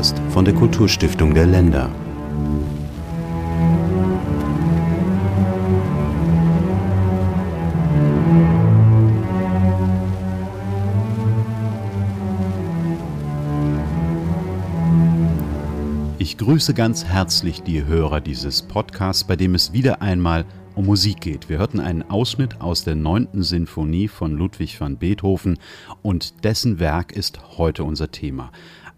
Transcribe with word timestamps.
Podcast 0.00 0.18
von 0.30 0.46
der 0.46 0.54
Kulturstiftung 0.54 1.34
der 1.34 1.44
Länder. 1.44 1.90
Ich 16.18 16.38
grüße 16.38 16.72
ganz 16.72 17.04
herzlich 17.04 17.62
die 17.62 17.84
Hörer 17.84 18.22
dieses 18.22 18.62
Podcasts, 18.62 19.24
bei 19.24 19.36
dem 19.36 19.54
es 19.54 19.74
wieder 19.74 20.00
einmal 20.00 20.46
um 20.74 20.86
Musik 20.86 21.20
geht. 21.20 21.50
Wir 21.50 21.58
hörten 21.58 21.78
einen 21.78 22.08
Ausschnitt 22.08 22.62
aus 22.62 22.84
der 22.84 22.94
9. 22.94 23.42
Sinfonie 23.42 24.08
von 24.08 24.32
Ludwig 24.32 24.80
van 24.80 24.96
Beethoven 24.96 25.58
und 26.00 26.42
dessen 26.42 26.78
Werk 26.78 27.12
ist 27.12 27.58
heute 27.58 27.84
unser 27.84 28.10
Thema. 28.10 28.50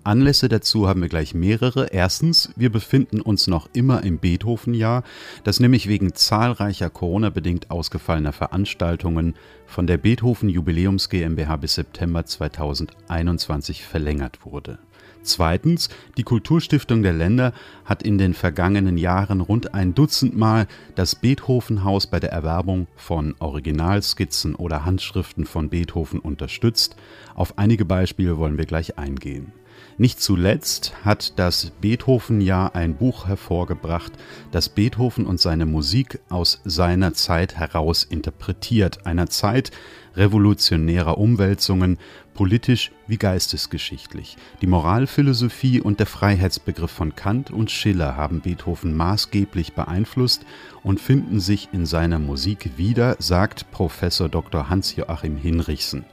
Anlässe 0.04 0.48
dazu 0.48 0.88
haben 0.88 1.00
wir 1.00 1.08
gleich 1.08 1.32
mehrere. 1.32 1.86
Erstens, 1.92 2.50
wir 2.56 2.70
befinden 2.70 3.20
uns 3.20 3.46
noch 3.46 3.68
immer 3.72 4.02
im 4.02 4.18
Beethoven-Jahr, 4.18 5.04
das 5.44 5.60
nämlich 5.60 5.88
wegen 5.88 6.14
zahlreicher 6.14 6.90
Corona-bedingt 6.90 7.70
ausgefallener 7.70 8.32
Veranstaltungen 8.32 9.34
von 9.66 9.86
der 9.86 9.98
Beethoven 9.98 10.48
Jubiläums 10.48 11.08
GmbH 11.08 11.56
bis 11.56 11.74
September 11.74 12.26
2021 12.26 13.84
verlängert 13.84 14.44
wurde. 14.44 14.78
Zweitens, 15.22 15.88
die 16.16 16.24
Kulturstiftung 16.24 17.04
der 17.04 17.12
Länder 17.12 17.52
hat 17.84 18.02
in 18.02 18.18
den 18.18 18.34
vergangenen 18.34 18.98
Jahren 18.98 19.40
rund 19.40 19.72
ein 19.72 19.94
Dutzend 19.94 20.36
Mal 20.36 20.66
das 20.96 21.14
Beethovenhaus 21.14 22.08
bei 22.08 22.18
der 22.18 22.32
Erwerbung 22.32 22.88
von 22.96 23.36
Originalskizzen 23.38 24.56
oder 24.56 24.84
Handschriften 24.84 25.44
von 25.44 25.68
Beethoven 25.68 26.18
unterstützt. 26.18 26.96
Auf 27.36 27.56
einige 27.56 27.84
Beispiele 27.84 28.36
wollen 28.36 28.58
wir 28.58 28.66
gleich 28.66 28.98
eingehen. 28.98 29.52
Nicht 29.98 30.20
zuletzt 30.20 30.94
hat 31.04 31.38
das 31.38 31.72
Beethoven-Jahr 31.80 32.74
ein 32.74 32.94
Buch 32.96 33.26
hervorgebracht, 33.26 34.12
das 34.50 34.68
Beethoven 34.68 35.26
und 35.26 35.40
seine 35.40 35.66
Musik 35.66 36.20
aus 36.30 36.60
seiner 36.64 37.12
Zeit 37.14 37.56
heraus 37.56 38.04
interpretiert, 38.04 39.06
einer 39.06 39.28
Zeit 39.28 39.70
revolutionärer 40.16 41.18
Umwälzungen, 41.18 41.98
politisch 42.34 42.90
wie 43.06 43.18
geistesgeschichtlich. 43.18 44.36
Die 44.62 44.66
Moralphilosophie 44.66 45.80
und 45.80 46.00
der 46.00 46.06
Freiheitsbegriff 46.06 46.90
von 46.90 47.14
Kant 47.14 47.50
und 47.50 47.70
Schiller 47.70 48.16
haben 48.16 48.40
Beethoven 48.40 48.96
maßgeblich 48.96 49.74
beeinflusst 49.74 50.44
und 50.82 51.00
finden 51.00 51.40
sich 51.40 51.68
in 51.72 51.86
seiner 51.86 52.18
Musik 52.18 52.70
wieder, 52.76 53.16
sagt 53.18 53.70
Professor 53.70 54.28
Dr. 54.28 54.70
Hans-Joachim 54.70 55.36
Hinrichsen. 55.36 56.04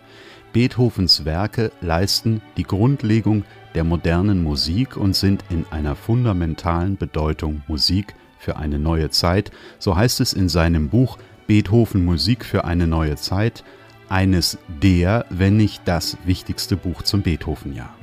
Beethovens 0.51 1.25
Werke 1.25 1.71
leisten 1.79 2.41
die 2.57 2.63
Grundlegung 2.63 3.43
der 3.75 3.83
modernen 3.83 4.43
Musik 4.43 4.97
und 4.97 5.15
sind 5.15 5.43
in 5.49 5.65
einer 5.71 5.95
fundamentalen 5.95 6.97
Bedeutung 6.97 7.61
Musik 7.67 8.15
für 8.37 8.57
eine 8.57 8.79
neue 8.79 9.09
Zeit, 9.09 9.51
so 9.77 9.95
heißt 9.95 10.21
es 10.21 10.33
in 10.33 10.49
seinem 10.49 10.89
Buch 10.89 11.17
Beethoven 11.47 12.05
Musik 12.05 12.45
für 12.45 12.65
eine 12.65 12.87
neue 12.87 13.15
Zeit, 13.15 13.63
eines 14.07 14.57
der, 14.67 15.25
wenn 15.29 15.57
nicht 15.57 15.81
das 15.85 16.17
wichtigste 16.25 16.75
Buch 16.75 17.03
zum 17.03 17.21
Beethoven-Jahr. 17.21 17.98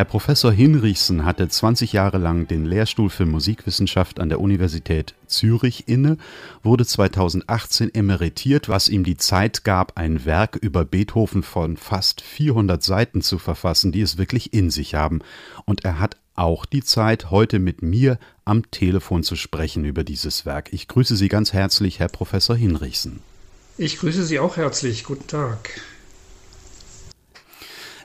Herr 0.00 0.06
Professor 0.06 0.50
Hinrichsen 0.50 1.26
hatte 1.26 1.46
20 1.46 1.92
Jahre 1.92 2.16
lang 2.16 2.48
den 2.48 2.64
Lehrstuhl 2.64 3.10
für 3.10 3.26
Musikwissenschaft 3.26 4.18
an 4.18 4.30
der 4.30 4.40
Universität 4.40 5.12
Zürich 5.26 5.88
inne, 5.88 6.16
wurde 6.62 6.86
2018 6.86 7.94
emeritiert, 7.94 8.70
was 8.70 8.88
ihm 8.88 9.04
die 9.04 9.18
Zeit 9.18 9.62
gab, 9.62 9.98
ein 9.98 10.24
Werk 10.24 10.56
über 10.56 10.86
Beethoven 10.86 11.42
von 11.42 11.76
fast 11.76 12.22
400 12.22 12.82
Seiten 12.82 13.20
zu 13.20 13.36
verfassen, 13.36 13.92
die 13.92 14.00
es 14.00 14.16
wirklich 14.16 14.54
in 14.54 14.70
sich 14.70 14.94
haben. 14.94 15.18
Und 15.66 15.84
er 15.84 15.98
hat 15.98 16.16
auch 16.34 16.64
die 16.64 16.82
Zeit, 16.82 17.30
heute 17.30 17.58
mit 17.58 17.82
mir 17.82 18.18
am 18.46 18.70
Telefon 18.70 19.22
zu 19.22 19.36
sprechen 19.36 19.84
über 19.84 20.02
dieses 20.02 20.46
Werk. 20.46 20.72
Ich 20.72 20.88
grüße 20.88 21.14
Sie 21.14 21.28
ganz 21.28 21.52
herzlich, 21.52 21.98
Herr 21.98 22.08
Professor 22.08 22.56
Hinrichsen. 22.56 23.20
Ich 23.76 23.98
grüße 23.98 24.24
Sie 24.24 24.38
auch 24.38 24.56
herzlich. 24.56 25.04
Guten 25.04 25.26
Tag. 25.26 25.68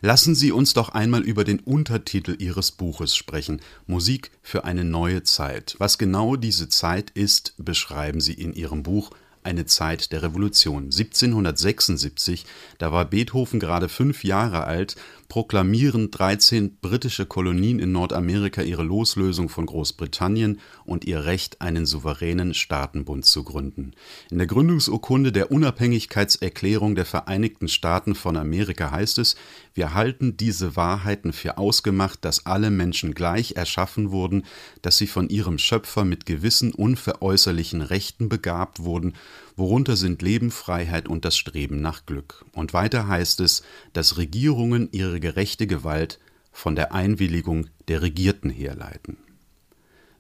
Lassen 0.06 0.36
Sie 0.36 0.52
uns 0.52 0.76
doch 0.76 0.90
einmal 0.90 1.24
über 1.24 1.44
den 1.44 1.60
Untertitel 1.60 2.36
Ihres 2.38 2.72
Buches 2.72 3.16
sprechen. 3.16 3.60
Musik 3.88 4.30
für 4.44 4.64
eine 4.64 4.84
neue 4.84 5.24
Zeit. 5.24 5.76
Was 5.80 5.98
genau 5.98 6.36
diese 6.36 6.70
Zeit 6.70 7.10
ist, 7.16 7.56
beschreiben 7.58 8.22
Sie 8.22 8.34
in 8.34 8.54
Ihrem 8.54 8.84
Buch 8.84 9.10
eine 9.42 9.66
Zeit 9.66 10.12
der 10.12 10.22
Revolution. 10.22 10.92
1776, 10.92 12.46
da 12.78 12.92
war 12.92 13.06
Beethoven 13.06 13.60
gerade 13.60 13.90
fünf 13.90 14.24
Jahre 14.24 14.66
alt, 14.66 14.96
proklamieren 15.28 16.12
13 16.12 16.78
britische 16.78 17.26
Kolonien 17.26 17.80
in 17.80 17.92
Nordamerika 17.92 18.62
ihre 18.62 18.84
Loslösung 18.84 19.50
von 19.50 19.66
Großbritannien 19.66 20.60
und 20.86 21.06
ihr 21.06 21.26
Recht, 21.26 21.62
einen 21.62 21.86
souveränen 21.86 22.54
Staatenbund 22.54 23.26
zu 23.26 23.44
gründen. 23.44 23.94
In 24.30 24.38
der 24.38 24.48
Gründungsurkunde 24.48 25.32
der 25.32 25.52
Unabhängigkeitserklärung 25.52 26.96
der 26.96 27.06
Vereinigten 27.06 27.68
Staaten 27.68 28.16
von 28.16 28.38
Amerika 28.38 28.92
heißt 28.92 29.18
es, 29.18 29.36
wir 29.74 29.94
halten 29.94 30.38
diese 30.38 30.76
Wahrheiten 30.76 31.34
für 31.34 31.58
ausgemacht, 31.58 32.24
dass 32.24 32.46
alle 32.46 32.70
Menschen 32.70 33.14
gleich 33.14 33.56
erschaffen 33.56 34.12
wurden, 34.12 34.44
dass 34.82 34.98
sie 34.98 35.08
von 35.08 35.30
ihrem 35.30 35.58
Schöpfer 35.58 36.06
mit 36.06 36.26
gewissen 36.26 36.74
unveräußerlichen 36.74 37.82
Rechten 37.82 38.30
begabt 38.30 38.84
wurden 38.84 39.14
worunter 39.56 39.96
sind 39.96 40.22
Leben, 40.22 40.52
Freiheit 40.52 41.08
und 41.08 41.26
das 41.26 41.38
Streben 41.38 41.82
nach 41.82 42.06
Glück. 42.06 42.46
Und 42.52 42.74
weiter 42.74 43.08
heißt 43.08 43.40
es, 43.42 43.64
dass 43.94 44.18
Regierungen 44.18 44.90
ihre 44.92 45.20
gerechte 45.20 45.68
Gewalt 45.68 46.20
von 46.52 46.76
der 46.76 46.94
Einwilligung 46.94 47.68
der 47.88 48.02
Regierten 48.02 48.50
herleiten. 48.50 49.18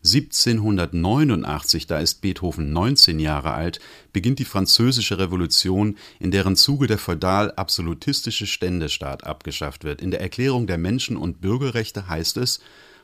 1789, 0.05 1.87
da 1.87 1.97
ist 1.97 2.21
Beethoven 2.21 2.71
19 2.71 3.19
Jahre 3.19 3.53
alt, 3.53 3.79
beginnt 4.13 4.37
die 4.37 4.45
Französische 4.45 5.17
Revolution, 5.17 5.97
in 6.19 6.29
deren 6.29 6.55
Zuge 6.55 6.85
der 6.85 6.99
feudal-absolutistische 6.99 8.45
Ständestaat 8.45 9.23
abgeschafft 9.23 9.83
wird. 9.83 10.03
In 10.03 10.11
der 10.11 10.21
Erklärung 10.21 10.67
der 10.67 10.77
Menschen- 10.77 11.17
und 11.17 11.41
Bürgerrechte 11.41 12.07
heißt 12.07 12.37
es, 12.37 12.59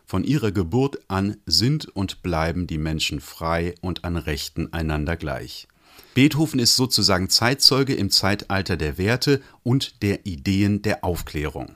von 0.05 0.23
ihrer 0.23 0.51
Geburt 0.51 0.99
an 1.07 1.37
sind 1.45 1.87
und 1.87 2.21
bleiben 2.21 2.67
die 2.67 2.77
Menschen 2.77 3.19
frei 3.19 3.73
und 3.81 4.03
an 4.05 4.17
Rechten 4.17 4.71
einander 4.71 5.15
gleich. 5.15 5.67
Beethoven 6.13 6.59
ist 6.59 6.75
sozusagen 6.75 7.29
Zeitzeuge 7.29 7.93
im 7.93 8.09
Zeitalter 8.09 8.75
der 8.77 8.97
Werte 8.97 9.41
und 9.63 10.01
der 10.01 10.25
Ideen 10.25 10.81
der 10.81 11.03
Aufklärung. 11.03 11.75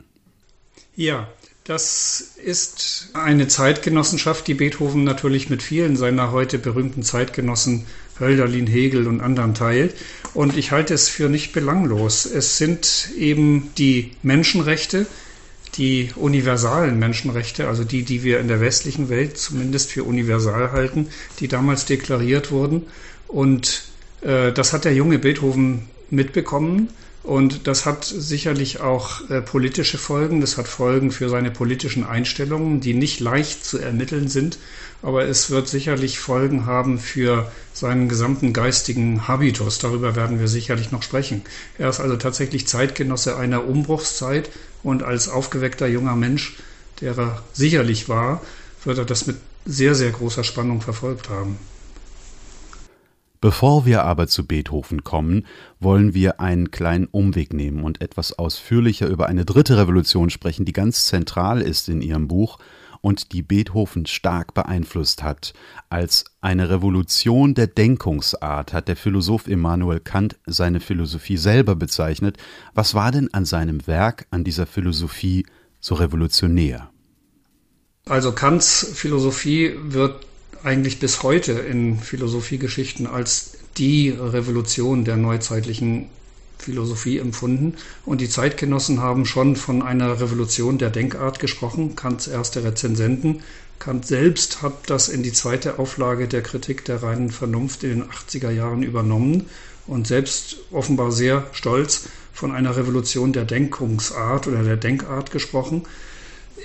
Ja, 0.96 1.28
das 1.64 2.36
ist 2.44 3.10
eine 3.14 3.48
Zeitgenossenschaft, 3.48 4.46
die 4.48 4.54
Beethoven 4.54 5.04
natürlich 5.04 5.50
mit 5.50 5.64
vielen 5.64 5.98
seiner 5.98 6.32
heute 6.32 6.60
berühmten 6.60 7.02
Zeitgenossen 7.02 7.86
Hölderlin, 8.20 8.68
Hegel 8.68 9.08
und 9.08 9.20
anderen 9.20 9.56
teilt. 9.56 9.96
Und 10.34 10.58
ich 10.58 10.72
halte 10.72 10.94
es 10.94 11.10
für 11.10 11.28
nicht 11.28 11.54
belanglos. 11.54 12.26
Es 12.26 12.58
sind 12.58 13.10
eben 13.18 13.72
die 13.78 14.12
Menschenrechte, 14.22 15.08
die 15.78 16.12
universalen 16.16 17.00
Menschenrechte, 17.00 17.68
also 17.68 17.84
die, 17.84 18.04
die 18.04 18.24
wir 18.24 18.40
in 18.40 18.48
der 18.48 18.62
westlichen 18.62 19.10
Welt 19.10 19.38
zumindest 19.38 19.92
für 19.92 20.04
universal 20.04 20.72
halten, 20.72 21.08
die 21.40 21.48
damals 21.48 21.86
deklariert 21.86 22.52
wurden. 22.52 22.84
Und 23.28 23.85
das 24.26 24.74
hat 24.74 24.86
der 24.86 24.94
junge 24.94 25.20
Beethoven 25.20 25.88
mitbekommen 26.10 26.90
und 27.26 27.66
das 27.66 27.88
hat 27.88 28.06
sicherlich 28.06 28.82
auch 28.82 29.28
äh, 29.32 29.42
politische 29.42 29.98
Folgen. 29.98 30.42
Das 30.42 30.58
hat 30.58 30.68
Folgen 30.68 31.10
für 31.10 31.28
seine 31.28 31.50
politischen 31.50 32.06
Einstellungen, 32.06 32.82
die 32.82 32.94
nicht 32.94 33.20
leicht 33.20 33.66
zu 33.66 33.80
ermitteln 33.80 34.28
sind. 34.28 34.60
Aber 35.02 35.26
es 35.26 35.50
wird 35.50 35.68
sicherlich 35.68 36.20
Folgen 36.20 36.68
haben 36.68 37.00
für 37.00 37.52
seinen 37.74 38.10
gesamten 38.10 38.54
geistigen 38.54 39.28
Habitus. 39.28 39.80
Darüber 39.80 40.16
werden 40.16 40.40
wir 40.40 40.48
sicherlich 40.48 40.92
noch 40.92 41.02
sprechen. 41.02 41.42
Er 41.80 41.90
ist 41.90 42.00
also 42.00 42.16
tatsächlich 42.16 42.68
Zeitgenosse 42.68 43.36
einer 43.38 43.66
Umbruchszeit 43.66 44.52
und 44.84 45.02
als 45.02 45.28
aufgeweckter 45.28 45.88
junger 45.88 46.16
Mensch, 46.16 46.58
der 47.02 47.18
er 47.18 47.44
sicherlich 47.54 48.08
war, 48.08 48.42
wird 48.84 49.00
er 49.00 49.06
das 49.06 49.26
mit 49.26 49.38
sehr, 49.66 49.96
sehr 49.96 50.12
großer 50.12 50.44
Spannung 50.44 50.82
verfolgt 50.82 51.30
haben. 51.30 51.58
Bevor 53.42 53.86
wir 53.86 54.04
aber 54.04 54.28
zu 54.28 54.46
Beethoven 54.46 55.04
kommen, 55.04 55.46
wollen 55.80 56.14
wir 56.14 56.40
einen 56.40 56.72
kleinen 56.72 57.06
Umweg 57.06 57.54
nehmen 57.54 57.84
und 57.84 58.02
etwas 58.02 58.34
ausführlicher 58.34 59.08
über 59.08 59.28
eine 59.28 59.46
dritte 59.46 59.78
Revolution 59.78 60.30
sprechen, 60.30 60.66
die 60.66 60.74
ganz 60.74 61.06
zentral 61.06 61.62
ist 61.62 61.90
in 61.90 62.02
Ihrem 62.02 62.28
Buch 62.28 62.58
und 63.06 63.34
die 63.34 63.44
Beethoven 63.44 64.08
stark 64.08 64.56
beeinflusst 64.56 65.22
hat. 65.22 65.54
Als 65.90 66.26
eine 66.42 66.72
Revolution 66.72 67.54
der 67.54 67.68
Denkungsart 67.68 68.74
hat 68.74 68.88
der 68.88 68.96
Philosoph 68.96 69.48
Immanuel 69.48 70.00
Kant 70.00 70.38
seine 70.48 70.80
Philosophie 70.80 71.38
selber 71.38 71.76
bezeichnet. 71.76 72.38
Was 72.74 72.96
war 72.96 73.12
denn 73.12 73.32
an 73.32 73.46
seinem 73.46 73.86
Werk, 73.86 74.26
an 74.32 74.44
dieser 74.44 74.66
Philosophie 74.66 75.46
so 75.80 75.94
revolutionär? 75.94 76.90
Also 78.08 78.32
Kants 78.32 78.94
Philosophie 78.96 79.76
wird 79.84 80.26
eigentlich 80.66 81.00
bis 81.00 81.22
heute 81.22 81.54
in 81.54 82.00
Philosophiegeschichten 82.00 83.06
als 83.06 83.58
die 83.78 84.10
Revolution 84.10 85.06
der 85.06 85.16
neuzeitlichen 85.16 86.10
Philosophie 86.58 87.20
empfunden. 87.20 87.76
Und 88.06 88.22
die 88.22 88.30
Zeitgenossen 88.30 89.00
haben 89.00 89.26
schon 89.26 89.56
von 89.56 89.84
einer 89.84 90.20
Revolution 90.20 90.78
der 90.78 90.90
Denkart 90.90 91.40
gesprochen, 91.40 91.96
Kants 91.96 92.28
erste 92.28 92.64
Rezensenten. 92.64 93.44
Kant 93.78 94.08
selbst 94.08 94.64
hat 94.64 94.90
das 94.90 95.10
in 95.10 95.22
die 95.22 95.34
zweite 95.34 95.78
Auflage 95.78 96.28
der 96.28 96.42
Kritik 96.42 96.84
der 96.86 97.04
reinen 97.04 97.30
Vernunft 97.30 97.84
in 97.84 97.90
den 97.90 98.04
80er 98.04 98.50
Jahren 98.50 98.82
übernommen 98.82 99.46
und 99.86 100.08
selbst 100.08 100.58
offenbar 100.72 101.12
sehr 101.12 101.46
stolz 101.52 102.08
von 102.34 102.52
einer 102.52 102.76
Revolution 102.76 103.34
der 103.34 103.46
Denkungsart 103.46 104.48
oder 104.48 104.64
der 104.64 104.78
Denkart 104.78 105.30
gesprochen. 105.30 105.84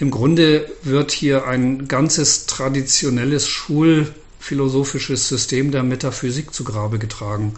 Im 0.00 0.10
Grunde 0.10 0.66
wird 0.82 1.10
hier 1.10 1.46
ein 1.46 1.86
ganzes 1.86 2.46
traditionelles 2.46 3.46
schulphilosophisches 3.46 5.28
System 5.28 5.70
der 5.72 5.82
Metaphysik 5.82 6.54
zu 6.54 6.64
Grabe 6.64 6.98
getragen. 6.98 7.52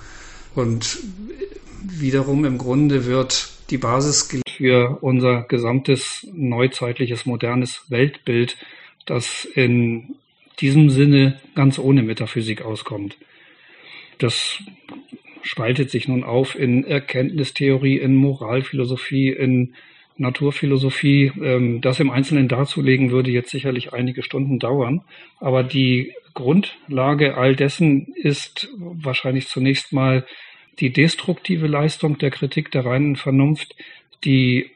Und 0.56 0.98
wiederum 1.84 2.44
im 2.44 2.58
Grunde 2.58 3.06
wird 3.06 3.48
die 3.70 3.78
Basis 3.78 4.28
für 4.56 4.98
unser 5.02 5.42
gesamtes 5.42 6.26
neuzeitliches 6.32 7.26
modernes 7.26 7.84
Weltbild, 7.90 8.56
das 9.06 9.44
in 9.44 10.16
diesem 10.60 10.90
Sinne 10.90 11.40
ganz 11.54 11.78
ohne 11.78 12.02
Metaphysik 12.02 12.62
auskommt. 12.62 13.16
Das 14.18 14.58
spaltet 15.42 15.92
sich 15.92 16.08
nun 16.08 16.24
auf 16.24 16.58
in 16.58 16.82
Erkenntnistheorie, 16.82 17.98
in 17.98 18.16
Moralphilosophie, 18.16 19.28
in 19.28 19.74
Naturphilosophie. 20.16 21.32
Ähm, 21.42 21.80
das 21.80 22.00
im 22.00 22.10
Einzelnen 22.10 22.48
darzulegen 22.48 23.10
würde 23.10 23.30
jetzt 23.30 23.50
sicherlich 23.50 23.92
einige 23.92 24.22
Stunden 24.22 24.58
dauern. 24.58 25.02
Aber 25.40 25.62
die 25.62 26.12
Grundlage 26.34 27.36
all 27.36 27.56
dessen 27.56 28.14
ist 28.14 28.68
wahrscheinlich 28.76 29.48
zunächst 29.48 29.92
mal 29.92 30.24
die 30.78 30.92
destruktive 30.92 31.66
Leistung 31.66 32.18
der 32.18 32.30
Kritik 32.30 32.70
der 32.70 32.86
reinen 32.86 33.16
Vernunft, 33.16 33.76
die 34.24 34.70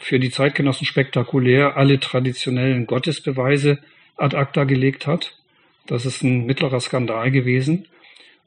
für 0.00 0.18
die 0.18 0.30
Zeitgenossen 0.30 0.86
spektakulär 0.86 1.76
alle 1.76 1.98
traditionellen 2.00 2.86
Gottesbeweise 2.86 3.78
ad 4.16 4.36
acta 4.36 4.64
gelegt 4.64 5.06
hat. 5.06 5.36
Das 5.86 6.06
ist 6.06 6.22
ein 6.22 6.46
mittlerer 6.46 6.80
Skandal 6.80 7.30
gewesen. 7.30 7.86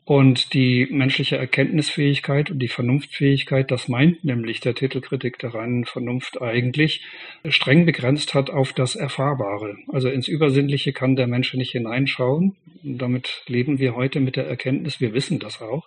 Und 0.08 0.54
die 0.54 0.88
menschliche 0.90 1.36
Erkenntnisfähigkeit 1.36 2.50
und 2.50 2.60
die 2.60 2.70
Vernunftfähigkeit, 2.70 3.70
das 3.70 3.90
meint 3.90 4.24
nämlich 4.24 4.62
der 4.62 4.74
Titelkritik 4.74 5.38
der 5.38 5.54
reinen 5.54 5.84
Vernunft 5.84 6.42
eigentlich, 6.42 7.04
streng 7.50 7.86
begrenzt 7.86 8.34
hat 8.34 8.50
auf 8.50 8.72
das 8.72 8.96
Erfahrbare. 8.96 9.76
Also 9.90 10.08
ins 10.08 10.30
Übersinnliche 10.30 10.94
kann 10.94 11.18
der 11.18 11.28
Mensch 11.28 11.54
nicht 11.56 11.72
hineinschauen. 11.72 12.56
Damit 12.84 13.44
leben 13.48 13.80
wir 13.80 13.98
heute 13.98 14.22
mit 14.22 14.38
der 14.38 14.48
Erkenntnis, 14.48 15.02
wir 15.02 15.14
wissen 15.14 15.40
das 15.40 15.62
auch. 15.62 15.86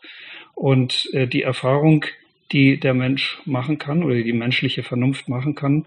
Und 0.54 1.08
äh, 1.14 1.26
die 1.26 1.40
Erfahrung, 1.40 2.04
die 2.52 2.78
der 2.78 2.92
Mensch 2.92 3.40
machen 3.46 3.78
kann 3.78 4.02
oder 4.02 4.16
die 4.16 4.34
menschliche 4.34 4.82
Vernunft 4.82 5.30
machen 5.30 5.54
kann, 5.54 5.86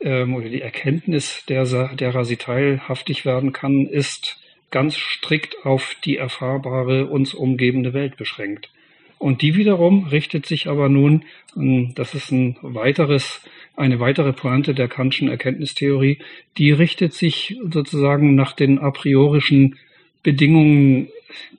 ähm, 0.00 0.34
oder 0.34 0.48
die 0.48 0.62
Erkenntnis, 0.62 1.44
der, 1.48 1.64
derer 1.94 2.24
sie 2.24 2.36
teilhaftig 2.36 3.24
werden 3.24 3.52
kann, 3.52 3.86
ist 3.86 4.40
ganz 4.70 4.96
strikt 4.96 5.64
auf 5.64 5.96
die 6.04 6.16
erfahrbare, 6.16 7.06
uns 7.06 7.34
umgebende 7.34 7.92
Welt 7.92 8.16
beschränkt. 8.16 8.70
Und 9.18 9.42
die 9.42 9.54
wiederum 9.54 10.06
richtet 10.06 10.46
sich 10.46 10.66
aber 10.66 10.88
nun, 10.88 11.24
ähm, 11.54 11.92
das 11.94 12.14
ist 12.14 12.32
ein 12.32 12.56
weiteres, 12.62 13.42
eine 13.76 14.00
weitere 14.00 14.32
Pointe 14.32 14.74
der 14.74 14.88
Kantschen 14.88 15.28
Erkenntnistheorie, 15.28 16.18
die 16.56 16.72
richtet 16.72 17.12
sich 17.12 17.58
sozusagen 17.70 18.34
nach 18.34 18.52
den 18.52 18.78
a 18.78 18.90
priorischen 18.90 19.76
Bedingungen 20.22 21.08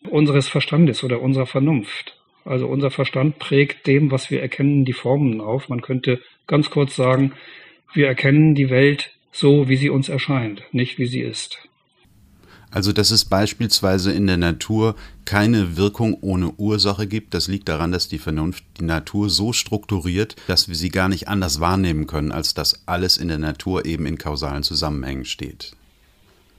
unseres 0.10 0.48
Verstandes 0.48 1.04
oder 1.04 1.22
unserer 1.22 1.46
Vernunft. 1.46 2.18
Also 2.46 2.68
unser 2.68 2.90
Verstand 2.90 3.38
prägt 3.38 3.86
dem, 3.86 4.10
was 4.10 4.32
wir 4.32 4.42
erkennen, 4.42 4.84
die 4.84 4.94
Formen 4.94 5.40
auf. 5.40 5.70
Man 5.70 5.82
könnte 5.82 6.20
ganz 6.48 6.72
kurz 6.72 6.96
sagen, 6.96 7.34
wir 7.94 8.08
erkennen 8.08 8.56
die 8.56 8.72
Welt 8.72 9.12
so, 9.32 9.70
wie 9.70 9.76
sie 9.76 9.90
uns 9.90 10.10
erscheint, 10.10 10.64
nicht 10.72 10.98
wie 10.98 11.06
sie 11.06 11.22
ist. 11.22 11.70
Also, 12.72 12.94
dass 12.94 13.12
es 13.12 13.26
beispielsweise 13.26 14.14
in 14.14 14.28
der 14.28 14.38
Natur 14.38 14.96
keine 15.26 15.76
Wirkung 15.76 16.18
ohne 16.22 16.52
Ursache 16.58 17.06
gibt, 17.06 17.34
das 17.34 17.50
liegt 17.50 17.68
daran, 17.68 17.92
dass 17.92 18.08
die 18.08 18.18
Vernunft 18.18 18.64
die 18.80 18.86
Natur 18.86 19.30
so 19.30 19.52
strukturiert, 19.52 20.36
dass 20.48 20.70
wir 20.70 20.76
sie 20.76 20.90
gar 20.90 21.10
nicht 21.10 21.28
anders 21.28 21.60
wahrnehmen 21.60 22.08
können, 22.08 22.32
als 22.32 22.54
dass 22.54 22.88
alles 22.88 23.18
in 23.18 23.28
der 23.28 23.38
Natur 23.38 23.86
eben 23.86 24.06
in 24.06 24.18
kausalen 24.18 24.64
Zusammenhängen 24.64 25.26
steht. 25.26 25.74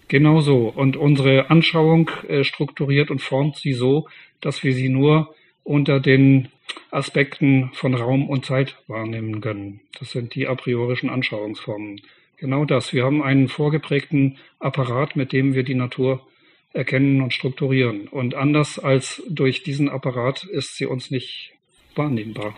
Genau 0.08 0.42
so. 0.42 0.68
Und 0.68 0.98
unsere 0.98 1.48
Anschauung 1.48 2.10
äh, 2.28 2.44
strukturiert 2.44 3.10
und 3.10 3.22
formt 3.22 3.56
sie 3.56 3.72
so, 3.72 4.06
dass 4.42 4.62
wir 4.62 4.74
sie 4.74 4.90
nur 4.90 5.34
unter 5.64 6.00
den 6.00 6.48
Aspekten 6.90 7.70
von 7.72 7.94
Raum 7.94 8.28
und 8.28 8.44
Zeit 8.44 8.76
wahrnehmen 8.86 9.40
können. 9.40 9.80
Das 9.98 10.10
sind 10.10 10.34
die 10.34 10.46
a 10.46 10.54
priorischen 10.54 11.08
Anschauungsformen. 11.08 12.02
Genau 12.42 12.64
das. 12.64 12.92
Wir 12.92 13.04
haben 13.04 13.22
einen 13.22 13.46
vorgeprägten 13.46 14.36
Apparat, 14.58 15.14
mit 15.14 15.32
dem 15.32 15.54
wir 15.54 15.62
die 15.62 15.76
Natur 15.76 16.26
erkennen 16.72 17.20
und 17.20 17.32
strukturieren. 17.32 18.08
Und 18.08 18.34
anders 18.34 18.80
als 18.80 19.22
durch 19.28 19.62
diesen 19.62 19.88
Apparat 19.88 20.42
ist 20.42 20.76
sie 20.76 20.86
uns 20.86 21.12
nicht 21.12 21.52
wahrnehmbar. 21.94 22.56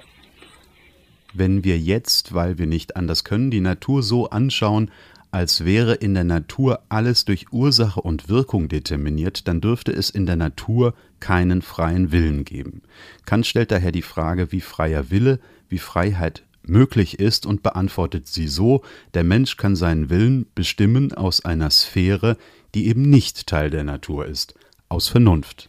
Wenn 1.35 1.65
wir 1.65 1.79
jetzt, 1.79 2.33
weil 2.33 2.57
wir 2.57 2.67
nicht 2.67 2.97
anders 2.97 3.25
können, 3.25 3.51
die 3.51 3.61
Natur 3.61 4.03
so 4.03 4.31
anschauen, 4.31 4.91
als 5.31 5.67
wäre 5.67 5.93
in 5.93 6.15
der 6.15 6.25
Natur 6.25 6.81
alles 6.89 7.27
durch 7.27 7.53
Ursache 7.53 8.01
und 8.01 8.31
Wirkung 8.31 8.69
determiniert, 8.69 9.49
dann 9.49 9.61
dürfte 9.61 9.93
es 9.93 10.09
in 10.09 10.25
der 10.25 10.37
Natur 10.37 10.95
keinen 11.21 11.61
freien 11.61 12.11
Willen 12.11 12.47
geben. 12.47 12.81
Kant 13.27 13.45
stellt 13.45 13.71
daher 13.71 13.93
die 13.93 14.01
Frage, 14.01 14.51
wie 14.51 14.63
freier 14.63 15.11
Wille, 15.11 15.41
wie 15.69 15.77
Freiheit 15.77 16.43
möglich 16.69 17.19
ist 17.19 17.47
und 17.47 17.63
beantwortet 17.63 18.27
sie 18.27 18.49
so, 18.49 18.83
der 19.15 19.25
Mensch 19.25 19.57
kann 19.57 19.77
seinen 19.77 20.11
Willen 20.11 20.47
bestimmen 20.55 21.13
aus 21.13 21.45
einer 21.45 21.71
Sphäre, 21.71 22.37
die 22.75 22.89
eben 22.89 23.03
nicht 23.03 23.47
Teil 23.47 23.71
der 23.71 23.85
Natur 23.85 24.27
ist, 24.27 24.55
aus 24.89 25.09
Vernunft. 25.09 25.69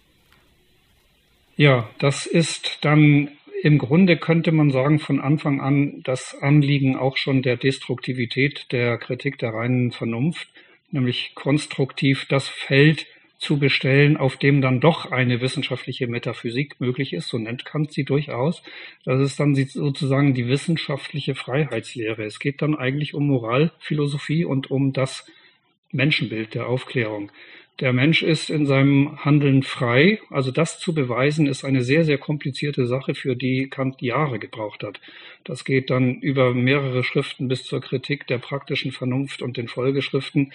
Ja, 1.55 1.89
das 1.99 2.25
ist 2.25 2.79
dann 2.81 3.29
im 3.61 3.77
Grunde 3.79 4.17
könnte 4.17 4.51
man 4.51 4.69
sagen 4.69 4.99
von 4.99 5.19
Anfang 5.19 5.59
an 5.61 6.01
das 6.03 6.35
Anliegen 6.39 6.97
auch 6.97 7.17
schon 7.17 7.41
der 7.41 7.57
Destruktivität 7.57 8.67
der 8.71 8.97
Kritik 8.97 9.39
der 9.39 9.53
reinen 9.53 9.91
Vernunft, 9.91 10.49
nämlich 10.91 11.31
konstruktiv 11.33 12.25
das 12.29 12.47
Feld 12.47 13.07
zu 13.45 13.59
bestellen, 13.59 14.17
auf 14.17 14.37
dem 14.37 14.61
dann 14.61 14.79
doch 14.79 15.11
eine 15.11 15.39
wissenschaftliche 15.39 16.07
Metaphysik 16.07 16.79
möglich 16.79 17.13
ist, 17.13 17.29
so 17.29 17.37
nennt 17.37 17.63
Kant 17.63 17.93
sie 17.93 18.03
durchaus. 18.03 18.63
Das 19.05 19.21
ist 19.21 19.39
dann 19.39 19.53
sozusagen 19.55 20.33
die 20.33 20.47
wissenschaftliche 20.47 21.35
Freiheitslehre. 21.35 22.23
Es 22.23 22.39
geht 22.39 22.61
dann 22.63 22.75
eigentlich 22.75 23.13
um 23.13 23.27
Moralphilosophie 23.27 24.45
und 24.45 24.71
um 24.71 24.93
das 24.93 25.27
Menschenbild 25.91 26.55
der 26.55 26.67
Aufklärung. 26.67 27.31
Der 27.81 27.91
Mensch 27.91 28.23
ist 28.23 28.49
in 28.49 28.65
seinem 28.65 29.23
Handeln 29.23 29.61
frei. 29.61 30.19
Also 30.29 30.49
das 30.49 30.79
zu 30.79 30.95
beweisen, 30.95 31.45
ist 31.45 31.65
eine 31.65 31.83
sehr, 31.83 32.05
sehr 32.05 32.17
komplizierte 32.17 32.87
Sache, 32.87 33.15
für 33.15 33.35
die 33.35 33.67
Kant 33.69 34.01
Jahre 34.01 34.39
gebraucht 34.39 34.81
hat. 34.83 35.01
Das 35.43 35.65
geht 35.65 35.89
dann 35.89 36.15
über 36.21 36.53
mehrere 36.53 37.03
Schriften 37.03 37.49
bis 37.49 37.65
zur 37.65 37.81
Kritik 37.81 38.27
der 38.27 38.37
praktischen 38.37 38.91
Vernunft 38.91 39.41
und 39.41 39.57
den 39.57 39.67
Folgeschriften. 39.67 40.53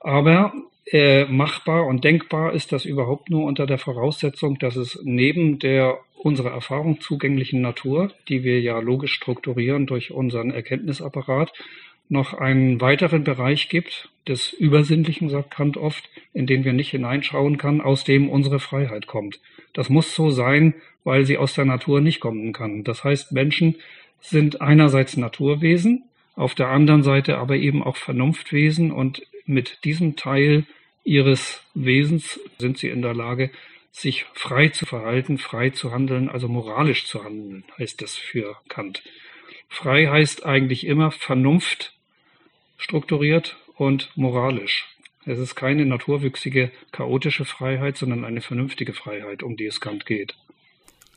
Aber 0.00 0.52
äh, 0.86 1.24
machbar 1.24 1.86
und 1.86 2.04
denkbar 2.04 2.52
ist 2.52 2.72
das 2.72 2.84
überhaupt 2.84 3.30
nur 3.30 3.44
unter 3.44 3.66
der 3.66 3.78
Voraussetzung, 3.78 4.58
dass 4.58 4.76
es 4.76 5.00
neben 5.04 5.58
der 5.58 5.98
unserer 6.16 6.52
Erfahrung 6.52 7.00
zugänglichen 7.00 7.60
Natur, 7.60 8.12
die 8.28 8.44
wir 8.44 8.60
ja 8.60 8.78
logisch 8.78 9.14
strukturieren 9.14 9.86
durch 9.86 10.10
unseren 10.12 10.50
Erkenntnisapparat, 10.50 11.52
noch 12.08 12.34
einen 12.34 12.80
weiteren 12.80 13.24
Bereich 13.24 13.68
gibt, 13.68 14.10
des 14.28 14.52
Übersinnlichen, 14.52 15.28
sagt 15.28 15.50
Kant 15.50 15.76
oft, 15.76 16.08
in 16.32 16.46
den 16.46 16.64
wir 16.64 16.72
nicht 16.72 16.90
hineinschauen 16.90 17.58
kann, 17.58 17.80
aus 17.80 18.04
dem 18.04 18.28
unsere 18.28 18.60
Freiheit 18.60 19.06
kommt. 19.06 19.40
Das 19.72 19.88
muss 19.88 20.14
so 20.14 20.30
sein, 20.30 20.74
weil 21.04 21.24
sie 21.24 21.36
aus 21.36 21.54
der 21.54 21.64
Natur 21.64 22.00
nicht 22.00 22.20
kommen 22.20 22.52
kann. 22.52 22.84
Das 22.84 23.04
heißt, 23.04 23.32
Menschen 23.32 23.76
sind 24.20 24.60
einerseits 24.60 25.16
Naturwesen, 25.16 26.04
auf 26.34 26.54
der 26.54 26.68
anderen 26.68 27.02
Seite 27.02 27.38
aber 27.38 27.56
eben 27.56 27.82
auch 27.82 27.96
Vernunftwesen 27.96 28.90
und 28.90 29.22
mit 29.46 29.84
diesem 29.84 30.16
Teil 30.16 30.66
ihres 31.04 31.62
Wesens 31.74 32.40
sind 32.58 32.78
sie 32.78 32.88
in 32.88 33.02
der 33.02 33.14
Lage, 33.14 33.50
sich 33.92 34.26
frei 34.34 34.68
zu 34.68 34.84
verhalten, 34.84 35.38
frei 35.38 35.70
zu 35.70 35.92
handeln, 35.92 36.28
also 36.28 36.48
moralisch 36.48 37.06
zu 37.06 37.24
handeln, 37.24 37.64
heißt 37.78 38.02
das 38.02 38.14
für 38.16 38.56
Kant. 38.68 39.02
Frei 39.68 40.06
heißt 40.06 40.44
eigentlich 40.44 40.86
immer 40.86 41.10
Vernunft 41.10 41.94
strukturiert 42.76 43.56
und 43.74 44.10
moralisch. 44.14 44.86
Es 45.24 45.38
ist 45.38 45.54
keine 45.54 45.86
naturwüchsige, 45.86 46.70
chaotische 46.92 47.44
Freiheit, 47.44 47.96
sondern 47.96 48.24
eine 48.24 48.42
vernünftige 48.42 48.92
Freiheit, 48.92 49.42
um 49.42 49.56
die 49.56 49.66
es 49.66 49.80
Kant 49.80 50.06
geht. 50.06 50.36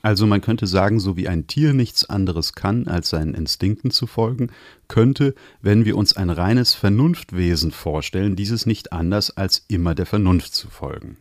Also 0.01 0.25
man 0.25 0.41
könnte 0.41 0.65
sagen, 0.65 1.00
so 1.00 1.18
wie 1.18 1.27
ein 1.27 1.48
Tier 1.48 1.74
nichts 1.74 2.10
anderes 2.10 2.53
kann, 2.53 2.88
als 2.88 3.10
seinen 3.10 3.34
Instinkten 3.34 3.91
zu 3.91 4.08
folgen, 4.08 4.50
könnte, 4.88 5.36
wenn 5.62 5.84
wir 5.84 5.98
uns 5.98 6.15
ein 6.15 6.29
reines 6.29 6.74
Vernunftwesen 6.74 7.72
vorstellen, 7.72 8.36
dieses 8.36 8.65
nicht 8.65 8.94
anders 8.94 9.36
als 9.36 9.65
immer 9.68 9.96
der 9.96 10.06
Vernunft 10.06 10.53
zu 10.53 10.70
folgen. 10.70 11.18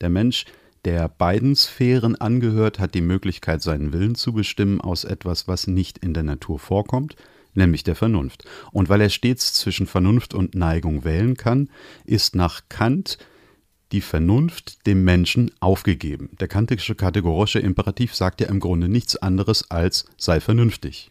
Der 0.00 0.08
Mensch 0.08 0.46
der 0.84 1.08
beiden 1.08 1.54
Sphären 1.54 2.16
angehört, 2.16 2.80
hat 2.80 2.94
die 2.94 3.02
Möglichkeit, 3.02 3.62
seinen 3.62 3.92
Willen 3.92 4.16
zu 4.16 4.32
bestimmen 4.32 4.80
aus 4.80 5.04
etwas, 5.04 5.46
was 5.46 5.68
nicht 5.68 5.98
in 5.98 6.12
der 6.12 6.24
Natur 6.24 6.58
vorkommt, 6.58 7.14
nämlich 7.54 7.84
der 7.84 7.94
Vernunft. 7.94 8.44
Und 8.72 8.88
weil 8.88 9.00
er 9.00 9.10
stets 9.10 9.52
zwischen 9.54 9.86
Vernunft 9.86 10.34
und 10.34 10.54
Neigung 10.54 11.04
wählen 11.04 11.36
kann, 11.36 11.68
ist 12.04 12.34
nach 12.34 12.62
Kant 12.68 13.18
die 13.92 14.00
Vernunft 14.00 14.86
dem 14.86 15.04
Menschen 15.04 15.52
aufgegeben. 15.60 16.30
Der 16.40 16.48
kantische 16.48 16.94
kategorische 16.94 17.58
Imperativ 17.58 18.14
sagt 18.14 18.40
ja 18.40 18.48
im 18.48 18.60
Grunde 18.60 18.88
nichts 18.88 19.16
anderes 19.16 19.70
als 19.70 20.06
sei 20.16 20.40
vernünftig. 20.40 21.10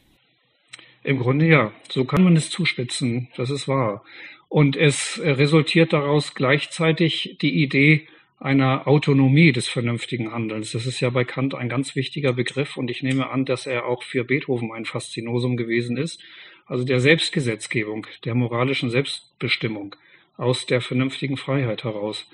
Im 1.04 1.18
Grunde 1.18 1.48
ja, 1.48 1.72
so 1.90 2.06
kann 2.06 2.24
man 2.24 2.36
es 2.36 2.50
zuspitzen, 2.50 3.30
das 3.38 3.50
ist 3.50 3.68
wahr. 3.68 4.04
Und 4.50 4.76
es 4.76 5.20
resultiert 5.24 5.94
daraus 5.94 6.36
gleichzeitig 6.36 7.38
die 7.42 7.64
Idee 7.64 8.08
einer 8.40 8.88
Autonomie 8.88 9.52
des 9.52 9.68
vernünftigen 9.68 10.32
Handelns. 10.32 10.72
Das 10.72 10.86
ist 10.86 11.00
ja 11.00 11.10
bei 11.12 11.24
Kant 11.24 11.54
ein 11.54 11.70
ganz 11.70 11.96
wichtiger 11.96 12.34
Begriff 12.34 12.76
und 12.76 12.90
ich 12.90 13.04
nehme 13.04 13.30
an, 13.30 13.46
dass 13.46 13.68
er 13.68 13.86
auch 13.86 14.04
für 14.04 14.24
Beethoven 14.24 14.72
ein 14.72 14.86
Faszinosum 14.86 15.58
gewesen 15.58 15.96
ist. 15.96 16.20
Also 16.66 16.84
der 16.84 17.00
Selbstgesetzgebung, 17.00 18.08
der 18.26 18.34
moralischen 18.34 18.90
Selbstbestimmung 18.90 19.96
aus 20.38 20.66
der 20.66 20.82
vernünftigen 20.82 21.38
Freiheit 21.38 21.84
heraus. 21.84 22.28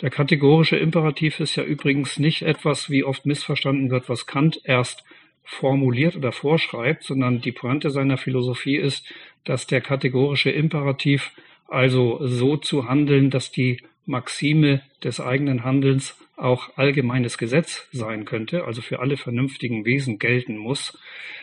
Der 0.00 0.10
kategorische 0.10 0.76
Imperativ 0.76 1.40
ist 1.40 1.56
ja 1.56 1.62
übrigens 1.62 2.18
nicht 2.18 2.42
etwas, 2.42 2.88
wie 2.88 3.04
oft 3.04 3.26
missverstanden 3.26 3.90
wird, 3.90 4.08
was 4.08 4.26
Kant 4.26 4.60
erst 4.64 5.04
formuliert 5.44 6.16
oder 6.16 6.32
vorschreibt, 6.32 7.02
sondern 7.02 7.40
die 7.40 7.52
Pointe 7.52 7.90
seiner 7.90 8.16
Philosophie 8.16 8.76
ist, 8.76 9.12
dass 9.44 9.66
der 9.66 9.80
kategorische 9.80 10.50
Imperativ 10.50 11.32
also 11.68 12.18
so 12.22 12.56
zu 12.56 12.88
handeln, 12.88 13.30
dass 13.30 13.50
die 13.50 13.82
Maxime 14.06 14.82
des 15.04 15.20
eigenen 15.20 15.64
Handelns 15.64 16.16
auch 16.36 16.76
allgemeines 16.76 17.36
Gesetz 17.36 17.88
sein 17.92 18.24
könnte, 18.24 18.64
also 18.64 18.80
für 18.80 19.00
alle 19.00 19.16
vernünftigen 19.16 19.84
Wesen 19.84 20.18
gelten 20.18 20.56
muss. 20.56 20.98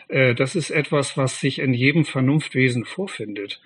Äh, 0.08 0.34
das 0.34 0.56
ist 0.56 0.70
etwas, 0.70 1.16
was 1.16 1.40
sich 1.40 1.60
in 1.60 1.72
jedem 1.72 2.04
Vernunftwesen 2.04 2.84
vorfindet. 2.84 3.60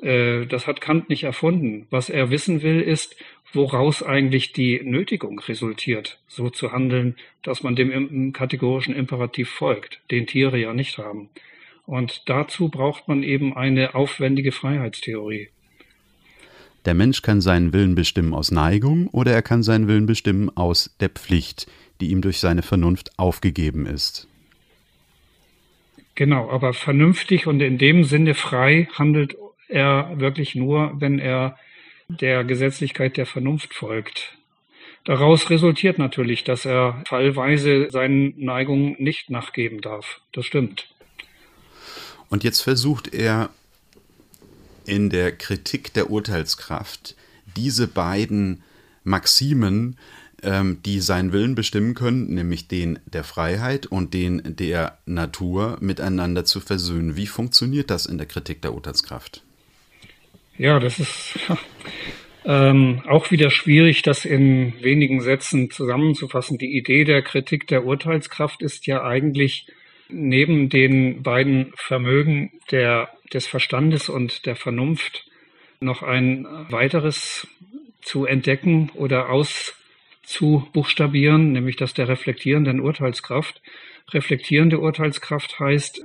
Äh, 0.00 0.46
das 0.46 0.66
hat 0.66 0.80
Kant 0.80 1.08
nicht 1.08 1.24
erfunden. 1.24 1.86
Was 1.90 2.08
er 2.08 2.30
wissen 2.30 2.62
will, 2.62 2.80
ist, 2.80 3.16
woraus 3.52 4.02
eigentlich 4.02 4.52
die 4.52 4.80
Nötigung 4.82 5.38
resultiert, 5.40 6.18
so 6.28 6.50
zu 6.50 6.72
handeln, 6.72 7.16
dass 7.42 7.62
man 7.62 7.76
dem 7.76 8.32
kategorischen 8.32 8.94
Imperativ 8.94 9.50
folgt, 9.50 10.00
den 10.10 10.26
Tiere 10.26 10.58
ja 10.58 10.72
nicht 10.72 10.98
haben. 10.98 11.30
Und 11.86 12.22
dazu 12.26 12.68
braucht 12.68 13.08
man 13.08 13.22
eben 13.22 13.56
eine 13.56 13.94
aufwendige 13.94 14.52
Freiheitstheorie. 14.52 15.48
Der 16.84 16.94
Mensch 16.94 17.22
kann 17.22 17.40
seinen 17.40 17.72
Willen 17.72 17.94
bestimmen 17.94 18.32
aus 18.32 18.50
Neigung 18.50 19.08
oder 19.08 19.32
er 19.32 19.42
kann 19.42 19.62
seinen 19.62 19.88
Willen 19.88 20.06
bestimmen 20.06 20.50
aus 20.56 20.94
der 21.00 21.08
Pflicht, 21.08 21.66
die 22.00 22.10
ihm 22.10 22.20
durch 22.20 22.38
seine 22.38 22.62
Vernunft 22.62 23.18
aufgegeben 23.18 23.86
ist. 23.86 24.28
Genau, 26.14 26.48
aber 26.48 26.72
vernünftig 26.72 27.46
und 27.46 27.60
in 27.60 27.78
dem 27.78 28.04
Sinne 28.04 28.34
frei 28.34 28.88
handelt 28.94 29.36
er 29.68 30.12
wirklich 30.18 30.54
nur, 30.54 30.92
wenn 31.00 31.18
er 31.18 31.58
der 32.08 32.44
Gesetzlichkeit 32.44 33.16
der 33.16 33.26
Vernunft 33.26 33.74
folgt. 33.74 34.36
Daraus 35.04 35.50
resultiert 35.50 35.98
natürlich, 35.98 36.42
dass 36.42 36.64
er 36.64 37.02
fallweise 37.06 37.88
seinen 37.90 38.34
Neigungen 38.36 38.96
nicht 38.98 39.30
nachgeben 39.30 39.80
darf. 39.80 40.20
Das 40.32 40.44
stimmt. 40.46 40.88
Und 42.28 42.42
jetzt 42.42 42.60
versucht 42.60 43.14
er 43.14 43.50
in 44.84 45.10
der 45.10 45.32
Kritik 45.32 45.92
der 45.94 46.10
Urteilskraft 46.10 47.14
diese 47.56 47.86
beiden 47.86 48.62
Maximen, 49.04 49.96
ähm, 50.42 50.80
die 50.84 51.00
seinen 51.00 51.32
Willen 51.32 51.54
bestimmen 51.54 51.94
können, 51.94 52.34
nämlich 52.34 52.66
den 52.66 52.98
der 53.06 53.22
Freiheit 53.24 53.86
und 53.86 54.12
den 54.12 54.56
der 54.56 54.98
Natur, 55.06 55.78
miteinander 55.80 56.44
zu 56.44 56.60
versöhnen. 56.60 57.16
Wie 57.16 57.28
funktioniert 57.28 57.90
das 57.90 58.06
in 58.06 58.18
der 58.18 58.26
Kritik 58.26 58.60
der 58.62 58.74
Urteilskraft? 58.74 59.45
Ja, 60.58 60.80
das 60.80 60.98
ist 60.98 61.38
ähm, 62.46 63.02
auch 63.06 63.30
wieder 63.30 63.50
schwierig, 63.50 64.00
das 64.02 64.24
in 64.24 64.72
wenigen 64.82 65.20
Sätzen 65.20 65.70
zusammenzufassen. 65.70 66.56
Die 66.56 66.78
Idee 66.78 67.04
der 67.04 67.20
Kritik 67.22 67.66
der 67.66 67.84
Urteilskraft 67.84 68.62
ist 68.62 68.86
ja 68.86 69.04
eigentlich 69.04 69.66
neben 70.08 70.70
den 70.70 71.22
beiden 71.22 71.72
Vermögen 71.76 72.52
der, 72.70 73.10
des 73.32 73.46
Verstandes 73.46 74.08
und 74.08 74.46
der 74.46 74.56
Vernunft 74.56 75.26
noch 75.80 76.02
ein 76.02 76.46
weiteres 76.70 77.46
zu 78.00 78.24
entdecken 78.24 78.90
oder 78.94 79.28
auszubuchstabieren, 79.30 81.52
nämlich 81.52 81.76
das 81.76 81.92
der 81.92 82.08
reflektierenden 82.08 82.80
Urteilskraft. 82.80 83.60
Reflektierende 84.12 84.78
Urteilskraft 84.78 85.60
heißt, 85.60 86.02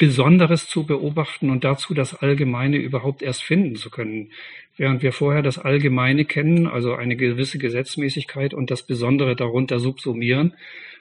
Besonderes 0.00 0.66
zu 0.66 0.86
beobachten 0.86 1.50
und 1.50 1.62
dazu 1.62 1.92
das 1.92 2.14
Allgemeine 2.14 2.78
überhaupt 2.78 3.20
erst 3.20 3.42
finden 3.42 3.76
zu 3.76 3.90
können. 3.90 4.30
Während 4.78 5.02
wir 5.02 5.12
vorher 5.12 5.42
das 5.42 5.58
Allgemeine 5.58 6.24
kennen, 6.24 6.66
also 6.66 6.94
eine 6.94 7.16
gewisse 7.16 7.58
Gesetzmäßigkeit 7.58 8.54
und 8.54 8.70
das 8.70 8.82
Besondere 8.82 9.36
darunter 9.36 9.78
subsumieren, 9.78 10.54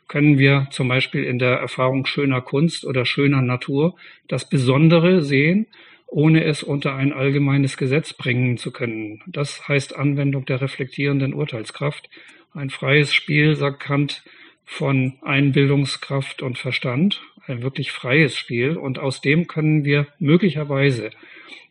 können 0.09 0.37
wir 0.37 0.67
zum 0.71 0.89
Beispiel 0.89 1.23
in 1.23 1.39
der 1.39 1.59
Erfahrung 1.59 2.05
schöner 2.05 2.41
Kunst 2.41 2.83
oder 2.83 3.05
schöner 3.05 3.41
Natur 3.41 3.95
das 4.27 4.49
Besondere 4.49 5.23
sehen, 5.23 5.67
ohne 6.07 6.43
es 6.43 6.61
unter 6.61 6.93
ein 6.95 7.13
allgemeines 7.13 7.77
Gesetz 7.77 8.11
bringen 8.11 8.57
zu 8.57 8.71
können. 8.71 9.21
Das 9.27 9.69
heißt 9.69 9.95
Anwendung 9.95 10.43
der 10.43 10.59
reflektierenden 10.59 11.33
Urteilskraft. 11.33 12.09
Ein 12.53 12.69
freies 12.69 13.13
Spiel, 13.13 13.55
sagt 13.55 13.79
Kant, 13.79 14.23
von 14.71 15.13
Einbildungskraft 15.23 16.43
und 16.43 16.59
Verstand, 16.59 17.21
wirklich 17.49 17.91
freies 17.91 18.35
Spiel. 18.35 18.77
Und 18.77 18.99
aus 18.99 19.21
dem 19.21 19.47
können 19.47 19.83
wir 19.83 20.07
möglicherweise 20.19 21.11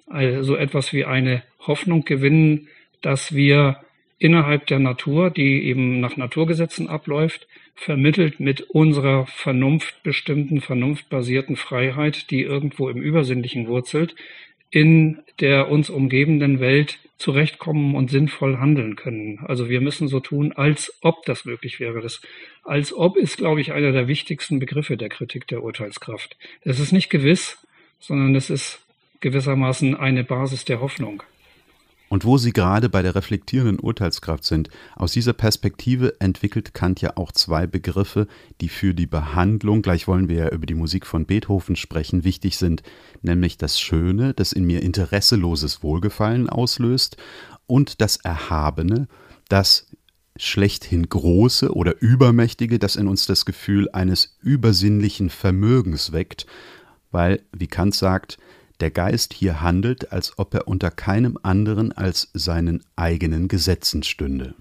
also 0.06 0.56
etwas 0.56 0.92
wie 0.92 1.04
eine 1.04 1.42
Hoffnung 1.61 2.04
gewinnen, 2.04 2.68
dass 3.02 3.35
wir 3.35 3.80
innerhalb 4.18 4.66
der 4.66 4.78
Natur, 4.78 5.30
die 5.30 5.64
eben 5.64 6.00
nach 6.00 6.16
Naturgesetzen 6.16 6.88
abläuft, 6.88 7.47
vermittelt 7.75 8.40
mit 8.40 8.62
unserer 8.62 9.26
vernunftbestimmten, 9.26 10.61
vernunftbasierten 10.61 11.56
Freiheit, 11.56 12.30
die 12.30 12.42
irgendwo 12.42 12.88
im 12.88 13.00
Übersinnlichen 13.00 13.68
wurzelt, 13.68 14.16
in 14.70 15.20
der 15.40 15.71
uns 15.71 15.90
umgebenden 15.90 16.61
Welt 16.61 16.99
zurechtkommen 17.18 17.95
und 17.95 18.11
sinnvoll 18.11 18.59
handeln 18.59 18.97
können. 18.97 19.40
Also 19.45 19.68
wir 19.68 19.80
müssen 19.80 20.09
so 20.09 20.21
tun, 20.21 20.52
als 20.52 20.97
ob 21.00 21.25
das 21.26 21.45
möglich 21.45 21.80
wäre. 21.80 22.00
Das 22.00 22.21
als 22.64 22.92
ob 22.92 23.16
ist, 23.16 23.38
glaube 23.38 23.61
ich, 23.61 23.73
einer 23.73 23.92
der 23.92 24.09
wichtigsten 24.09 24.59
Begriffe 24.59 24.97
der 24.97 25.09
Kritik 25.09 25.47
der 25.49 25.62
Urteilskraft. 25.62 26.37
Es 26.62 26.78
ist 26.78 26.92
nicht 26.92 27.11
gewiss, 27.11 27.59
sondern 27.99 28.35
es 28.35 28.50
ist 28.50 28.80
gewissermaßen 29.21 29.97
eine 29.97 30.23
Basis 30.23 30.64
der 30.64 30.80
Hoffnung. 30.80 31.23
Und 32.09 32.25
wo 32.25 32.38
Sie 32.38 32.53
gerade 32.53 32.88
bei 32.88 33.03
der 33.03 33.15
reflektierenden 33.15 33.79
Urteilskraft 33.79 34.45
sind, 34.45 34.71
aus 34.97 35.12
dieser 35.12 35.35
Perspektive 35.35 36.19
entwickelt 36.21 36.73
Kant 36.73 37.00
ja 37.00 37.17
auch 37.17 37.33
zwei 37.33 37.67
Begriffe, 37.67 38.27
die 38.61 38.69
für 38.69 38.95
die 38.95 39.07
Behandlung, 39.07 39.83
gleich 39.83 40.09
wollen 40.09 40.29
wir 40.29 40.37
ja 40.37 40.49
über 40.49 40.67
die 40.67 40.75
Musik 40.75 41.07
von 41.07 41.27
Beethoven 41.27 41.77
sprechen, 41.77 42.25
wichtig 42.25 42.57
sind, 42.57 42.83
nämlich 43.21 43.59
das 43.59 43.79
Schöne, 43.79 44.33
das 44.33 44.53
in 44.53 44.65
mir 44.65 44.83
interesseloses 44.83 45.83
Wohlgefallen 45.83 46.49
auslöst, 46.49 47.17
und 47.67 48.00
das 48.00 48.17
Erhabene, 48.17 49.09
das 49.49 49.87
schlechthin 50.37 51.09
Große 51.09 51.75
oder 51.75 52.00
Übermächtige, 52.00 52.79
das 52.79 52.97
in 52.97 53.09
uns 53.09 53.27
das 53.27 53.45
Gefühl 53.45 53.91
eines 53.91 54.38
übersinnlichen 54.41 55.29
Vermögens 55.31 56.12
weckt, 56.12 56.47
weil, 57.11 57.43
wie 57.53 57.67
Kant 57.67 57.95
sagt, 57.95 58.38
der 58.80 58.90
Geist 58.90 59.35
hier 59.35 59.61
handelt, 59.61 60.12
als 60.12 60.38
ob 60.38 60.54
er 60.54 60.68
unter 60.68 60.90
keinem 60.90 61.38
anderen 61.42 61.92
als 61.92 62.30
seinen 62.32 62.82
eigenen 62.97 63.49
Gesetzen 63.49 64.02
stünde. 64.02 64.54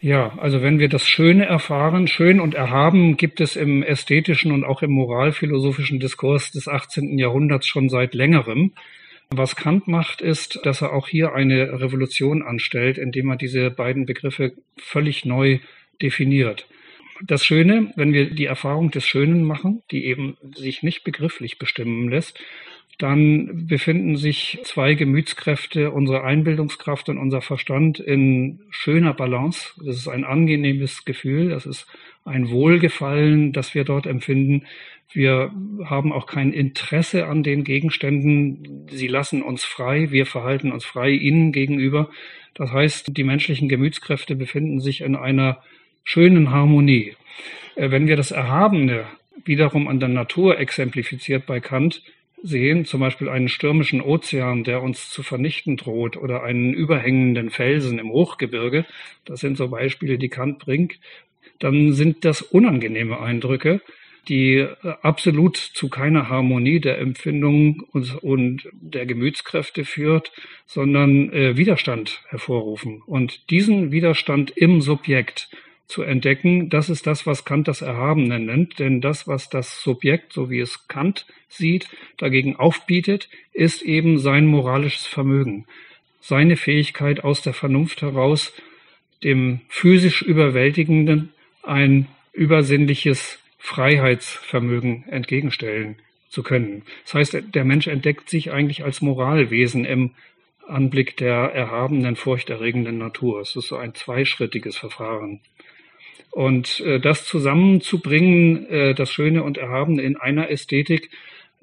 Ja, 0.00 0.36
also 0.38 0.62
wenn 0.62 0.78
wir 0.78 0.88
das 0.88 1.08
Schöne 1.08 1.46
erfahren, 1.46 2.06
schön 2.06 2.38
und 2.38 2.54
erhaben 2.54 3.16
gibt 3.16 3.40
es 3.40 3.56
im 3.56 3.82
ästhetischen 3.82 4.52
und 4.52 4.64
auch 4.64 4.82
im 4.82 4.92
moralphilosophischen 4.92 6.00
Diskurs 6.00 6.50
des 6.52 6.68
18. 6.68 7.18
Jahrhunderts 7.18 7.66
schon 7.66 7.88
seit 7.88 8.14
längerem. 8.14 8.72
Was 9.30 9.56
Kant 9.56 9.88
macht, 9.88 10.20
ist, 10.20 10.60
dass 10.64 10.82
er 10.82 10.92
auch 10.92 11.08
hier 11.08 11.32
eine 11.32 11.80
Revolution 11.80 12.42
anstellt, 12.42 12.98
indem 12.98 13.30
er 13.30 13.36
diese 13.36 13.70
beiden 13.70 14.06
Begriffe 14.06 14.52
völlig 14.76 15.24
neu 15.24 15.58
definiert. 16.00 16.68
Das 17.22 17.44
Schöne, 17.44 17.92
wenn 17.96 18.12
wir 18.12 18.30
die 18.30 18.44
Erfahrung 18.44 18.90
des 18.90 19.06
Schönen 19.06 19.42
machen, 19.42 19.82
die 19.90 20.04
eben 20.04 20.36
sich 20.54 20.82
nicht 20.82 21.02
begrifflich 21.02 21.58
bestimmen 21.58 22.10
lässt, 22.10 22.38
dann 22.98 23.66
befinden 23.66 24.16
sich 24.16 24.58
zwei 24.64 24.94
Gemütskräfte, 24.94 25.90
unsere 25.90 26.24
Einbildungskraft 26.24 27.10
und 27.10 27.18
unser 27.18 27.42
Verstand 27.42 28.00
in 28.00 28.60
schöner 28.70 29.12
Balance. 29.12 29.74
Das 29.84 29.96
ist 29.96 30.08
ein 30.08 30.24
angenehmes 30.24 31.04
Gefühl, 31.04 31.50
das 31.50 31.66
ist 31.66 31.86
ein 32.24 32.50
Wohlgefallen, 32.50 33.52
das 33.52 33.74
wir 33.74 33.84
dort 33.84 34.06
empfinden. 34.06 34.64
Wir 35.12 35.52
haben 35.84 36.12
auch 36.12 36.26
kein 36.26 36.52
Interesse 36.52 37.26
an 37.26 37.42
den 37.42 37.64
Gegenständen. 37.64 38.86
Sie 38.90 39.08
lassen 39.08 39.42
uns 39.42 39.64
frei. 39.64 40.10
Wir 40.10 40.26
verhalten 40.26 40.72
uns 40.72 40.84
frei 40.84 41.10
ihnen 41.10 41.52
gegenüber. 41.52 42.10
Das 42.54 42.72
heißt, 42.72 43.16
die 43.16 43.24
menschlichen 43.24 43.68
Gemütskräfte 43.68 44.34
befinden 44.34 44.80
sich 44.80 45.02
in 45.02 45.16
einer 45.16 45.62
schönen 46.02 46.50
Harmonie. 46.50 47.14
Äh, 47.76 47.90
wenn 47.90 48.06
wir 48.06 48.16
das 48.16 48.30
Erhabene 48.30 49.04
wiederum 49.44 49.86
an 49.86 50.00
der 50.00 50.08
Natur 50.08 50.58
exemplifiziert 50.58 51.46
bei 51.46 51.60
Kant 51.60 52.02
sehen, 52.42 52.84
zum 52.84 53.00
Beispiel 53.00 53.28
einen 53.28 53.48
stürmischen 53.48 54.00
Ozean, 54.00 54.64
der 54.64 54.82
uns 54.82 55.10
zu 55.10 55.22
vernichten 55.22 55.76
droht, 55.76 56.16
oder 56.16 56.42
einen 56.42 56.74
überhängenden 56.74 57.50
Felsen 57.50 57.98
im 57.98 58.10
Hochgebirge, 58.10 58.84
das 59.24 59.40
sind 59.40 59.56
so 59.56 59.68
Beispiele, 59.68 60.18
die 60.18 60.28
Kant 60.28 60.58
bringt, 60.58 60.98
dann 61.58 61.92
sind 61.92 62.24
das 62.24 62.42
unangenehme 62.42 63.20
Eindrücke, 63.20 63.80
die 64.28 64.56
äh, 64.56 64.76
absolut 65.02 65.56
zu 65.56 65.88
keiner 65.88 66.28
Harmonie 66.28 66.80
der 66.80 66.98
Empfindungen 66.98 67.80
und, 67.92 68.22
und 68.22 68.68
der 68.72 69.06
Gemütskräfte 69.06 69.84
führt, 69.84 70.32
sondern 70.66 71.32
äh, 71.32 71.56
Widerstand 71.56 72.22
hervorrufen. 72.28 73.02
Und 73.06 73.50
diesen 73.50 73.92
Widerstand 73.92 74.50
im 74.50 74.80
Subjekt 74.80 75.48
zu 75.86 76.02
entdecken, 76.02 76.68
das 76.68 76.88
ist 76.88 77.06
das, 77.06 77.26
was 77.26 77.44
Kant 77.44 77.68
das 77.68 77.82
Erhabene 77.82 78.38
nennt. 78.40 78.78
Denn 78.78 79.00
das, 79.00 79.28
was 79.28 79.48
das 79.48 79.80
Subjekt, 79.82 80.32
so 80.32 80.50
wie 80.50 80.60
es 80.60 80.88
Kant 80.88 81.26
sieht, 81.48 81.88
dagegen 82.16 82.56
aufbietet, 82.56 83.28
ist 83.52 83.82
eben 83.82 84.18
sein 84.18 84.46
moralisches 84.46 85.06
Vermögen, 85.06 85.66
seine 86.20 86.56
Fähigkeit 86.56 87.22
aus 87.22 87.42
der 87.42 87.54
Vernunft 87.54 88.02
heraus, 88.02 88.52
dem 89.22 89.60
physisch 89.68 90.22
Überwältigenden 90.22 91.32
ein 91.62 92.08
übersinnliches 92.32 93.38
Freiheitsvermögen 93.58 95.04
entgegenstellen 95.08 95.96
zu 96.28 96.42
können. 96.42 96.82
Das 97.04 97.14
heißt, 97.14 97.54
der 97.54 97.64
Mensch 97.64 97.86
entdeckt 97.86 98.28
sich 98.28 98.52
eigentlich 98.52 98.84
als 98.84 99.00
Moralwesen 99.00 99.84
im 99.84 100.10
Anblick 100.68 101.16
der 101.16 101.52
erhabenen, 101.52 102.16
furchterregenden 102.16 102.98
Natur. 102.98 103.40
Es 103.40 103.56
ist 103.56 103.68
so 103.68 103.76
ein 103.76 103.94
zweischrittiges 103.94 104.76
Verfahren. 104.76 105.40
Und 106.30 106.80
äh, 106.80 107.00
das 107.00 107.24
zusammenzubringen, 107.24 108.66
äh, 108.66 108.94
das 108.94 109.10
Schöne 109.10 109.42
und 109.42 109.58
Erhabene 109.58 110.02
in 110.02 110.16
einer 110.16 110.50
Ästhetik, 110.50 111.10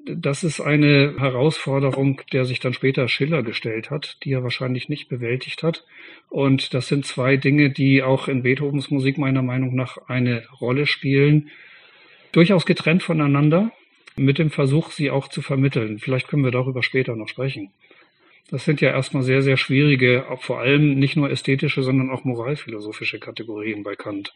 das 0.06 0.44
ist 0.44 0.60
eine 0.60 1.14
Herausforderung, 1.18 2.20
der 2.32 2.44
sich 2.44 2.60
dann 2.60 2.74
später 2.74 3.08
Schiller 3.08 3.42
gestellt 3.42 3.90
hat, 3.90 4.18
die 4.22 4.32
er 4.32 4.42
wahrscheinlich 4.42 4.88
nicht 4.88 5.08
bewältigt 5.08 5.62
hat. 5.62 5.84
Und 6.28 6.74
das 6.74 6.88
sind 6.88 7.06
zwei 7.06 7.36
Dinge, 7.36 7.70
die 7.70 8.02
auch 8.02 8.28
in 8.28 8.42
Beethovens 8.42 8.90
Musik 8.90 9.16
meiner 9.16 9.42
Meinung 9.42 9.74
nach 9.74 9.96
eine 10.08 10.44
Rolle 10.60 10.86
spielen. 10.86 11.50
Durchaus 12.32 12.66
getrennt 12.66 13.02
voneinander, 13.02 13.72
mit 14.16 14.38
dem 14.38 14.50
Versuch, 14.50 14.90
sie 14.90 15.10
auch 15.10 15.28
zu 15.28 15.40
vermitteln. 15.40 15.98
Vielleicht 15.98 16.28
können 16.28 16.44
wir 16.44 16.50
darüber 16.50 16.82
später 16.82 17.16
noch 17.16 17.28
sprechen. 17.28 17.70
Das 18.50 18.64
sind 18.64 18.80
ja 18.80 18.90
erstmal 18.90 19.22
sehr, 19.22 19.42
sehr 19.42 19.56
schwierige, 19.56 20.26
vor 20.40 20.60
allem 20.60 20.98
nicht 20.98 21.16
nur 21.16 21.30
ästhetische, 21.30 21.82
sondern 21.82 22.10
auch 22.10 22.24
moralphilosophische 22.24 23.18
Kategorien 23.18 23.82
bei 23.82 23.96
Kant. 23.96 24.34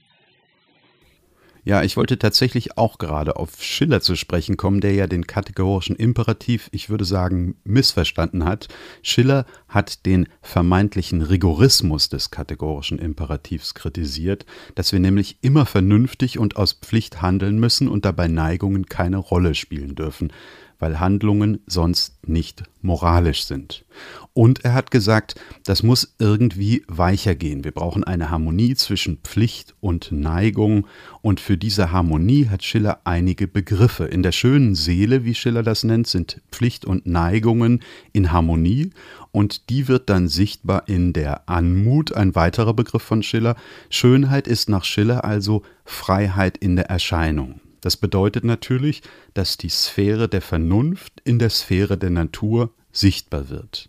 Ja, 1.68 1.82
ich 1.82 1.98
wollte 1.98 2.18
tatsächlich 2.18 2.78
auch 2.78 2.96
gerade 2.96 3.36
auf 3.36 3.62
Schiller 3.62 4.00
zu 4.00 4.16
sprechen 4.16 4.56
kommen, 4.56 4.80
der 4.80 4.94
ja 4.94 5.06
den 5.06 5.26
kategorischen 5.26 5.96
Imperativ, 5.96 6.70
ich 6.72 6.88
würde 6.88 7.04
sagen, 7.04 7.56
missverstanden 7.62 8.46
hat. 8.46 8.68
Schiller 9.02 9.44
hat 9.68 10.06
den 10.06 10.28
vermeintlichen 10.40 11.20
Rigorismus 11.20 12.08
des 12.08 12.30
kategorischen 12.30 12.98
Imperativs 12.98 13.74
kritisiert, 13.74 14.46
dass 14.76 14.92
wir 14.92 15.00
nämlich 15.00 15.36
immer 15.42 15.66
vernünftig 15.66 16.38
und 16.38 16.56
aus 16.56 16.72
Pflicht 16.72 17.20
handeln 17.20 17.58
müssen 17.58 17.88
und 17.88 18.06
dabei 18.06 18.28
Neigungen 18.28 18.86
keine 18.86 19.18
Rolle 19.18 19.54
spielen 19.54 19.94
dürfen 19.94 20.32
weil 20.78 21.00
Handlungen 21.00 21.60
sonst 21.66 22.28
nicht 22.28 22.62
moralisch 22.82 23.44
sind. 23.44 23.84
Und 24.32 24.64
er 24.64 24.74
hat 24.74 24.92
gesagt, 24.92 25.34
das 25.64 25.82
muss 25.82 26.14
irgendwie 26.18 26.84
weicher 26.86 27.34
gehen. 27.34 27.64
Wir 27.64 27.72
brauchen 27.72 28.04
eine 28.04 28.30
Harmonie 28.30 28.76
zwischen 28.76 29.18
Pflicht 29.18 29.74
und 29.80 30.12
Neigung. 30.12 30.86
Und 31.20 31.40
für 31.40 31.56
diese 31.56 31.90
Harmonie 31.90 32.46
hat 32.46 32.62
Schiller 32.62 33.00
einige 33.02 33.48
Begriffe. 33.48 34.04
In 34.04 34.22
der 34.22 34.30
schönen 34.32 34.76
Seele, 34.76 35.24
wie 35.24 35.34
Schiller 35.34 35.64
das 35.64 35.82
nennt, 35.82 36.06
sind 36.06 36.40
Pflicht 36.52 36.84
und 36.84 37.06
Neigungen 37.06 37.82
in 38.12 38.30
Harmonie. 38.30 38.90
Und 39.32 39.68
die 39.70 39.88
wird 39.88 40.08
dann 40.08 40.28
sichtbar 40.28 40.84
in 40.86 41.12
der 41.12 41.48
Anmut, 41.48 42.14
ein 42.14 42.36
weiterer 42.36 42.74
Begriff 42.74 43.02
von 43.02 43.24
Schiller. 43.24 43.56
Schönheit 43.90 44.46
ist 44.46 44.68
nach 44.68 44.84
Schiller 44.84 45.24
also 45.24 45.62
Freiheit 45.84 46.56
in 46.58 46.76
der 46.76 46.86
Erscheinung. 46.86 47.60
Das 47.80 47.96
bedeutet 47.96 48.44
natürlich, 48.44 49.02
dass 49.34 49.56
die 49.56 49.68
Sphäre 49.68 50.28
der 50.28 50.42
Vernunft 50.42 51.20
in 51.24 51.38
der 51.38 51.50
Sphäre 51.50 51.96
der 51.96 52.10
Natur 52.10 52.72
sichtbar 52.92 53.48
wird. 53.48 53.88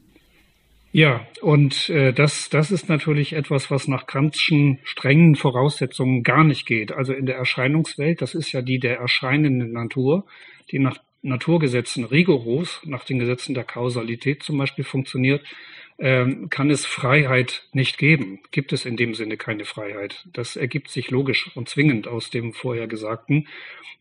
Ja, 0.91 1.27
und 1.41 1.89
äh, 1.89 2.13
das, 2.13 2.49
das 2.49 2.71
ist 2.71 2.89
natürlich 2.89 3.33
etwas, 3.33 3.69
was 3.69 3.87
nach 3.87 4.07
Kantschen 4.07 4.79
strengen 4.83 5.35
Voraussetzungen 5.35 6.23
gar 6.23 6.43
nicht 6.43 6.65
geht. 6.65 6.91
Also 6.91 7.13
in 7.13 7.27
der 7.27 7.35
Erscheinungswelt, 7.35 8.21
das 8.21 8.33
ist 8.33 8.51
ja 8.51 8.63
die 8.63 8.79
der 8.79 8.97
erscheinenden 8.97 9.71
Natur, 9.71 10.25
die 10.71 10.79
nach 10.79 10.97
Naturgesetzen 11.21 12.05
rigoros, 12.05 12.81
nach 12.85 13.03
den 13.03 13.19
Gesetzen 13.19 13.53
der 13.53 13.65
Kausalität 13.65 14.41
zum 14.41 14.57
Beispiel 14.57 14.85
funktioniert, 14.85 15.43
kann 15.99 16.69
es 16.69 16.85
Freiheit 16.85 17.63
nicht 17.73 17.97
geben. 17.97 18.39
Gibt 18.51 18.71
es 18.71 18.85
in 18.85 18.95
dem 18.95 19.13
Sinne 19.15 19.35
keine 19.35 19.65
Freiheit. 19.65 20.25
Das 20.31 20.55
ergibt 20.55 20.89
sich 20.89 21.11
logisch 21.11 21.51
und 21.55 21.67
zwingend 21.67 22.07
aus 22.07 22.29
dem 22.29 22.53
vorher 22.53 22.87
Gesagten. 22.87 23.47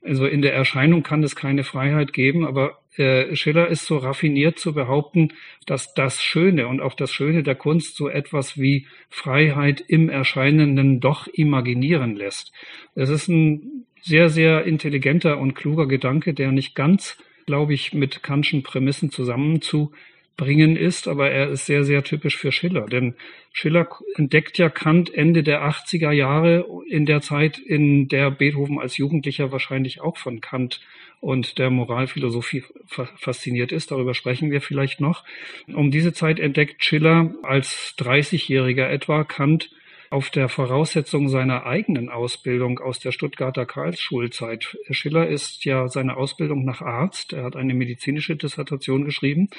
Also 0.02 0.26
in 0.26 0.42
der 0.42 0.54
Erscheinung 0.54 1.02
kann 1.02 1.24
es 1.24 1.34
keine 1.34 1.64
Freiheit 1.64 2.12
geben, 2.12 2.46
aber 2.46 2.78
äh, 2.96 3.34
Schiller 3.34 3.68
ist 3.68 3.86
so 3.86 3.96
raffiniert 3.96 4.58
zu 4.58 4.74
behaupten, 4.74 5.32
dass 5.66 5.92
das 5.94 6.22
Schöne 6.22 6.68
und 6.68 6.80
auch 6.80 6.94
das 6.94 7.12
Schöne 7.12 7.42
der 7.42 7.56
Kunst 7.56 7.96
so 7.96 8.08
etwas 8.08 8.58
wie 8.58 8.86
Freiheit 9.08 9.80
im 9.86 10.08
Erscheinenden 10.08 11.00
doch 11.00 11.26
imaginieren 11.26 12.14
lässt. 12.14 12.52
Das 12.94 13.08
ist 13.10 13.28
ein 13.28 13.86
sehr, 14.02 14.28
sehr 14.28 14.64
intelligenter 14.64 15.38
und 15.38 15.54
kluger 15.54 15.86
Gedanke, 15.86 16.32
der 16.32 16.52
nicht 16.52 16.74
ganz, 16.76 17.18
glaube 17.46 17.74
ich, 17.74 17.92
mit 17.92 18.22
Kantschen 18.22 18.62
Prämissen 18.62 19.10
zusammenzu 19.10 19.92
bringen 20.38 20.76
ist, 20.76 21.08
aber 21.08 21.30
er 21.30 21.50
ist 21.50 21.66
sehr, 21.66 21.84
sehr 21.84 22.02
typisch 22.04 22.38
für 22.38 22.52
Schiller. 22.52 22.86
Denn 22.86 23.14
Schiller 23.52 23.88
entdeckt 24.14 24.56
ja 24.56 24.70
Kant 24.70 25.12
Ende 25.12 25.42
der 25.42 25.62
80er 25.62 26.12
Jahre 26.12 26.64
in 26.88 27.04
der 27.04 27.20
Zeit, 27.20 27.58
in 27.58 28.08
der 28.08 28.30
Beethoven 28.30 28.78
als 28.78 28.96
Jugendlicher 28.96 29.52
wahrscheinlich 29.52 30.00
auch 30.00 30.16
von 30.16 30.40
Kant 30.40 30.80
und 31.20 31.58
der 31.58 31.70
Moralphilosophie 31.70 32.62
fasziniert 32.86 33.72
ist. 33.72 33.90
Darüber 33.90 34.14
sprechen 34.14 34.52
wir 34.52 34.60
vielleicht 34.60 35.00
noch. 35.00 35.24
Um 35.66 35.90
diese 35.90 36.12
Zeit 36.12 36.38
entdeckt 36.38 36.84
Schiller 36.84 37.34
als 37.42 37.96
30-Jähriger 37.98 38.88
etwa 38.88 39.24
Kant 39.24 39.70
auf 40.10 40.30
der 40.30 40.48
Voraussetzung 40.48 41.28
seiner 41.28 41.66
eigenen 41.66 42.08
Ausbildung 42.08 42.78
aus 42.78 43.00
der 43.00 43.10
Stuttgarter 43.10 43.66
Karlsschulzeit. 43.66 44.76
Schiller 44.90 45.26
ist 45.26 45.64
ja 45.64 45.88
seine 45.88 46.16
Ausbildung 46.16 46.64
nach 46.64 46.80
Arzt. 46.80 47.32
Er 47.32 47.42
hat 47.42 47.56
eine 47.56 47.74
medizinische 47.74 48.36
Dissertation 48.36 49.04
geschrieben 49.04 49.50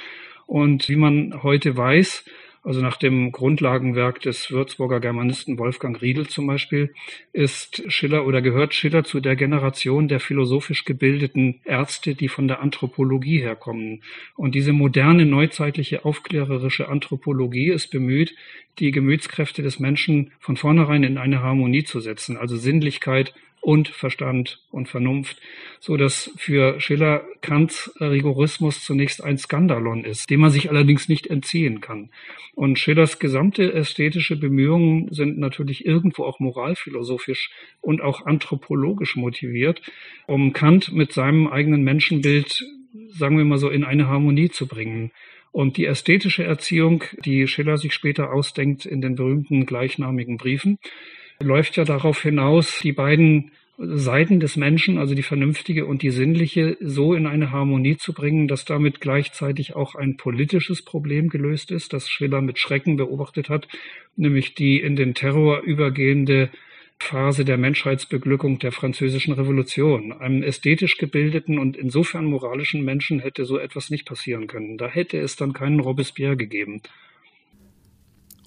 und 0.50 0.90
wie 0.90 0.96
man 0.96 1.44
heute 1.44 1.78
weiß, 1.78 2.26
also 2.64 2.82
nach 2.82 2.98
dem 2.98 3.32
Grundlagenwerk 3.32 4.20
des 4.20 4.50
Würzburger 4.50 5.00
Germanisten 5.00 5.60
Wolfgang 5.60 6.02
Riedel 6.02 6.28
zum 6.28 6.48
Beispiel, 6.48 6.92
ist 7.34 7.84
Schiller 7.92 8.26
oder 8.26 8.42
gehört 8.42 8.74
Schiller 8.74 9.04
zu 9.04 9.20
der 9.20 9.36
Generation 9.36 10.08
der 10.08 10.20
philosophisch 10.20 10.86
gebildeten 10.86 11.62
Ärzte, 11.66 12.16
die 12.16 12.30
von 12.30 12.48
der 12.48 12.62
Anthropologie 12.62 13.40
herkommen. 13.40 14.02
Und 14.36 14.56
diese 14.56 14.74
moderne, 14.74 15.28
neuzeitliche, 15.28 16.04
aufklärerische 16.04 16.90
Anthropologie 16.90 17.70
ist 17.70 17.92
bemüht, 17.92 18.34
die 18.80 18.90
Gemütskräfte 18.90 19.62
des 19.62 19.80
Menschen 19.80 20.32
von 20.40 20.58
vornherein 20.58 21.04
in 21.04 21.20
eine 21.20 21.44
Harmonie 21.44 21.84
zu 21.84 22.00
setzen, 22.00 22.38
also 22.38 22.58
Sinnlichkeit, 22.58 23.36
und 23.62 23.90
Verstand 23.90 24.60
und 24.72 24.88
Vernunft, 24.88 25.38
so 25.80 25.98
dass 25.98 26.32
für 26.38 26.80
Schiller 26.80 27.26
Kants 27.42 27.92
Rigorismus 28.00 28.84
zunächst 28.84 29.24
ein 29.24 29.38
Skandalon 29.38 30.04
ist, 30.06 30.30
dem 30.30 30.42
man 30.42 30.50
sich 30.50 30.70
allerdings 30.70 31.10
nicht 31.10 31.28
entziehen 31.28 31.82
kann. 31.82 32.10
Und 32.56 32.80
Schillers 32.80 33.20
gesamte 33.20 33.74
ästhetische 33.74 34.36
Bemühungen 34.38 35.12
sind 35.14 35.38
natürlich 35.38 35.86
irgendwo 35.86 36.24
auch 36.24 36.40
moralphilosophisch 36.40 37.52
und 37.82 38.02
auch 38.02 38.26
anthropologisch 38.26 39.16
motiviert, 39.16 39.82
um 40.28 40.54
Kant 40.54 40.92
mit 40.94 41.14
seinem 41.14 41.48
eigenen 41.48 41.84
Menschenbild, 41.84 42.66
sagen 43.10 43.38
wir 43.38 43.46
mal 43.46 43.58
so, 43.58 43.70
in 43.70 43.84
eine 43.84 44.08
Harmonie 44.08 44.50
zu 44.50 44.68
bringen. 44.68 45.12
Und 45.52 45.78
die 45.78 45.86
ästhetische 45.86 46.44
Erziehung, 46.44 47.04
die 47.26 47.48
Schiller 47.48 47.78
sich 47.78 47.94
später 47.94 48.32
ausdenkt 48.32 48.86
in 48.86 49.02
den 49.02 49.16
berühmten 49.16 49.66
gleichnamigen 49.66 50.38
Briefen, 50.38 50.78
läuft 51.42 51.78
ja 51.78 51.86
darauf 51.86 52.22
hinaus, 52.22 52.80
die 52.82 52.92
beiden 52.92 53.52
Seiten 53.82 54.42
des 54.42 54.58
Menschen, 54.58 54.98
also 54.98 55.16
die 55.16 55.24
vernünftige 55.24 55.86
und 55.86 56.02
die 56.02 56.10
sinnliche, 56.10 56.76
so 56.82 57.14
in 57.14 57.26
eine 57.26 57.52
Harmonie 57.52 57.96
zu 57.96 58.12
bringen, 58.12 58.50
dass 58.50 58.66
damit 58.66 59.00
gleichzeitig 59.00 59.74
auch 59.74 59.96
ein 59.96 60.18
politisches 60.18 60.84
Problem 60.84 61.30
gelöst 61.30 61.72
ist, 61.72 61.94
das 61.94 62.10
Schiller 62.10 62.42
mit 62.42 62.60
Schrecken 62.60 62.98
beobachtet 62.98 63.48
hat, 63.48 63.70
nämlich 64.18 64.54
die 64.54 64.82
in 64.82 64.98
den 64.98 65.14
Terror 65.14 65.62
übergehende 65.62 66.50
Phase 67.02 67.46
der 67.46 67.58
Menschheitsbeglückung 67.58 68.60
der 68.60 68.74
französischen 68.74 69.34
Revolution. 69.34 70.12
Einem 70.12 70.44
ästhetisch 70.44 70.98
gebildeten 70.98 71.58
und 71.58 71.78
insofern 71.78 72.26
moralischen 72.26 72.84
Menschen 72.84 73.22
hätte 73.22 73.46
so 73.46 73.58
etwas 73.58 73.90
nicht 73.90 74.06
passieren 74.06 74.48
können. 74.48 74.78
Da 74.78 74.90
hätte 74.90 75.18
es 75.18 75.38
dann 75.38 75.54
keinen 75.54 75.80
Robespierre 75.80 76.36
gegeben. 76.36 76.82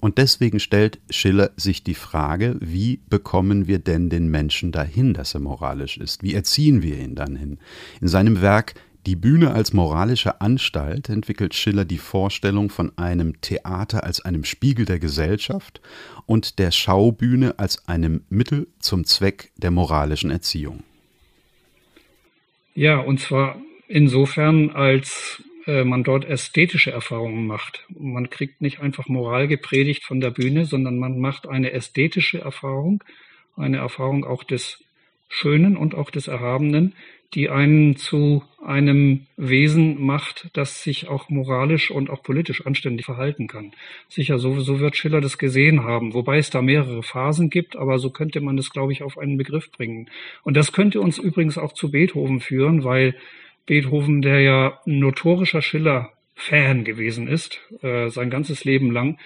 Und 0.03 0.17
deswegen 0.17 0.59
stellt 0.59 0.99
Schiller 1.09 1.51
sich 1.55 1.81
die 1.81 1.93
Frage, 1.93 2.57
wie 2.59 2.99
bekommen 3.09 3.67
wir 3.67 3.79
denn 3.79 4.09
den 4.09 4.27
Menschen 4.27 4.73
dahin, 4.73 5.13
dass 5.13 5.33
er 5.33 5.39
moralisch 5.39 5.95
ist? 5.97 6.23
Wie 6.23 6.33
erziehen 6.33 6.81
wir 6.81 6.97
ihn 6.99 7.15
dann 7.15 7.37
hin? 7.37 7.57
In 8.01 8.09
seinem 8.09 8.41
Werk 8.41 8.73
Die 9.05 9.15
Bühne 9.15 9.53
als 9.53 9.71
moralische 9.71 10.41
Anstalt 10.41 11.07
entwickelt 11.07 11.53
Schiller 11.53 11.85
die 11.85 11.99
Vorstellung 11.99 12.69
von 12.69 12.91
einem 12.97 13.39
Theater 13.39 14.03
als 14.03 14.19
einem 14.19 14.43
Spiegel 14.43 14.83
der 14.83 14.99
Gesellschaft 14.99 15.79
und 16.25 16.59
der 16.59 16.71
Schaubühne 16.71 17.57
als 17.57 17.87
einem 17.87 18.25
Mittel 18.27 18.67
zum 18.79 19.05
Zweck 19.05 19.53
der 19.55 19.71
moralischen 19.71 20.31
Erziehung. 20.31 20.83
Ja, 22.75 22.99
und 22.99 23.21
zwar 23.21 23.55
insofern 23.87 24.69
als 24.71 25.41
äh, 25.65 25.83
man 25.83 26.03
dort 26.03 26.25
ästhetische 26.25 26.91
Erfahrungen 26.91 27.47
macht. 27.47 27.85
Man 27.89 28.29
kriegt 28.29 28.61
nicht 28.61 28.81
einfach 28.81 29.07
Moral 29.07 29.47
gepredigt 29.47 30.03
von 30.03 30.19
der 30.19 30.31
Bühne, 30.31 30.65
sondern 30.65 30.99
man 30.99 31.19
macht 31.19 31.47
eine 31.47 31.71
ästhetische 31.71 32.39
Erfahrung, 32.39 33.03
eine 33.55 33.77
Erfahrung 33.77 34.25
auch 34.25 34.43
des 34.43 34.83
Schönen 35.29 35.77
und 35.77 35.95
auch 35.95 36.11
des 36.11 36.27
Erhabenen, 36.27 36.93
die 37.33 37.49
einen 37.49 37.95
zu 37.95 38.43
einem 38.63 39.25
Wesen 39.37 39.99
macht, 40.01 40.49
das 40.53 40.83
sich 40.83 41.07
auch 41.07 41.29
moralisch 41.29 41.89
und 41.89 42.09
auch 42.09 42.21
politisch 42.21 42.65
anständig 42.65 43.05
verhalten 43.05 43.47
kann. 43.47 43.71
Sicher, 44.07 44.37
so, 44.37 44.59
so 44.59 44.79
wird 44.79 44.95
Schiller 44.95 45.21
das 45.21 45.37
gesehen 45.37 45.83
haben, 45.83 46.13
wobei 46.13 46.37
es 46.37 46.51
da 46.51 46.61
mehrere 46.61 47.01
Phasen 47.01 47.49
gibt, 47.49 47.75
aber 47.75 47.97
so 47.97 48.11
könnte 48.11 48.41
man 48.41 48.57
das, 48.57 48.69
glaube 48.69 48.91
ich, 48.91 49.01
auf 49.01 49.17
einen 49.17 49.37
Begriff 49.37 49.71
bringen. 49.71 50.09
Und 50.43 50.55
das 50.55 50.71
könnte 50.71 51.01
uns 51.01 51.17
übrigens 51.17 51.57
auch 51.57 51.73
zu 51.73 51.89
Beethoven 51.89 52.39
führen, 52.39 52.83
weil 52.83 53.15
Beethoven, 53.65 54.21
der 54.21 54.41
ja 54.41 54.79
notorischer 54.85 55.61
Schiller-Fan 55.61 56.83
gewesen 56.83 57.27
ist, 57.27 57.61
äh, 57.81 58.09
sein 58.09 58.29
ganzes 58.29 58.65
Leben 58.65 58.91
lang, 58.91 59.17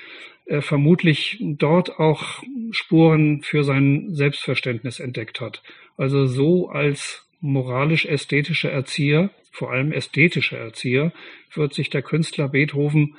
äh, 0.46 0.62
vermutlich 0.62 1.38
dort 1.42 2.00
auch 2.00 2.44
Spuren 2.72 3.42
für 3.42 3.64
sein 3.64 4.14
Selbstverständnis 4.14 5.00
entdeckt 5.00 5.42
hat. 5.42 5.64
Also 5.98 6.28
so 6.28 6.70
als 6.70 7.28
moralisch-ästhetischer 7.42 8.72
Erzieher, 8.72 9.30
vor 9.52 9.72
allem 9.72 9.92
ästhetischer 9.92 10.58
Erzieher, 10.58 11.12
wird 11.54 11.74
sich 11.74 11.90
der 11.90 12.04
Künstler 12.04 12.50
Beethoven 12.50 13.16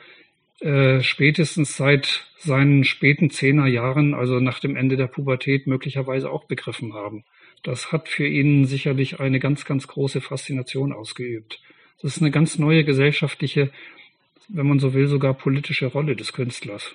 äh, 0.61 1.01
spätestens 1.03 1.77
seit 1.77 2.27
seinen 2.39 2.85
späten 2.85 3.31
Zehnerjahren, 3.31 4.15
also 4.15 4.39
nach 4.39 4.61
dem 4.61 4.77
Ende 4.77 4.97
der 4.97 5.09
Pubertät, 5.09 5.67
möglicherweise 5.67 6.31
auch 6.31 6.45
begriffen 6.45 6.95
haben 6.95 7.25
das 7.63 7.93
hat 7.93 8.09
für 8.09 8.27
ihn 8.27 8.67
sicherlich 8.67 9.21
eine 9.21 9.41
ganz, 9.41 9.65
ganz 9.65 9.87
große 9.87 10.21
Faszination 10.21 10.93
ausgeübt. 10.93 11.61
Das 12.01 12.17
ist 12.17 12.23
eine 12.23 12.31
ganz 12.31 12.59
neue 12.59 12.85
gesellschaftliche, 12.85 13.71
wenn 14.49 14.67
man 14.67 14.79
so 14.79 14.95
will, 14.95 15.09
sogar 15.09 15.35
politische 15.35 15.87
Rolle 15.87 16.17
des 16.17 16.33
Künstlers. 16.33 16.93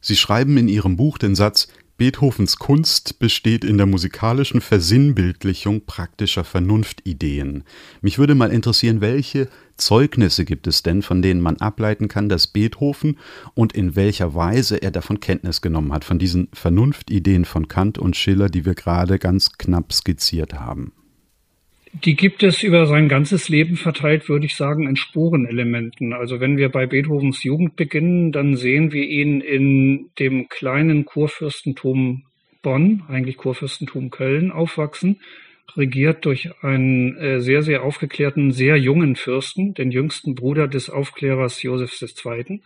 Sie 0.00 0.16
schreiben 0.16 0.56
in 0.56 0.68
Ihrem 0.68 0.96
Buch 0.96 1.18
den 1.18 1.34
Satz, 1.34 1.68
Beethovens 1.98 2.60
Kunst 2.60 3.18
besteht 3.18 3.64
in 3.64 3.76
der 3.76 3.86
musikalischen 3.86 4.60
Versinnbildlichung 4.60 5.84
praktischer 5.84 6.44
Vernunftideen. 6.44 7.64
Mich 8.02 8.20
würde 8.20 8.36
mal 8.36 8.52
interessieren, 8.52 9.00
welche 9.00 9.48
Zeugnisse 9.76 10.44
gibt 10.44 10.68
es 10.68 10.84
denn, 10.84 11.02
von 11.02 11.22
denen 11.22 11.40
man 11.40 11.56
ableiten 11.56 12.06
kann, 12.06 12.28
dass 12.28 12.46
Beethoven 12.46 13.18
und 13.54 13.72
in 13.72 13.96
welcher 13.96 14.32
Weise 14.32 14.76
er 14.76 14.92
davon 14.92 15.18
Kenntnis 15.18 15.60
genommen 15.60 15.92
hat, 15.92 16.04
von 16.04 16.20
diesen 16.20 16.46
Vernunftideen 16.52 17.44
von 17.44 17.66
Kant 17.66 17.98
und 17.98 18.14
Schiller, 18.14 18.48
die 18.48 18.64
wir 18.64 18.76
gerade 18.76 19.18
ganz 19.18 19.58
knapp 19.58 19.92
skizziert 19.92 20.54
haben? 20.54 20.92
Die 21.92 22.16
gibt 22.16 22.42
es 22.42 22.62
über 22.62 22.86
sein 22.86 23.08
ganzes 23.08 23.48
Leben 23.48 23.76
verteilt, 23.76 24.28
würde 24.28 24.46
ich 24.46 24.56
sagen, 24.56 24.86
in 24.86 24.96
Spurenelementen. 24.96 26.12
Also 26.12 26.38
wenn 26.38 26.56
wir 26.56 26.68
bei 26.68 26.86
Beethovens 26.86 27.42
Jugend 27.42 27.76
beginnen, 27.76 28.30
dann 28.30 28.56
sehen 28.56 28.92
wir 28.92 29.04
ihn 29.04 29.40
in 29.40 30.10
dem 30.18 30.48
kleinen 30.48 31.04
Kurfürstentum 31.04 32.24
Bonn, 32.62 33.04
eigentlich 33.08 33.36
Kurfürstentum 33.36 34.10
Köln, 34.10 34.50
aufwachsen, 34.50 35.20
regiert 35.76 36.24
durch 36.24 36.50
einen 36.62 37.16
äh, 37.16 37.40
sehr, 37.40 37.62
sehr 37.62 37.82
aufgeklärten, 37.82 38.52
sehr 38.52 38.76
jungen 38.76 39.16
Fürsten, 39.16 39.74
den 39.74 39.90
jüngsten 39.90 40.34
Bruder 40.34 40.68
des 40.68 40.90
Aufklärers 40.90 41.62
Josefs 41.62 42.02
II. 42.24 42.60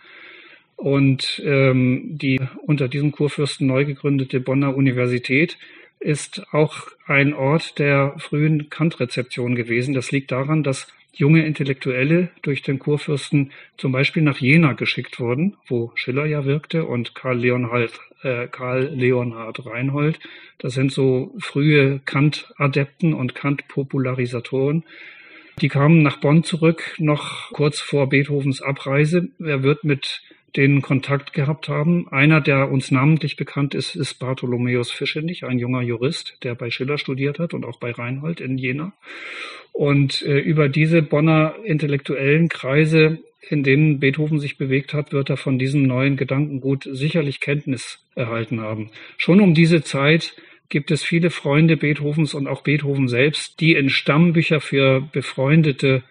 Und 0.76 1.40
ähm, 1.44 2.18
die 2.18 2.40
unter 2.66 2.88
diesem 2.88 3.12
Kurfürsten 3.12 3.66
neu 3.66 3.84
gegründete 3.84 4.40
Bonner 4.40 4.76
Universität 4.76 5.58
ist 6.02 6.42
auch 6.52 6.88
ein 7.06 7.34
Ort 7.34 7.78
der 7.78 8.14
frühen 8.18 8.70
Kant-Rezeption 8.70 9.54
gewesen. 9.54 9.94
Das 9.94 10.12
liegt 10.12 10.32
daran, 10.32 10.62
dass 10.62 10.88
junge 11.12 11.44
Intellektuelle 11.44 12.30
durch 12.42 12.62
den 12.62 12.78
Kurfürsten 12.78 13.52
zum 13.76 13.92
Beispiel 13.92 14.22
nach 14.22 14.38
Jena 14.38 14.72
geschickt 14.72 15.20
wurden, 15.20 15.56
wo 15.66 15.92
Schiller 15.94 16.26
ja 16.26 16.44
wirkte 16.44 16.84
und 16.86 17.14
Karl 17.14 17.38
Leonhard, 17.38 17.92
äh, 18.22 18.48
Karl 18.48 18.90
Leonhard 18.94 19.64
Reinhold. 19.66 20.18
Das 20.58 20.74
sind 20.74 20.90
so 20.90 21.34
frühe 21.38 22.00
Kant-Adepten 22.04 23.14
und 23.14 23.34
Kant-Popularisatoren. 23.34 24.84
Die 25.60 25.68
kamen 25.68 26.02
nach 26.02 26.16
Bonn 26.16 26.44
zurück, 26.44 26.94
noch 26.98 27.52
kurz 27.52 27.80
vor 27.80 28.08
Beethovens 28.08 28.62
Abreise. 28.62 29.28
Er 29.38 29.62
wird 29.62 29.84
mit 29.84 30.22
den 30.56 30.82
Kontakt 30.82 31.32
gehabt 31.32 31.68
haben. 31.68 32.08
Einer, 32.10 32.40
der 32.40 32.70
uns 32.70 32.90
namentlich 32.90 33.36
bekannt 33.36 33.74
ist, 33.74 33.94
ist 33.94 34.14
Bartholomäus 34.14 34.90
Fischenich, 34.90 35.44
ein 35.44 35.58
junger 35.58 35.82
Jurist, 35.82 36.36
der 36.42 36.54
bei 36.54 36.70
Schiller 36.70 36.98
studiert 36.98 37.38
hat 37.38 37.54
und 37.54 37.64
auch 37.64 37.78
bei 37.78 37.90
Reinhold 37.90 38.40
in 38.40 38.58
Jena. 38.58 38.92
Und 39.72 40.22
äh, 40.22 40.38
über 40.38 40.68
diese 40.68 41.02
Bonner 41.02 41.54
intellektuellen 41.64 42.48
Kreise, 42.48 43.18
in 43.48 43.62
denen 43.62 43.98
Beethoven 43.98 44.38
sich 44.38 44.58
bewegt 44.58 44.92
hat, 44.92 45.12
wird 45.12 45.30
er 45.30 45.38
von 45.38 45.58
diesem 45.58 45.84
neuen 45.84 46.16
Gedankengut 46.16 46.86
sicherlich 46.90 47.40
Kenntnis 47.40 48.04
erhalten 48.14 48.60
haben. 48.60 48.90
Schon 49.16 49.40
um 49.40 49.54
diese 49.54 49.82
Zeit 49.82 50.36
gibt 50.68 50.90
es 50.90 51.02
viele 51.02 51.30
Freunde 51.30 51.76
Beethovens 51.76 52.34
und 52.34 52.46
auch 52.46 52.62
Beethoven 52.62 53.08
selbst, 53.08 53.60
die 53.60 53.72
in 53.72 53.88
Stammbücher 53.88 54.60
für 54.60 55.00
befreundete 55.00 56.02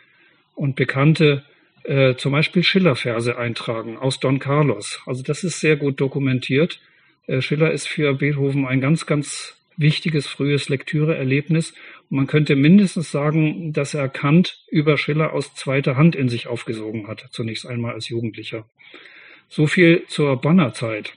und 0.55 0.75
Bekannte 0.75 1.43
äh, 1.83 2.15
zum 2.15 2.31
Beispiel 2.31 2.63
Schiller-Verse 2.63 3.37
eintragen 3.37 3.97
aus 3.97 4.19
Don 4.19 4.39
Carlos. 4.39 5.01
Also 5.05 5.23
das 5.23 5.43
ist 5.43 5.59
sehr 5.59 5.75
gut 5.75 5.99
dokumentiert. 5.99 6.79
Äh, 7.27 7.41
Schiller 7.41 7.71
ist 7.71 7.87
für 7.87 8.13
Beethoven 8.13 8.65
ein 8.65 8.81
ganz, 8.81 9.05
ganz 9.05 9.57
wichtiges 9.77 10.27
frühes 10.27 10.69
Lektüreerlebnis. 10.69 11.73
Man 12.09 12.27
könnte 12.27 12.55
mindestens 12.55 13.11
sagen, 13.11 13.73
dass 13.73 13.93
er 13.93 14.09
Kant 14.09 14.63
über 14.69 14.97
Schiller 14.97 15.33
aus 15.33 15.55
zweiter 15.55 15.97
Hand 15.97 16.15
in 16.15 16.29
sich 16.29 16.47
aufgesogen 16.47 17.07
hat, 17.07 17.27
zunächst 17.31 17.65
einmal 17.65 17.93
als 17.93 18.09
Jugendlicher. 18.09 18.65
So 19.47 19.67
viel 19.67 20.03
zur 20.07 20.39
Bonner 20.39 20.73
Zeit. 20.73 21.13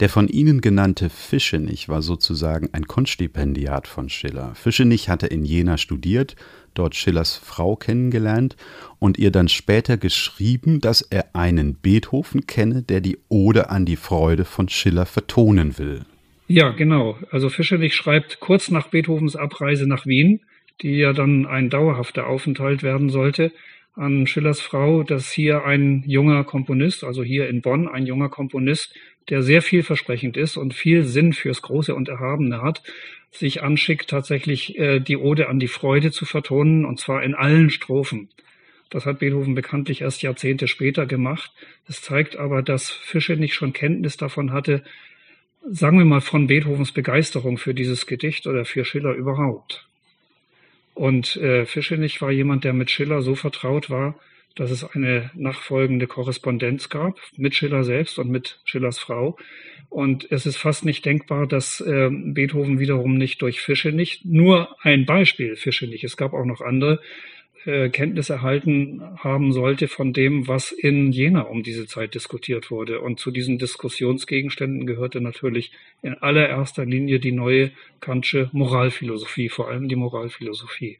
Der 0.00 0.08
von 0.08 0.26
Ihnen 0.26 0.60
genannte 0.60 1.08
Fischenich 1.08 1.88
war 1.88 2.02
sozusagen 2.02 2.70
ein 2.72 2.86
Kunststipendiat 2.88 3.86
von 3.86 4.08
Schiller. 4.08 4.52
Fischenich 4.56 5.08
hatte 5.08 5.28
in 5.28 5.44
Jena 5.44 5.78
studiert, 5.78 6.34
dort 6.74 6.96
Schillers 6.96 7.36
Frau 7.36 7.76
kennengelernt 7.76 8.56
und 8.98 9.18
ihr 9.18 9.30
dann 9.30 9.48
später 9.48 9.96
geschrieben, 9.96 10.80
dass 10.80 11.00
er 11.00 11.36
einen 11.36 11.76
Beethoven 11.76 12.46
kenne, 12.46 12.82
der 12.82 13.00
die 13.00 13.18
Ode 13.28 13.70
an 13.70 13.86
die 13.86 13.94
Freude 13.94 14.44
von 14.44 14.68
Schiller 14.68 15.06
vertonen 15.06 15.78
will. 15.78 16.04
Ja, 16.48 16.70
genau. 16.70 17.16
Also 17.30 17.48
Fischenich 17.48 17.94
schreibt 17.94 18.40
kurz 18.40 18.70
nach 18.72 18.88
Beethovens 18.88 19.36
Abreise 19.36 19.88
nach 19.88 20.06
Wien, 20.06 20.40
die 20.82 20.96
ja 20.96 21.12
dann 21.12 21.46
ein 21.46 21.70
dauerhafter 21.70 22.26
Aufenthalt 22.26 22.82
werden 22.82 23.10
sollte, 23.10 23.52
an 23.94 24.26
Schillers 24.26 24.60
Frau, 24.60 25.04
dass 25.04 25.30
hier 25.30 25.64
ein 25.64 26.02
junger 26.06 26.42
Komponist, 26.42 27.04
also 27.04 27.22
hier 27.22 27.48
in 27.48 27.62
Bonn 27.62 27.86
ein 27.86 28.06
junger 28.06 28.28
Komponist, 28.28 28.92
der 29.30 29.42
sehr 29.42 29.62
vielversprechend 29.62 30.36
ist 30.36 30.56
und 30.56 30.74
viel 30.74 31.04
Sinn 31.04 31.32
fürs 31.32 31.62
Große 31.62 31.94
und 31.94 32.08
Erhabene 32.08 32.62
hat, 32.62 32.82
sich 33.30 33.62
anschickt, 33.62 34.08
tatsächlich 34.08 34.78
äh, 34.78 35.00
die 35.00 35.16
Ode 35.16 35.48
an 35.48 35.58
die 35.58 35.68
Freude 35.68 36.10
zu 36.12 36.24
vertonen, 36.24 36.84
und 36.84 37.00
zwar 37.00 37.22
in 37.22 37.34
allen 37.34 37.70
Strophen. 37.70 38.28
Das 38.90 39.06
hat 39.06 39.18
Beethoven 39.18 39.54
bekanntlich 39.54 40.02
erst 40.02 40.22
Jahrzehnte 40.22 40.68
später 40.68 41.06
gemacht. 41.06 41.50
Es 41.88 42.00
zeigt 42.00 42.36
aber, 42.36 42.62
dass 42.62 42.90
Fische 42.90 43.34
nicht 43.34 43.54
schon 43.54 43.72
Kenntnis 43.72 44.16
davon 44.16 44.52
hatte, 44.52 44.84
sagen 45.68 45.98
wir 45.98 46.04
mal 46.04 46.20
von 46.20 46.46
Beethovens 46.46 46.92
Begeisterung 46.92 47.58
für 47.58 47.74
dieses 47.74 48.06
Gedicht 48.06 48.46
oder 48.46 48.64
für 48.64 48.84
Schiller 48.84 49.14
überhaupt. 49.14 49.88
Und 50.94 51.36
äh, 51.36 51.66
Fischenich 51.66 52.22
war 52.22 52.30
jemand, 52.30 52.64
der 52.64 52.72
mit 52.72 52.90
Schiller 52.90 53.22
so 53.22 53.34
vertraut 53.34 53.90
war, 53.90 54.14
dass 54.54 54.70
es 54.70 54.84
eine 54.84 55.30
nachfolgende 55.34 56.06
Korrespondenz 56.06 56.88
gab 56.88 57.18
mit 57.36 57.54
Schiller 57.54 57.84
selbst 57.84 58.18
und 58.18 58.30
mit 58.30 58.60
Schillers 58.64 58.98
Frau. 58.98 59.36
Und 59.88 60.30
es 60.30 60.46
ist 60.46 60.56
fast 60.56 60.84
nicht 60.84 61.04
denkbar, 61.04 61.46
dass 61.46 61.80
äh, 61.80 62.10
Beethoven 62.10 62.78
wiederum 62.78 63.16
nicht 63.16 63.42
durch 63.42 63.60
Fische 63.60 63.92
nicht, 63.92 64.24
nur 64.24 64.76
ein 64.82 65.06
Beispiel 65.06 65.56
Fische 65.56 65.86
nicht, 65.86 66.04
es 66.04 66.16
gab 66.16 66.32
auch 66.32 66.44
noch 66.44 66.60
andere, 66.60 67.00
äh, 67.64 67.88
Kenntnis 67.88 68.28
erhalten 68.28 69.00
haben 69.18 69.52
sollte 69.52 69.88
von 69.88 70.12
dem, 70.12 70.46
was 70.46 70.70
in 70.70 71.12
Jena 71.12 71.42
um 71.42 71.62
diese 71.62 71.86
Zeit 71.86 72.14
diskutiert 72.14 72.70
wurde. 72.70 73.00
Und 73.00 73.20
zu 73.20 73.30
diesen 73.30 73.58
Diskussionsgegenständen 73.58 74.86
gehörte 74.86 75.20
natürlich 75.20 75.72
in 76.02 76.14
allererster 76.14 76.84
Linie 76.84 77.20
die 77.20 77.32
neue 77.32 77.70
Kantsche 78.00 78.50
Moralphilosophie, 78.52 79.48
vor 79.48 79.70
allem 79.70 79.88
die 79.88 79.96
Moralphilosophie. 79.96 80.98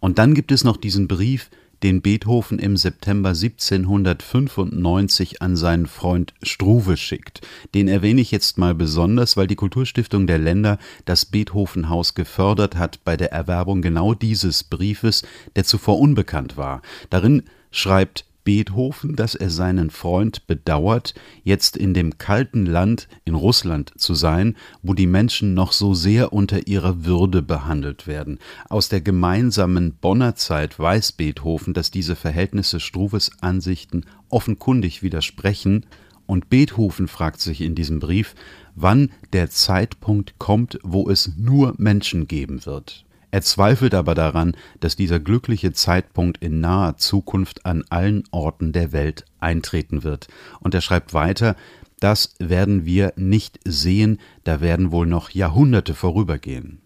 Und 0.00 0.18
dann 0.18 0.34
gibt 0.34 0.52
es 0.52 0.62
noch 0.62 0.76
diesen 0.76 1.08
Brief, 1.08 1.48
den 1.84 2.00
Beethoven 2.00 2.58
im 2.58 2.78
September 2.78 3.28
1795 3.28 5.42
an 5.42 5.54
seinen 5.54 5.86
Freund 5.86 6.32
Struve 6.42 6.96
schickt. 6.96 7.42
Den 7.74 7.88
erwähne 7.88 8.22
ich 8.22 8.30
jetzt 8.30 8.56
mal 8.56 8.74
besonders, 8.74 9.36
weil 9.36 9.46
die 9.46 9.54
Kulturstiftung 9.54 10.26
der 10.26 10.38
Länder 10.38 10.78
das 11.04 11.26
Beethovenhaus 11.26 12.14
gefördert 12.14 12.76
hat 12.76 13.04
bei 13.04 13.18
der 13.18 13.32
Erwerbung 13.32 13.82
genau 13.82 14.14
dieses 14.14 14.64
Briefes, 14.64 15.24
der 15.56 15.64
zuvor 15.64 16.00
unbekannt 16.00 16.56
war. 16.56 16.80
Darin 17.10 17.42
schreibt 17.70 18.24
Beethoven, 18.44 19.16
dass 19.16 19.34
er 19.34 19.50
seinen 19.50 19.90
Freund 19.90 20.46
bedauert, 20.46 21.14
jetzt 21.42 21.76
in 21.76 21.94
dem 21.94 22.18
kalten 22.18 22.66
Land 22.66 23.08
in 23.24 23.34
Russland 23.34 23.92
zu 23.96 24.14
sein, 24.14 24.56
wo 24.82 24.94
die 24.94 25.06
Menschen 25.06 25.54
noch 25.54 25.72
so 25.72 25.94
sehr 25.94 26.32
unter 26.32 26.66
ihrer 26.66 27.04
Würde 27.04 27.42
behandelt 27.42 28.06
werden. 28.06 28.38
Aus 28.68 28.88
der 28.88 29.00
gemeinsamen 29.00 29.94
Bonner 29.94 30.36
Zeit 30.36 30.78
weiß 30.78 31.12
Beethoven, 31.12 31.74
dass 31.74 31.90
diese 31.90 32.16
Verhältnisse 32.16 32.80
Struves 32.80 33.32
Ansichten 33.40 34.04
offenkundig 34.28 35.02
widersprechen, 35.02 35.86
und 36.26 36.48
Beethoven 36.48 37.06
fragt 37.06 37.40
sich 37.40 37.60
in 37.60 37.74
diesem 37.74 38.00
Brief, 38.00 38.34
wann 38.74 39.10
der 39.32 39.50
Zeitpunkt 39.50 40.38
kommt, 40.38 40.78
wo 40.82 41.10
es 41.10 41.32
nur 41.36 41.74
Menschen 41.76 42.28
geben 42.28 42.64
wird. 42.64 43.04
Er 43.34 43.42
zweifelt 43.42 43.94
aber 43.94 44.14
daran, 44.14 44.56
dass 44.78 44.94
dieser 44.94 45.18
glückliche 45.18 45.72
Zeitpunkt 45.72 46.40
in 46.40 46.60
naher 46.60 46.98
Zukunft 46.98 47.66
an 47.66 47.82
allen 47.90 48.22
Orten 48.30 48.70
der 48.70 48.92
Welt 48.92 49.24
eintreten 49.40 50.04
wird. 50.04 50.28
Und 50.60 50.72
er 50.72 50.80
schreibt 50.80 51.14
weiter, 51.14 51.56
das 51.98 52.36
werden 52.38 52.86
wir 52.86 53.12
nicht 53.16 53.58
sehen, 53.64 54.20
da 54.44 54.60
werden 54.60 54.92
wohl 54.92 55.06
noch 55.06 55.30
Jahrhunderte 55.30 55.94
vorübergehen. 55.94 56.80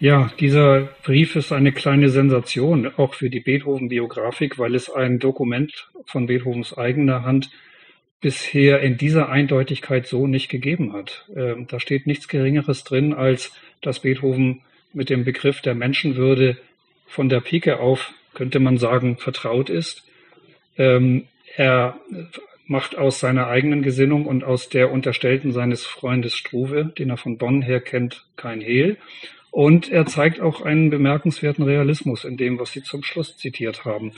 Ja, 0.00 0.30
dieser 0.38 0.90
Brief 1.02 1.34
ist 1.34 1.50
eine 1.50 1.72
kleine 1.72 2.10
Sensation, 2.10 2.92
auch 2.98 3.14
für 3.14 3.30
die 3.30 3.40
Beethoven-Biografik, 3.40 4.58
weil 4.58 4.74
es 4.74 4.90
ein 4.90 5.18
Dokument 5.18 5.88
von 6.04 6.26
Beethovens 6.26 6.76
eigener 6.76 7.22
Hand 7.22 7.48
bisher 8.20 8.80
in 8.82 8.98
dieser 8.98 9.30
Eindeutigkeit 9.30 10.06
so 10.06 10.26
nicht 10.26 10.50
gegeben 10.50 10.92
hat. 10.92 11.26
Ähm, 11.34 11.68
da 11.68 11.80
steht 11.80 12.06
nichts 12.06 12.28
Geringeres 12.28 12.84
drin, 12.84 13.14
als 13.14 13.56
dass 13.80 14.00
Beethoven 14.00 14.60
mit 14.94 15.10
dem 15.10 15.24
Begriff 15.24 15.60
der 15.60 15.74
Menschenwürde 15.74 16.56
von 17.06 17.28
der 17.28 17.40
Pike 17.40 17.80
auf, 17.80 18.12
könnte 18.34 18.60
man 18.60 18.78
sagen, 18.78 19.16
vertraut 19.16 19.70
ist. 19.70 20.04
Ähm, 20.76 21.26
er 21.56 22.00
macht 22.66 22.96
aus 22.96 23.20
seiner 23.20 23.46
eigenen 23.46 23.82
Gesinnung 23.82 24.26
und 24.26 24.42
aus 24.42 24.68
der 24.68 24.90
unterstellten 24.90 25.52
seines 25.52 25.84
Freundes 25.84 26.34
Struve, 26.34 26.92
den 26.98 27.10
er 27.10 27.16
von 27.16 27.36
Bonn 27.36 27.62
her 27.62 27.80
kennt, 27.80 28.24
kein 28.36 28.60
Hehl. 28.60 28.96
Und 29.54 29.88
er 29.88 30.04
zeigt 30.04 30.40
auch 30.40 30.62
einen 30.62 30.90
bemerkenswerten 30.90 31.62
Realismus 31.62 32.24
in 32.24 32.36
dem, 32.36 32.58
was 32.58 32.72
Sie 32.72 32.82
zum 32.82 33.04
Schluss 33.04 33.36
zitiert 33.36 33.84
haben. 33.84 34.10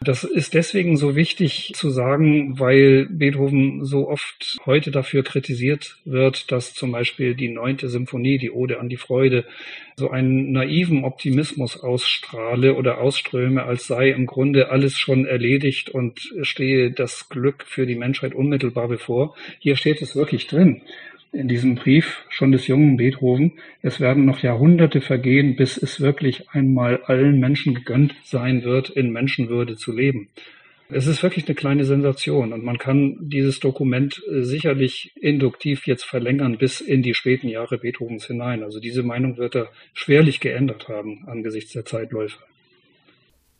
Das 0.00 0.22
ist 0.22 0.54
deswegen 0.54 0.96
so 0.96 1.16
wichtig 1.16 1.72
zu 1.74 1.90
sagen, 1.90 2.60
weil 2.60 3.08
Beethoven 3.10 3.84
so 3.84 4.08
oft 4.08 4.56
heute 4.66 4.92
dafür 4.92 5.24
kritisiert 5.24 5.96
wird, 6.04 6.52
dass 6.52 6.74
zum 6.74 6.92
Beispiel 6.92 7.34
die 7.34 7.48
neunte 7.48 7.88
Symphonie, 7.88 8.38
die 8.38 8.52
Ode 8.52 8.78
an 8.78 8.88
die 8.88 8.96
Freude, 8.96 9.46
so 9.96 10.10
einen 10.10 10.52
naiven 10.52 11.02
Optimismus 11.02 11.76
ausstrahle 11.76 12.76
oder 12.76 12.98
ausströme, 12.98 13.64
als 13.64 13.88
sei 13.88 14.10
im 14.10 14.26
Grunde 14.26 14.70
alles 14.70 14.96
schon 14.96 15.26
erledigt 15.26 15.90
und 15.90 16.20
stehe 16.42 16.92
das 16.92 17.28
Glück 17.28 17.64
für 17.66 17.86
die 17.86 17.96
Menschheit 17.96 18.32
unmittelbar 18.32 18.86
bevor. 18.86 19.34
Hier 19.58 19.74
steht 19.74 20.02
es 20.02 20.14
wirklich 20.14 20.46
drin 20.46 20.82
in 21.34 21.48
diesem 21.48 21.74
Brief 21.74 22.24
schon 22.28 22.52
des 22.52 22.66
jungen 22.66 22.96
Beethoven, 22.96 23.52
es 23.82 24.00
werden 24.00 24.24
noch 24.24 24.42
Jahrhunderte 24.42 25.00
vergehen, 25.00 25.56
bis 25.56 25.76
es 25.76 26.00
wirklich 26.00 26.48
einmal 26.50 27.02
allen 27.04 27.40
Menschen 27.40 27.74
gegönnt 27.74 28.14
sein 28.24 28.62
wird, 28.62 28.90
in 28.90 29.10
Menschenwürde 29.10 29.76
zu 29.76 29.92
leben. 29.92 30.28
Es 30.90 31.06
ist 31.06 31.22
wirklich 31.22 31.46
eine 31.46 31.54
kleine 31.54 31.84
Sensation 31.84 32.52
und 32.52 32.62
man 32.62 32.78
kann 32.78 33.16
dieses 33.20 33.58
Dokument 33.58 34.22
äh, 34.30 34.42
sicherlich 34.42 35.12
induktiv 35.16 35.86
jetzt 35.86 36.04
verlängern 36.04 36.58
bis 36.58 36.80
in 36.80 37.02
die 37.02 37.14
späten 37.14 37.48
Jahre 37.48 37.78
Beethovens 37.78 38.26
hinein. 38.26 38.62
Also 38.62 38.80
diese 38.80 39.02
Meinung 39.02 39.36
wird 39.38 39.56
er 39.56 39.68
schwerlich 39.94 40.40
geändert 40.40 40.88
haben 40.88 41.24
angesichts 41.26 41.72
der 41.72 41.84
Zeitläufe. 41.84 42.38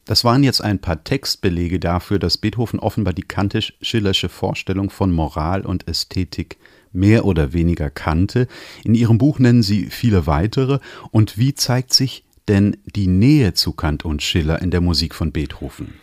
Das 0.04 0.22
waren 0.22 0.44
jetzt 0.44 0.60
ein 0.60 0.80
paar 0.80 1.02
Textbelege 1.02 1.80
dafür, 1.80 2.18
dass 2.18 2.36
Beethoven 2.36 2.78
offenbar 2.78 3.14
die 3.14 3.22
kantisch-schillersche 3.22 4.28
Vorstellung 4.28 4.90
von 4.90 5.10
Moral 5.10 5.64
und 5.64 5.88
Ästhetik 5.88 6.58
mehr 6.94 7.24
oder 7.24 7.52
weniger 7.52 7.90
kannte. 7.90 8.46
In 8.84 8.94
Ihrem 8.94 9.18
Buch 9.18 9.38
nennen 9.38 9.62
Sie 9.62 9.86
viele 9.86 10.26
weitere. 10.26 10.78
Und 11.10 11.38
wie 11.38 11.54
zeigt 11.54 11.92
sich 11.92 12.24
denn 12.48 12.76
die 12.84 13.06
Nähe 13.06 13.54
zu 13.54 13.72
Kant 13.72 14.04
und 14.04 14.22
Schiller 14.22 14.62
in 14.62 14.70
der 14.70 14.80
Musik 14.80 15.14
von 15.14 15.32
Beethoven? 15.32 15.94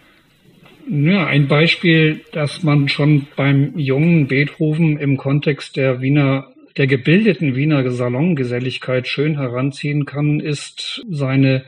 Ja, 0.89 1.27
ein 1.27 1.47
Beispiel, 1.47 2.21
das 2.34 2.63
man 2.63 2.89
schon 2.89 3.27
beim 3.36 3.77
jungen 3.77 4.27
Beethoven 4.27 4.97
im 4.97 5.17
Kontext 5.17 5.75
der 5.75 6.01
Wiener 6.01 6.47
der 6.77 6.88
gebildeten 6.88 7.56
Wiener 7.56 7.89
Salongeselligkeit 7.91 9.08
schön 9.08 9.38
heranziehen 9.38 10.06
kann, 10.06 10.39
ist 10.39 11.04
seine 11.10 11.65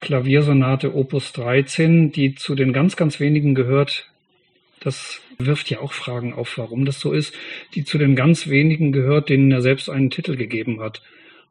Klaviersonate 0.00 0.94
Opus 0.94 1.32
13, 1.32 2.12
die 2.12 2.34
zu 2.34 2.54
den 2.54 2.72
ganz, 2.72 2.96
ganz 2.96 3.20
wenigen 3.20 3.54
gehört, 3.54 4.10
das 4.84 5.20
wirft 5.38 5.70
ja 5.70 5.80
auch 5.80 5.92
Fragen 5.92 6.34
auf, 6.34 6.58
warum 6.58 6.84
das 6.84 7.00
so 7.00 7.12
ist, 7.12 7.34
die 7.74 7.84
zu 7.84 7.98
den 7.98 8.14
ganz 8.14 8.48
wenigen 8.48 8.92
gehört, 8.92 9.30
denen 9.30 9.50
er 9.50 9.62
selbst 9.62 9.88
einen 9.88 10.10
Titel 10.10 10.36
gegeben 10.36 10.80
hat. 10.80 11.02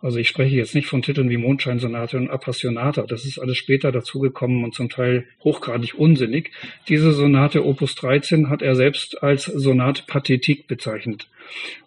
Also 0.04 0.17
ich 0.19 0.28
spreche 0.28 0.58
jetzt 0.58 0.76
nicht 0.76 0.88
von 0.88 1.02
Titeln 1.02 1.30
wie 1.30 1.38
Mondscheinsonate 1.38 2.17
und 2.17 2.30
Appassionata. 2.30 3.04
Das 3.04 3.24
ist 3.24 3.39
alles 3.39 3.58
später 3.58 3.91
dazugekommen 3.93 4.63
und 4.65 4.76
zum 4.76 4.89
Teil 4.89 5.26
hochgradig 5.43 5.96
unsinnig. 5.96 6.52
Diese 6.89 7.13
Sonate 7.13 7.65
Opus 7.65 7.96
13 7.96 8.50
hat 8.50 8.62
er 8.62 8.76
selbst 8.76 9.24
als 9.24 9.46
Sonate 9.46 10.04
Pathetik 10.06 10.67
bezeichnet. 10.67 11.30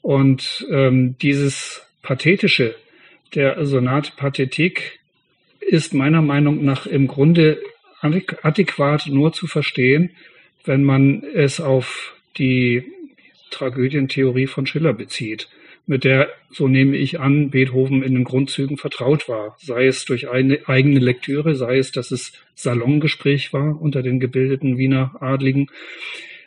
Und 0.01 0.67
ähm, 0.71 1.17
dieses 1.21 1.87
Pathetische 2.01 2.75
der 3.35 3.67
Sonate 3.67 4.13
Pathetik 4.17 4.99
ist 5.61 5.93
meiner 5.93 6.23
Meinung 6.23 6.65
nach 6.65 6.87
im 6.87 7.09
Grunde 7.09 7.61
adäquat 8.01 9.09
nur 9.09 9.33
zu 9.33 9.47
verstehen, 9.47 10.11
wenn 10.67 10.85
man 10.85 11.23
es 11.23 11.61
auf 11.61 12.15
die 12.39 12.85
Tragödientheorie 13.51 14.47
von 14.47 14.67
Schiller 14.67 14.93
bezieht, 14.93 15.49
mit 15.87 16.03
der, 16.03 16.31
so 16.51 16.67
nehme 16.67 16.97
ich 16.97 17.21
an, 17.21 17.51
Beethoven 17.51 18.03
in 18.03 18.15
den 18.15 18.25
Grundzügen 18.25 18.77
vertraut 18.77 19.29
war, 19.29 19.57
sei 19.61 19.87
es 19.87 20.05
durch 20.05 20.29
eine 20.29 20.69
eigene 20.69 20.99
Lektüre, 20.99 21.55
sei 21.55 21.79
es, 21.79 21.93
dass 21.93 22.11
es 22.11 22.33
Salongespräch 22.57 23.53
war 23.53 23.81
unter 23.81 24.03
den 24.03 24.19
gebildeten 24.19 24.79
Wiener 24.79 25.15
Adligen. 25.21 25.69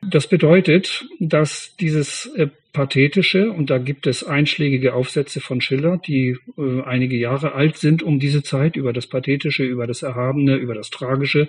Das 0.01 0.27
bedeutet, 0.27 1.05
dass 1.19 1.75
dieses 1.77 2.25
äh, 2.35 2.47
Pathetische, 2.73 3.51
und 3.51 3.69
da 3.69 3.77
gibt 3.77 4.07
es 4.07 4.23
einschlägige 4.23 4.93
Aufsätze 4.93 5.41
von 5.41 5.61
Schiller, 5.61 5.99
die 6.05 6.37
äh, 6.57 6.81
einige 6.83 7.17
Jahre 7.17 7.53
alt 7.53 7.77
sind 7.77 8.03
um 8.03 8.19
diese 8.19 8.43
Zeit, 8.43 8.75
über 8.75 8.93
das 8.93 9.07
Pathetische, 9.07 9.63
über 9.63 9.87
das 9.87 10.03
Erhabene, 10.03 10.55
über 10.55 10.75
das 10.75 10.89
Tragische, 10.89 11.47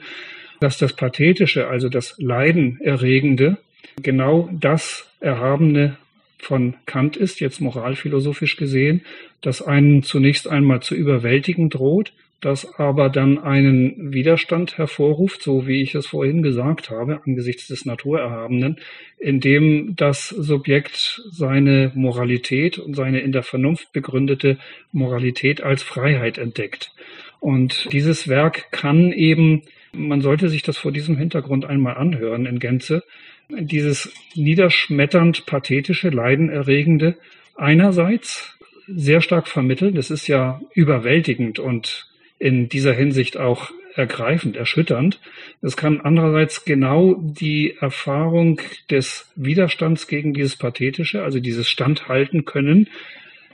dass 0.61 0.79
das 0.79 0.95
Pathetische, 0.95 1.69
also 1.69 1.89
das 1.89 2.15
Leidenerregende, 2.19 3.59
genau 4.03 4.49
das 4.53 5.11
Erhabene 5.21 5.97
von 6.39 6.75
Kant 6.87 7.17
ist, 7.17 7.41
jetzt 7.41 7.61
moralphilosophisch 7.61 8.57
gesehen, 8.57 9.03
das 9.41 9.63
einen 9.63 10.03
zunächst 10.03 10.49
einmal 10.49 10.81
zu 10.81 10.95
überwältigen 10.95 11.69
droht, 11.69 12.13
das 12.41 12.79
aber 12.79 13.11
dann 13.11 13.39
einen 13.39 14.15
Widerstand 14.15 14.79
hervorruft, 14.79 15.43
so 15.43 15.67
wie 15.67 15.83
ich 15.83 15.95
es 15.95 16.07
vorhin 16.07 16.43
gesagt 16.43 16.89
habe, 16.89 17.21
angesichts 17.27 17.69
des 17.69 17.85
Naturerhabenen, 17.85 18.79
indem 19.19 19.95
das 19.95 20.29
Subjekt 20.29 21.23
seine 21.31 21.93
Moralität 21.95 22.79
und 22.79 22.95
seine 22.95 23.21
in 23.21 23.33
der 23.33 23.43
Vernunft 23.43 23.93
begründete 23.93 24.57
Moralität 24.93 25.63
als 25.63 25.83
Freiheit 25.83 26.39
entdeckt. 26.39 26.93
Und 27.41 27.93
dieses 27.93 28.27
Werk 28.29 28.73
kann 28.73 29.13
eben 29.13 29.63
man 29.93 30.21
sollte 30.21 30.49
sich 30.49 30.63
das 30.63 30.79
vor 30.79 30.93
diesem 30.93 31.17
Hintergrund 31.17 31.65
einmal 31.65 31.97
anhören 31.97 32.47
in 32.47 32.59
Gänze. 32.59 33.03
Dieses 33.49 34.13
niederschmetternd 34.35 35.47
pathetische, 35.47 36.11
leidenerregende 36.11 37.17
einerseits 37.57 38.57
sehr 38.87 39.21
stark 39.21 39.49
vermittelt. 39.49 39.97
Das 39.97 40.11
ist 40.11 40.27
ja 40.27 40.61
überwältigend 40.75 41.59
und 41.59 42.07
in 42.39 42.69
dieser 42.69 42.93
Hinsicht 42.93 43.37
auch 43.37 43.71
ergreifend, 43.95 44.57
erschütternd. 44.57 45.21
Es 45.63 45.77
kann 45.77 46.01
andererseits 46.01 46.65
genau 46.65 47.15
die 47.15 47.77
Erfahrung 47.81 48.61
des 48.91 49.31
Widerstands 49.37 50.07
gegen 50.07 50.33
dieses 50.33 50.57
Pathetische, 50.57 51.23
also 51.23 51.41
dieses 51.41 51.69
Standhalten 51.69 52.45
können, 52.45 52.89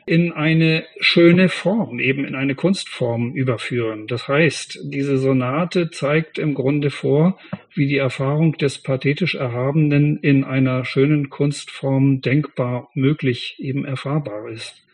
in 0.06 0.30
eine 0.30 0.84
schöne 1.00 1.48
Form, 1.48 1.98
eben 1.98 2.24
in 2.24 2.36
eine 2.36 2.54
Kunstform 2.54 3.34
überführen. 3.34 4.06
Das 4.06 4.28
heißt, 4.28 4.78
diese 4.84 5.18
Sonate 5.18 5.90
zeigt 5.90 6.38
im 6.38 6.54
Grunde 6.54 6.90
vor, 6.90 7.38
wie 7.74 7.88
die 7.88 7.96
Erfahrung 7.96 8.56
des 8.56 8.78
pathetisch 8.78 9.34
Erhabenen 9.34 10.18
in 10.18 10.44
einer 10.44 10.84
schönen 10.84 11.28
Kunstform 11.28 12.20
denkbar, 12.20 12.88
möglich, 12.94 13.56
eben 13.58 13.84
erfahrbar 13.84 14.48
ist. 14.48 14.86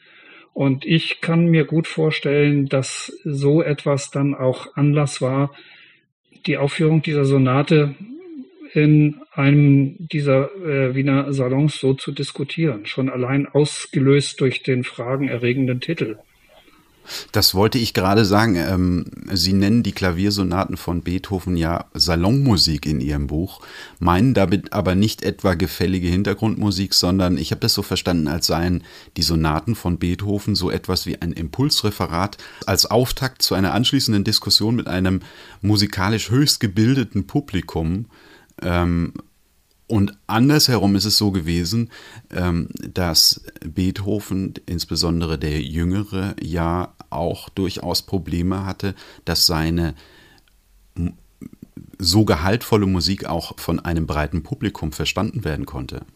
Und 0.55 0.87
ich 0.87 1.21
kann 1.21 1.47
mir 1.47 1.65
gut 1.65 1.87
vorstellen, 1.87 2.67
dass 2.67 3.13
so 3.23 3.63
etwas 3.63 4.11
dann 4.11 4.35
auch 4.35 4.77
Anlass 4.77 5.21
war, 5.21 5.55
die 6.47 6.57
Aufführung 6.57 7.03
dieser 7.03 7.27
Sonate 7.27 7.95
in 8.75 9.21
einem 9.33 9.97
dieser 9.99 10.51
äh, 10.57 10.95
Wiener 10.95 11.33
Salons 11.33 11.79
so 11.79 11.95
zu 11.95 12.13
diskutieren, 12.13 12.87
schon 12.87 13.11
allein 13.11 13.47
ausgelöst 13.47 14.41
durch 14.41 14.63
den 14.63 14.85
fragenerregenden 14.85 15.81
Titel. 15.81 16.17
Das 17.33 17.55
wollte 17.55 17.79
ich 17.79 17.95
gerade 17.95 18.25
sagen. 18.25 18.57
Ähm, 18.57 19.07
Sie 19.33 19.53
nennen 19.53 19.83
die 19.83 19.93
Klaviersonaten 19.93 20.77
von 20.77 21.03
Beethoven 21.03 21.57
ja 21.57 21.87
Salonmusik 21.95 22.87
in 22.87 23.01
Ihrem 23.01 23.27
Buch, 23.27 23.61
meinen 23.99 24.35
damit 24.35 24.73
aber 24.73 24.95
nicht 24.95 25.23
etwa 25.23 25.55
gefällige 25.55 26.09
Hintergrundmusik, 26.09 26.95
sondern 26.95 27.39
ich 27.39 27.51
habe 27.51 27.61
das 27.61 27.75
so 27.75 27.83
verstanden, 27.83 28.29
als 28.29 28.47
seien 28.47 28.85
die 29.17 29.23
Sonaten 29.23 29.75
von 29.75 29.99
Beethoven 29.99 30.55
so 30.55 30.71
etwas 30.71 31.07
wie 31.07 31.21
ein 31.21 31.33
Impulsreferat 31.33 32.39
als 32.67 32.87
Auftakt 32.87 33.43
zu 33.43 33.55
einer 33.55 33.75
anschließenden 33.75 34.25
Diskussion 34.25 34.77
mit 34.77 34.87
einem 34.87 35.21
musikalisch 35.61 36.31
höchst 36.31 36.61
gebildeten 36.61 37.27
Publikum. 37.27 38.07
Ähm, 38.63 39.13
und 39.89 40.17
andersherum 40.27 40.97
ist 40.97 41.05
es 41.05 41.19
so 41.19 41.33
gewesen, 41.33 41.91
ähm, 42.31 42.69
dass 42.95 43.45
Beethoven, 43.61 44.55
insbesondere 44.65 45.39
der 45.39 45.61
Jüngere, 45.61 46.35
ja 46.41 46.95
auch 47.11 47.51
durchaus 47.51 48.03
Probleme 48.03 48.65
hatte, 48.65 48.95
dass 49.27 49.47
seine 49.47 49.95
so 51.99 52.25
gehaltvolle 52.25 52.87
Musik 52.87 53.27
auch 53.27 53.59
von 53.59 53.81
einem 53.81 54.07
breiten 54.07 54.43
Publikum 54.43 54.93
verstanden 54.93 55.45
werden 55.45 55.67
konnte. 55.67 56.07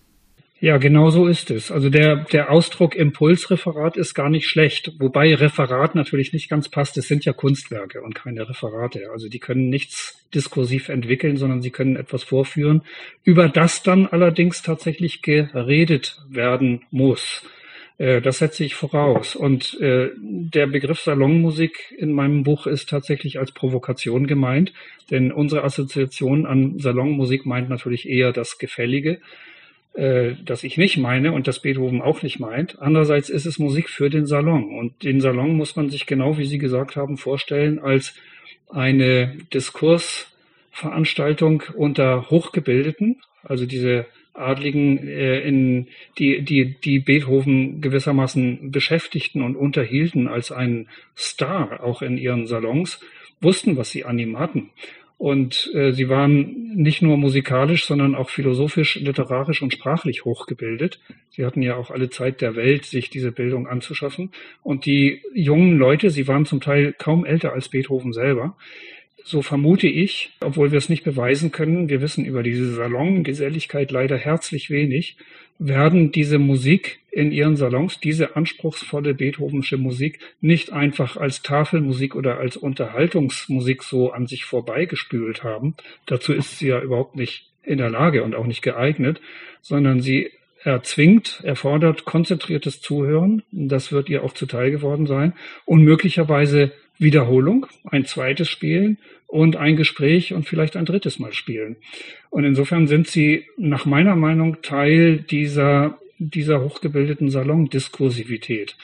Ja, 0.59 0.79
genau 0.79 1.11
so 1.11 1.27
ist 1.27 1.51
es. 1.51 1.71
Also 1.71 1.91
der, 1.91 2.17
der 2.17 2.51
Ausdruck 2.51 2.95
Impulsreferat 2.95 3.99
ist 3.99 4.15
gar 4.15 4.31
nicht 4.31 4.49
schlecht, 4.49 4.93
wobei 4.99 5.35
Referat 5.35 5.95
natürlich 5.95 6.33
nicht 6.33 6.49
ganz 6.49 6.71
passt. 6.71 6.97
Es 6.97 7.09
sind 7.09 7.27
ja 7.27 7.35
Kunstwerke 7.35 8.01
und 8.01 8.15
keine 8.15 8.49
Referate. 8.49 9.11
Also 9.13 9.29
die 9.29 9.39
können 9.39 9.69
nichts 9.69 10.27
diskursiv 10.35 10.89
entwickeln, 10.89 11.37
sondern 11.37 11.61
sie 11.61 11.71
können 11.71 11.97
etwas 11.97 12.23
vorführen, 12.23 12.83
über 13.23 13.51
das 13.51 13.83
dann 13.83 14.07
allerdings 14.07 14.63
tatsächlich 14.63 15.21
geredet 15.21 16.17
werden 16.31 16.87
muss. 16.91 17.43
Äh, 17.99 18.23
das 18.23 18.39
setze 18.39 18.65
ich 18.65 18.75
voraus. 18.75 19.37
Und 19.37 19.79
äh, 19.83 20.09
der 20.17 20.69
Begriff 20.69 21.01
Salonmusik 21.01 21.95
in 21.99 22.13
meinem 22.13 22.45
Buch 22.45 22.67
ist 22.67 22.89
tatsächlich 22.89 23.39
als 23.39 23.53
Provokation 23.53 24.27
gemeint, 24.27 24.73
denn 25.11 25.33
unsere 25.33 25.65
Assoziation 25.65 26.47
an 26.47 26.79
Salonmusik 26.79 27.45
meint 27.45 27.69
natürlich 27.69 28.09
eher 28.09 28.33
das 28.33 28.57
Gefällige 28.57 29.21
äh, 29.97 30.37
das 30.45 30.63
ich 30.63 30.77
nicht 30.77 30.99
meine 30.99 31.33
und 31.33 31.49
das 31.49 31.61
Beethoven 31.61 32.03
auch 32.03 32.23
nicht 32.23 32.39
meint. 32.39 32.79
Andererseits 32.81 33.31
ist 33.31 33.47
es 33.47 33.59
Musik 33.59 33.89
für 33.89 34.11
den 34.11 34.27
Salon. 34.27 34.79
Und 34.79 35.03
den 35.03 35.21
Salon 35.21 35.57
muss 35.57 35.75
man 35.75 35.91
sich 35.91 36.07
genau, 36.07 36.39
wie 36.39 36.45
Sie 36.45 36.59
gesagt 36.59 36.95
haben, 36.97 37.17
vorstellen 37.17 37.79
als 37.79 38.15
eine 38.69 39.39
Diskursveranstaltung 39.55 41.63
unter 41.75 42.29
Hochgebildeten, 42.31 43.23
also 43.43 43.65
diese 43.65 44.05
Adligen, 44.35 45.09
äh, 45.09 45.41
in, 45.41 45.89
die, 46.19 46.43
die, 46.43 46.79
die 46.79 46.99
Beethoven 46.99 47.81
gewissermaßen 47.81 48.71
beschäftigten 48.71 49.41
und 49.43 49.57
unterhielten 49.57 50.29
als 50.29 50.53
ein 50.53 50.89
Star 51.17 51.83
auch 51.83 52.03
in 52.03 52.19
ihren 52.19 52.47
Salons, 52.47 53.01
wussten, 53.41 53.79
was 53.79 53.89
sie 53.91 54.05
an 54.05 54.19
ihm 54.19 54.39
hatten. 54.39 54.69
Und 55.19 55.71
äh, 55.75 55.93
sie 55.93 56.09
waren 56.11 56.75
nicht 56.75 57.01
nur 57.01 57.17
musikalisch, 57.17 57.87
sondern 57.87 58.15
auch 58.15 58.29
philosophisch, 58.29 58.97
literarisch 58.97 59.63
und 59.63 59.73
sprachlich 59.73 60.25
hochgebildet. 60.27 61.01
Sie 61.31 61.47
hatten 61.47 61.63
ja 61.63 61.77
auch 61.77 61.91
alle 61.91 62.11
Zeit 62.11 62.43
der 62.43 62.55
Welt, 62.55 62.85
sich 62.85 63.09
diese 63.09 63.33
Bildung 63.33 63.67
anzuschaffen. 63.67 64.31
Und 64.63 64.85
die 64.85 65.23
jungen 65.33 65.79
Leute, 65.79 66.11
sie 66.11 66.29
waren 66.29 66.45
zum 66.45 66.61
Teil 66.61 66.93
kaum 66.93 67.25
älter 67.25 67.55
als 67.55 67.71
Beethoven 67.71 68.13
selber, 68.13 68.57
so 69.27 69.43
vermute 69.43 69.89
ich, 69.89 70.31
obwohl 70.41 70.71
wir 70.71 70.79
es 70.79 70.89
nicht 70.89 71.03
beweisen 71.03 71.51
können, 71.51 71.89
wir 71.89 72.01
wissen 72.01 72.25
über 72.25 72.45
diese 72.45 72.73
Salongeselligkeit 72.75 73.91
leider 73.91 74.17
herzlich 74.17 74.71
wenig, 74.71 75.17
werden 75.59 76.13
diese 76.13 76.39
Musik 76.39 77.01
in 77.11 77.33
ihren 77.33 77.57
Salons, 77.57 77.99
diese 77.99 78.37
anspruchsvolle 78.37 79.15
Beethovensche 79.15 79.79
Musik, 79.79 80.19
nicht 80.41 80.73
einfach 80.73 81.17
als 81.17 81.43
Tafelmusik 81.43 82.15
oder 82.15 82.39
als 82.39 82.57
Unterhaltungsmusik 82.57 83.83
so 83.83 84.13
an 84.13 84.27
sich 84.27 84.45
vorbeigespült 84.45 85.43
haben. 85.43 85.77
Dazu 86.05 86.35
ist 86.35 86.59
sie 86.59 86.69
ja 86.69 86.81
überhaupt 86.81 87.17
nicht 87.17 87.51
in 87.63 87.79
der 87.79 87.91
Lage 87.91 88.23
und 88.23 88.35
auch 88.35 88.47
nicht 88.47 88.63
geeignet, 88.63 89.21
sondern 89.63 90.01
sie 90.01 90.31
erzwingt, 90.63 91.41
erfordert 91.43 92.05
konzentriertes 92.05 92.81
Zuhören. 92.81 93.43
Das 93.51 93.93
wird 93.93 94.09
ihr 94.09 94.25
auch 94.25 94.35
zuteil 94.35 94.71
geworden 94.71 95.07
sein 95.07 95.33
und 95.65 95.83
möglicherweise 95.83 96.73
Wiederholung, 96.99 97.67
ein 97.85 98.05
zweites 98.05 98.49
Spielen 98.49 98.99
und 99.27 99.57
ein 99.57 99.77
Gespräch 99.77 100.33
und 100.33 100.47
vielleicht 100.49 100.77
ein 100.77 100.87
drittes 100.87 101.19
Mal 101.19 101.33
spielen. 101.33 101.77
Und 102.31 102.45
insofern 102.45 102.87
sind 102.87 103.09
sie 103.09 103.47
nach 103.57 103.87
meiner 103.87 104.17
Meinung 104.17 104.63
Teil 104.63 105.19
dieser, 105.19 105.99
dieser 106.19 106.63
hochgebildeten 106.63 107.31
Salondiskursivität. 107.31 108.77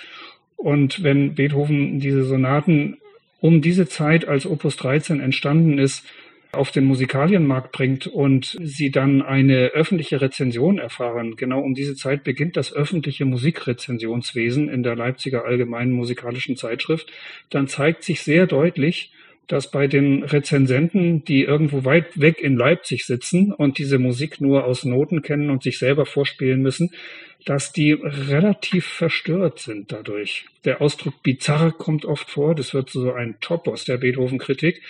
Und 0.57 1.03
wenn 1.03 1.35
Beethoven 1.35 1.99
diese 2.01 2.25
Sonaten 2.25 2.99
um 3.41 3.61
diese 3.61 3.89
Zeit, 3.89 4.29
als 4.29 4.47
Opus 4.47 4.77
13 4.77 5.21
entstanden 5.21 5.79
ist, 5.79 6.07
auf 6.53 6.71
den 6.71 6.85
Musikalienmarkt 6.85 7.73
bringt 7.73 8.07
und 8.07 8.59
sie 8.63 8.91
dann 8.91 9.23
eine 9.23 9.69
öffentliche 9.69 10.21
Rezension 10.21 10.79
erfahren. 10.79 11.37
Genau 11.37 11.61
um 11.61 11.75
diese 11.75 11.97
Zeit 11.97 12.25
beginnt 12.25 12.59
das 12.59 12.75
öffentliche 12.75 13.25
Musikrezensionswesen 13.25 14.69
in 14.69 14.83
der 14.83 14.95
Leipziger 14.95 15.47
Allgemeinen 15.47 15.93
Musikalischen 15.93 16.57
Zeitschrift. 16.57 17.11
Dann 17.49 17.69
zeigt 17.69 18.05
sich 18.05 18.21
sehr 18.21 18.47
deutlich, 18.47 19.13
dass 19.49 19.71
bei 19.71 19.87
den 19.87 20.23
Rezensenten, 20.25 21.25
die 21.25 21.43
irgendwo 21.43 21.85
weit 21.85 22.21
weg 22.21 22.41
in 22.43 22.57
Leipzig 22.57 23.07
sitzen 23.07 23.53
und 23.53 23.79
diese 23.79 23.99
Musik 23.99 24.41
nur 24.41 24.65
aus 24.65 24.85
Noten 24.85 25.23
kennen 25.23 25.51
und 25.51 25.63
sich 25.63 25.79
selber 25.79 26.05
vorspielen 26.05 26.61
müssen, 26.61 26.91
dass 27.45 27.73
die 27.73 27.93
relativ 27.93 28.87
verstört 28.87 29.59
sind 29.59 29.91
dadurch. 29.91 30.47
Der 30.65 30.81
Ausdruck 30.81 31.23
bizarr 31.23 31.73
kommt 31.73 32.05
oft 32.05 32.31
vor, 32.31 32.55
das 32.55 32.73
wird 32.73 32.91
so 32.91 33.13
ein 33.13 33.37
Topos 33.41 33.85
der 33.85 33.97
Beethoven-Kritik, 33.97 34.83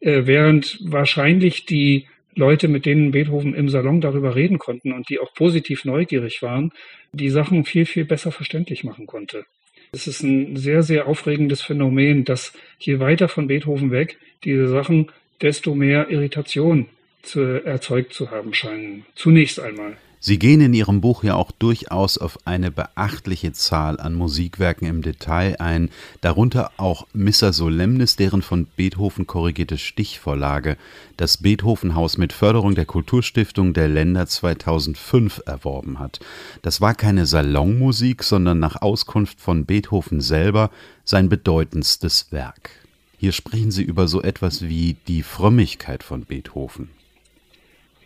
äh, 0.00 0.22
während 0.26 0.78
wahrscheinlich 0.82 1.66
die 1.66 2.06
Leute, 2.34 2.68
mit 2.68 2.84
denen 2.84 3.12
Beethoven 3.12 3.54
im 3.54 3.68
Salon 3.70 4.00
darüber 4.00 4.34
reden 4.34 4.58
konnten 4.58 4.92
und 4.92 5.08
die 5.08 5.18
auch 5.18 5.32
positiv 5.34 5.84
neugierig 5.84 6.42
waren, 6.42 6.70
die 7.12 7.30
Sachen 7.30 7.64
viel, 7.64 7.86
viel 7.86 8.04
besser 8.04 8.30
verständlich 8.30 8.84
machen 8.84 9.06
konnte. 9.06 9.46
Es 9.92 10.06
ist 10.06 10.22
ein 10.22 10.56
sehr, 10.56 10.82
sehr 10.82 11.06
aufregendes 11.06 11.62
Phänomen, 11.62 12.24
dass 12.24 12.52
je 12.78 13.00
weiter 13.00 13.28
von 13.28 13.46
Beethoven 13.46 13.90
weg 13.90 14.18
diese 14.44 14.68
Sachen, 14.68 15.10
desto 15.40 15.74
mehr 15.74 16.10
Irritation 16.10 16.86
zu, 17.22 17.40
erzeugt 17.40 18.12
zu 18.12 18.30
haben 18.30 18.52
scheinen. 18.52 19.06
Zunächst 19.14 19.58
einmal. 19.58 19.96
Sie 20.18 20.38
gehen 20.38 20.60
in 20.60 20.72
Ihrem 20.72 21.00
Buch 21.00 21.22
ja 21.22 21.34
auch 21.34 21.52
durchaus 21.52 22.16
auf 22.18 22.38
eine 22.46 22.70
beachtliche 22.70 23.52
Zahl 23.52 24.00
an 24.00 24.14
Musikwerken 24.14 24.88
im 24.88 25.02
Detail 25.02 25.56
ein, 25.60 25.90
darunter 26.22 26.72
auch 26.78 27.06
Missa 27.12 27.52
Solemnis, 27.52 28.16
deren 28.16 28.42
von 28.42 28.66
Beethoven 28.76 29.26
korrigierte 29.26 29.78
Stichvorlage 29.78 30.78
das 31.16 31.36
Beethovenhaus 31.36 32.16
mit 32.18 32.32
Förderung 32.32 32.74
der 32.74 32.86
Kulturstiftung 32.86 33.74
der 33.74 33.88
Länder 33.88 34.26
2005 34.26 35.42
erworben 35.44 35.98
hat. 35.98 36.20
Das 36.62 36.80
war 36.80 36.94
keine 36.94 37.26
Salonmusik, 37.26 38.22
sondern 38.22 38.58
nach 38.58 38.80
Auskunft 38.80 39.40
von 39.40 39.66
Beethoven 39.66 40.20
selber 40.20 40.70
sein 41.04 41.28
bedeutendstes 41.28 42.32
Werk. 42.32 42.70
Hier 43.18 43.32
sprechen 43.32 43.70
Sie 43.70 43.82
über 43.82 44.08
so 44.08 44.22
etwas 44.22 44.62
wie 44.62 44.96
die 45.06 45.22
Frömmigkeit 45.22 46.02
von 46.02 46.24
Beethoven 46.24 46.90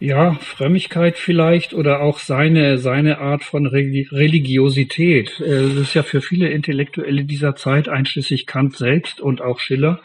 ja, 0.00 0.32
Frömmigkeit 0.40 1.18
vielleicht 1.18 1.74
oder 1.74 2.00
auch 2.00 2.18
seine, 2.18 2.78
seine 2.78 3.18
Art 3.18 3.44
von 3.44 3.66
Religiosität. 3.66 5.38
Äh, 5.40 5.68
das 5.68 5.76
ist 5.76 5.94
ja 5.94 6.02
für 6.02 6.22
viele 6.22 6.48
Intellektuelle 6.48 7.24
dieser 7.24 7.54
Zeit, 7.54 7.88
einschließlich 7.88 8.46
Kant 8.46 8.76
selbst 8.76 9.20
und 9.20 9.42
auch 9.42 9.60
Schiller, 9.60 10.00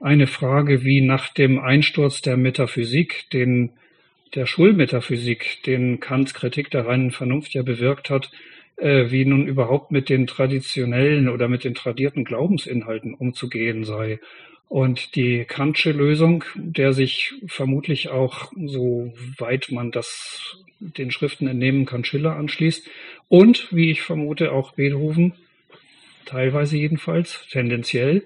eine 0.00 0.28
Frage 0.28 0.84
wie 0.84 1.00
nach 1.00 1.28
dem 1.34 1.58
Einsturz 1.58 2.22
der 2.22 2.36
Metaphysik, 2.36 3.28
den, 3.32 3.72
der 4.36 4.46
Schulmetaphysik, 4.46 5.64
den 5.66 5.98
Kants 5.98 6.32
Kritik 6.32 6.70
der 6.70 6.86
reinen 6.86 7.10
Vernunft 7.10 7.52
ja 7.52 7.62
bewirkt 7.62 8.08
hat, 8.08 8.30
äh, 8.76 9.10
wie 9.10 9.24
nun 9.24 9.48
überhaupt 9.48 9.90
mit 9.90 10.08
den 10.08 10.28
traditionellen 10.28 11.28
oder 11.28 11.48
mit 11.48 11.64
den 11.64 11.74
tradierten 11.74 12.24
Glaubensinhalten 12.24 13.14
umzugehen 13.14 13.84
sei. 13.84 14.20
Und 14.70 15.16
die 15.16 15.46
Kantsche 15.46 15.90
Lösung, 15.90 16.44
der 16.54 16.92
sich 16.92 17.34
vermutlich 17.48 18.10
auch, 18.10 18.52
soweit 18.54 19.72
man 19.72 19.90
das 19.90 20.58
den 20.78 21.10
Schriften 21.10 21.48
entnehmen 21.48 21.86
kann, 21.86 22.04
Schiller 22.04 22.36
anschließt. 22.36 22.88
Und, 23.28 23.66
wie 23.72 23.90
ich 23.90 24.02
vermute, 24.02 24.52
auch 24.52 24.70
Beethoven, 24.74 25.32
teilweise 26.24 26.76
jedenfalls, 26.76 27.44
tendenziell. 27.50 28.22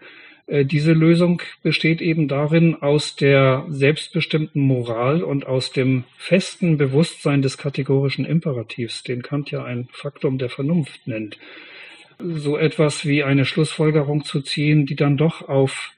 Äh, 0.46 0.66
diese 0.66 0.92
Lösung 0.92 1.40
besteht 1.62 2.02
eben 2.02 2.28
darin, 2.28 2.74
aus 2.74 3.16
der 3.16 3.64
selbstbestimmten 3.70 4.60
Moral 4.60 5.22
und 5.22 5.46
aus 5.46 5.72
dem 5.72 6.04
festen 6.18 6.76
Bewusstsein 6.76 7.40
des 7.40 7.56
kategorischen 7.56 8.26
Imperativs, 8.26 9.02
den 9.02 9.22
Kant 9.22 9.50
ja 9.50 9.64
ein 9.64 9.88
Faktum 9.92 10.36
der 10.36 10.50
Vernunft 10.50 11.06
nennt, 11.06 11.38
so 12.18 12.58
etwas 12.58 13.06
wie 13.06 13.24
eine 13.24 13.46
Schlussfolgerung 13.46 14.24
zu 14.24 14.42
ziehen, 14.42 14.84
die 14.84 14.94
dann 14.94 15.16
doch 15.16 15.48
auf 15.48 15.93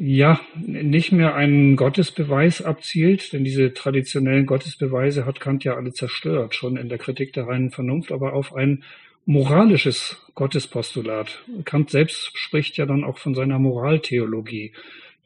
ja, 0.00 0.40
nicht 0.64 1.10
mehr 1.10 1.34
einen 1.34 1.74
Gottesbeweis 1.74 2.62
abzielt, 2.62 3.32
denn 3.32 3.42
diese 3.42 3.74
traditionellen 3.74 4.46
Gottesbeweise 4.46 5.26
hat 5.26 5.40
Kant 5.40 5.64
ja 5.64 5.74
alle 5.74 5.92
zerstört, 5.92 6.54
schon 6.54 6.76
in 6.76 6.88
der 6.88 6.98
Kritik 6.98 7.32
der 7.32 7.48
reinen 7.48 7.72
Vernunft, 7.72 8.12
aber 8.12 8.32
auf 8.32 8.54
ein 8.54 8.84
moralisches 9.26 10.16
Gottespostulat. 10.36 11.42
Kant 11.64 11.90
selbst 11.90 12.30
spricht 12.38 12.76
ja 12.76 12.86
dann 12.86 13.02
auch 13.02 13.18
von 13.18 13.34
seiner 13.34 13.58
Moraltheologie. 13.58 14.72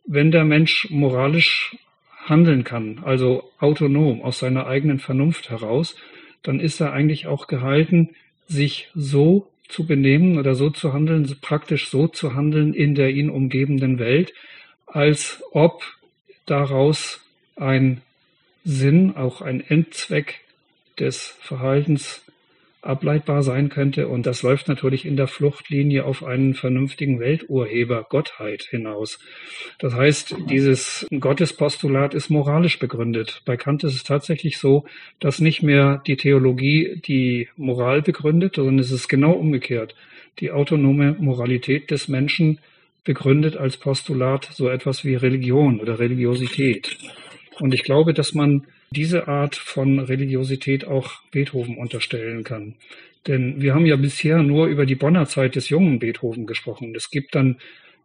Wenn 0.07 0.31
der 0.31 0.45
Mensch 0.45 0.89
moralisch 0.89 1.77
handeln 2.25 2.65
kann, 2.65 3.01
also 3.05 3.51
autonom 3.59 4.23
aus 4.23 4.39
seiner 4.39 4.67
eigenen 4.67 5.01
Vernunft 5.01 5.51
heraus, 5.51 5.97
dann 6.43 6.61
ist 6.61 6.81
er 6.81 6.95
eigentlich 6.95 7.27
auch 7.27 7.47
gehalten, 7.47 8.11
sich 8.47 8.89
so 8.95 9.49
zu 9.69 9.87
benehmen 9.87 10.39
oder 10.39 10.55
so 10.55 10.71
zu 10.71 10.95
handeln, 10.95 11.31
praktisch 11.43 11.91
so 11.91 12.09
zu 12.09 12.35
handeln 12.35 12.73
in 12.73 12.95
der 12.95 13.11
ihn 13.11 13.29
umgebenden 13.29 13.99
Welt, 13.99 14.33
als 14.93 15.43
ob 15.53 15.83
daraus 16.47 17.21
ein 17.57 18.03
Sinn, 18.65 19.17
auch 19.17 19.41
ein 19.41 19.61
Endzweck 19.61 20.41
des 20.99 21.37
Verhaltens 21.41 22.23
ableitbar 22.83 23.45
sein 23.45 23.69
könnte. 23.69 24.09
Und 24.09 24.27
das 24.27 24.43
läuft 24.43 24.69
natürlich 24.69 25.07
in 25.07 25.17
der 25.17 25.29
Fluchtlinie 25.29 26.05
auf 26.05 26.25
einen 26.25 26.55
vernünftigen 26.55 27.21
Welturheber, 27.21 28.05
Gottheit 28.09 28.65
hinaus. 28.65 29.21
Das 29.79 29.95
heißt, 29.95 30.35
dieses 30.51 31.07
Gottespostulat 31.19 32.13
ist 32.13 32.29
moralisch 32.29 32.79
begründet. 32.79 33.43
Bei 33.47 33.57
Kant 33.57 33.85
ist 33.85 33.95
es 33.95 34.03
tatsächlich 34.03 34.59
so, 34.59 34.85
dass 35.21 35.41
nicht 35.41 35.63
mehr 35.63 36.03
die 36.07 36.17
Theologie 36.17 37.01
die 37.07 37.49
Moral 37.57 38.03
begründet, 38.03 38.57
sondern 38.57 38.81
es 38.81 38.91
ist 38.91 39.09
genau 39.09 39.33
umgekehrt. 39.33 39.95
Die 40.41 40.51
autonome 40.51 41.15
Moralität 41.19 41.91
des 41.91 42.09
Menschen 42.09 42.59
begründet 43.05 43.57
als 43.57 43.77
Postulat 43.77 44.49
so 44.53 44.69
etwas 44.69 45.05
wie 45.05 45.15
Religion 45.15 45.81
oder 45.81 45.99
Religiosität. 45.99 46.97
Und 47.59 47.75
ich 47.75 47.83
glaube, 47.83 48.15
dass 48.15 48.35
man 48.35 48.67
diese 48.91 49.29
Art 49.29 49.57
von 49.57 49.99
Religiosität 49.99 50.87
auch 50.87 51.23
Beethoven 51.31 51.77
unterstellen 51.79 52.45
kann. 52.45 52.75
Denn 53.27 53.61
wir 53.63 53.75
haben 53.75 53.87
ja 53.87 53.97
bisher 53.97 54.43
nur 54.43 54.67
über 54.67 54.87
die 54.87 54.95
Bonner 54.95 55.27
Zeit 55.27 55.55
des 55.55 55.69
jungen 55.69 55.99
Beethoven 55.99 56.47
gesprochen. 56.47 56.93
Es 56.95 57.11
gibt 57.11 57.35
dann 57.35 57.59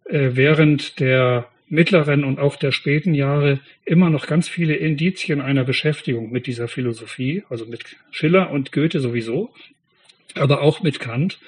äh, 0.06 0.32
während 0.34 1.00
der 1.00 1.48
mittleren 1.70 2.24
und 2.24 2.40
auch 2.40 2.56
der 2.56 2.72
späten 2.72 3.14
Jahre 3.14 3.60
immer 3.84 4.10
noch 4.10 4.28
ganz 4.28 4.48
viele 4.48 4.76
Indizien 4.76 5.42
einer 5.42 5.66
Beschäftigung 5.66 6.32
mit 6.32 6.48
dieser 6.48 6.68
Philosophie, 6.68 7.44
also 7.50 7.66
mit 7.66 7.84
Schiller 8.12 8.52
und 8.52 8.72
Goethe 8.72 9.00
sowieso, 9.00 9.54
aber 10.36 10.62
auch 10.62 10.82
mit 10.82 11.00
Kant. 11.00 11.40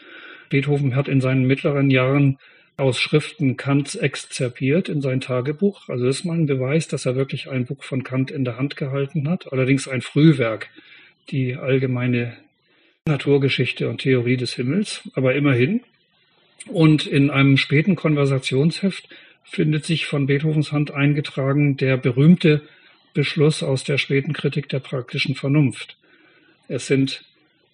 Beethoven 0.50 0.96
hat 0.96 1.08
in 1.08 1.22
seinen 1.22 1.46
mittleren 1.46 1.90
Jahren 1.90 2.38
aus 2.80 3.00
Schriften 3.00 3.58
Kants 3.58 3.96
exzerpiert 3.96 4.90
in 4.90 5.02
sein 5.02 5.22
Tagebuch. 5.22 5.90
Also 5.90 6.06
das 6.06 6.20
ist 6.20 6.26
mal 6.26 6.38
ein 6.38 6.46
Beweis, 6.46 6.88
dass 6.88 7.06
er 7.06 7.16
wirklich 7.16 7.50
ein 7.50 7.66
Buch 7.66 7.84
von 7.84 8.04
Kant 8.04 8.32
in 8.32 8.46
der 8.46 8.58
Hand 8.58 8.78
gehalten 8.78 9.30
hat. 9.30 9.52
Allerdings 9.52 9.88
ein 9.88 10.02
Frühwerk, 10.02 10.70
die 11.30 11.56
allgemeine 11.56 12.38
Naturgeschichte 13.06 13.90
und 13.90 14.02
Theorie 14.02 14.38
des 14.38 14.54
Himmels, 14.54 15.02
aber 15.14 15.36
immerhin. 15.36 15.82
Und 16.68 17.06
in 17.06 17.30
einem 17.30 17.58
späten 17.58 17.96
Konversationsheft 17.96 19.10
findet 19.44 19.86
sich 19.86 20.06
von 20.06 20.28
Beethovens 20.28 20.72
Hand 20.72 20.92
eingetragen 20.92 21.78
der 21.78 21.98
berühmte 21.98 22.62
Beschluss 23.14 23.64
aus 23.64 23.84
der 23.84 23.98
späten 23.98 24.34
Kritik 24.34 24.70
der 24.70 24.80
praktischen 24.80 25.36
Vernunft. 25.36 25.98
Es 26.68 26.88
sind 26.88 27.24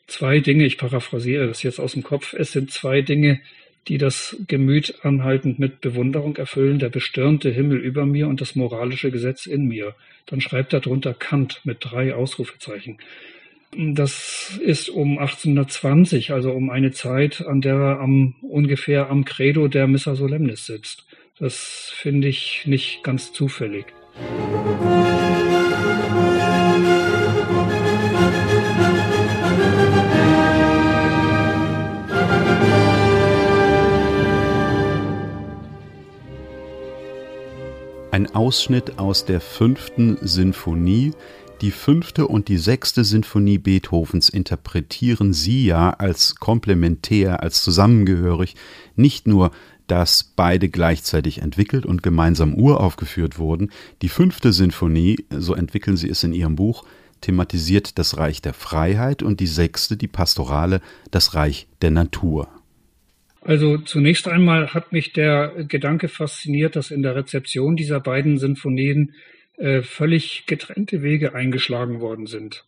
zwei 0.08 0.40
Dinge, 0.40 0.66
ich 0.66 0.78
paraphrasiere 0.78 1.48
das 1.48 1.64
jetzt 1.64 1.80
aus 1.80 1.94
dem 1.94 2.04
Kopf, 2.04 2.34
es 2.34 2.52
sind 2.52 2.72
zwei 2.72 3.02
Dinge, 3.02 3.42
die 3.88 3.98
das 3.98 4.36
Gemüt 4.48 5.00
anhaltend 5.04 5.60
mit 5.60 5.82
Bewunderung 5.82 6.36
erfüllen, 6.38 6.80
der 6.80 6.90
bestirnte 6.90 7.52
Himmel 7.52 7.78
über 7.78 8.06
mir 8.06 8.28
und 8.28 8.42
das 8.42 8.56
moralische 8.56 9.12
Gesetz 9.12 9.46
in 9.46 9.66
mir. 9.68 9.96
Dann 10.26 10.42
schreibt 10.42 10.74
er 10.74 10.80
drunter 10.80 11.14
Kant 11.14 11.62
mit 11.64 11.78
drei 11.82 12.16
Ausrufezeichen. 12.16 12.98
Das 13.78 14.58
ist 14.64 14.90
um 14.90 15.20
1820, 15.20 16.32
also 16.32 16.52
um 16.52 16.70
eine 16.70 16.92
Zeit, 16.92 17.46
an 17.46 17.62
der 17.62 17.76
er 17.76 18.00
am, 18.00 18.36
ungefähr 18.42 19.10
am 19.10 19.26
Credo 19.26 19.68
der 19.68 19.88
Missa 19.88 20.16
Solemnis 20.16 20.66
sitzt. 20.66 21.06
Das 21.38 21.92
finde 21.94 22.30
ich 22.30 22.64
nicht 22.66 23.04
ganz 23.04 23.34
zufällig. 23.34 23.86
Ein 38.16 38.34
Ausschnitt 38.34 38.98
aus 38.98 39.26
der 39.26 39.42
fünften 39.42 40.18
Sinfonie. 40.22 41.12
Die 41.60 41.72
fünfte 41.72 42.30
und 42.30 42.48
die 42.48 42.58
sechste 42.58 43.04
Sinfonie 43.04 43.58
Beethovens 43.58 44.30
interpretieren 44.30 45.34
Sie 45.34 45.66
ja 45.66 45.90
als 45.90 46.36
komplementär, 46.36 47.44
als 47.44 47.62
zusammengehörig, 47.62 48.56
nicht 48.96 49.28
nur 49.28 49.52
dass 49.88 50.24
beide 50.24 50.70
gleichzeitig 50.70 51.42
entwickelt 51.42 51.86
und 51.86 52.04
gemeinsam 52.04 52.54
uraufgeführt 52.54 53.38
wurden. 53.38 53.70
Die 54.02 54.08
fünfte 54.08 54.54
Sinfonie, 54.54 55.18
so 55.30 55.54
entwickeln 55.54 55.98
Sie 55.98 56.08
es 56.08 56.24
in 56.24 56.32
Ihrem 56.32 56.56
Buch, 56.56 56.86
thematisiert 57.20 58.00
das 58.00 58.16
Reich 58.16 58.42
der 58.42 58.54
Freiheit 58.54 59.24
und 59.24 59.42
die 59.42 59.48
sechste, 59.48 59.98
die 59.98 60.08
Pastorale, 60.08 60.80
das 61.12 61.34
Reich 61.34 61.68
der 61.82 61.92
Natur. 61.92 62.48
Also 63.46 63.78
zunächst 63.78 64.28
einmal 64.28 64.74
hat 64.74 64.92
mich 64.92 65.14
der 65.14 65.54
Gedanke 65.68 66.08
fasziniert, 66.08 66.76
dass 66.76 66.90
in 66.90 67.04
der 67.04 67.16
Rezeption 67.16 67.76
dieser 67.76 68.00
beiden 68.00 68.40
Sinfonien 68.40 69.14
äh, 69.58 69.84
völlig 69.84 70.48
getrennte 70.48 71.04
Wege 71.04 71.36
eingeschlagen 71.36 72.00
worden 72.00 72.26
sind. 72.26 72.66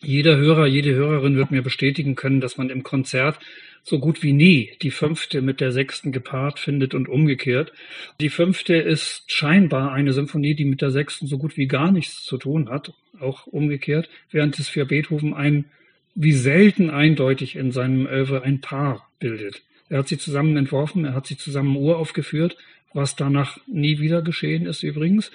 Jeder 0.00 0.36
Hörer, 0.36 0.66
jede 0.66 0.94
Hörerin 0.94 1.36
wird 1.36 1.50
mir 1.50 1.60
bestätigen 1.60 2.14
können, 2.14 2.40
dass 2.40 2.56
man 2.56 2.70
im 2.70 2.82
Konzert 2.82 3.38
so 3.82 3.98
gut 3.98 4.22
wie 4.22 4.32
nie 4.32 4.70
die 4.80 4.90
fünfte 4.90 5.42
mit 5.42 5.60
der 5.60 5.72
sechsten 5.72 6.10
gepaart 6.10 6.58
findet 6.58 6.94
und 6.94 7.06
umgekehrt. 7.06 7.72
Die 8.18 8.30
fünfte 8.30 8.74
ist 8.76 9.30
scheinbar 9.30 9.92
eine 9.92 10.14
Symphonie, 10.14 10.54
die 10.54 10.64
mit 10.64 10.80
der 10.80 10.90
sechsten 10.90 11.26
so 11.26 11.36
gut 11.36 11.58
wie 11.58 11.66
gar 11.66 11.92
nichts 11.92 12.22
zu 12.22 12.38
tun 12.38 12.70
hat, 12.70 12.94
auch 13.20 13.46
umgekehrt, 13.46 14.08
während 14.30 14.58
es 14.58 14.68
für 14.68 14.86
Beethoven 14.86 15.34
ein 15.34 15.66
wie 16.14 16.32
selten 16.32 16.90
eindeutig 16.90 17.56
in 17.56 17.72
seinem 17.72 18.06
Oeuvre 18.06 18.42
ein 18.42 18.60
Paar 18.60 19.10
bildet. 19.18 19.62
Er 19.92 19.98
hat 19.98 20.08
sie 20.08 20.16
zusammen 20.16 20.56
entworfen, 20.56 21.04
er 21.04 21.14
hat 21.14 21.26
sie 21.26 21.36
zusammen 21.36 21.76
uraufgeführt, 21.76 22.56
was 22.94 23.14
danach 23.14 23.58
nie 23.66 23.98
wieder 23.98 24.22
geschehen 24.22 24.64
ist 24.64 24.82
übrigens. 24.82 25.30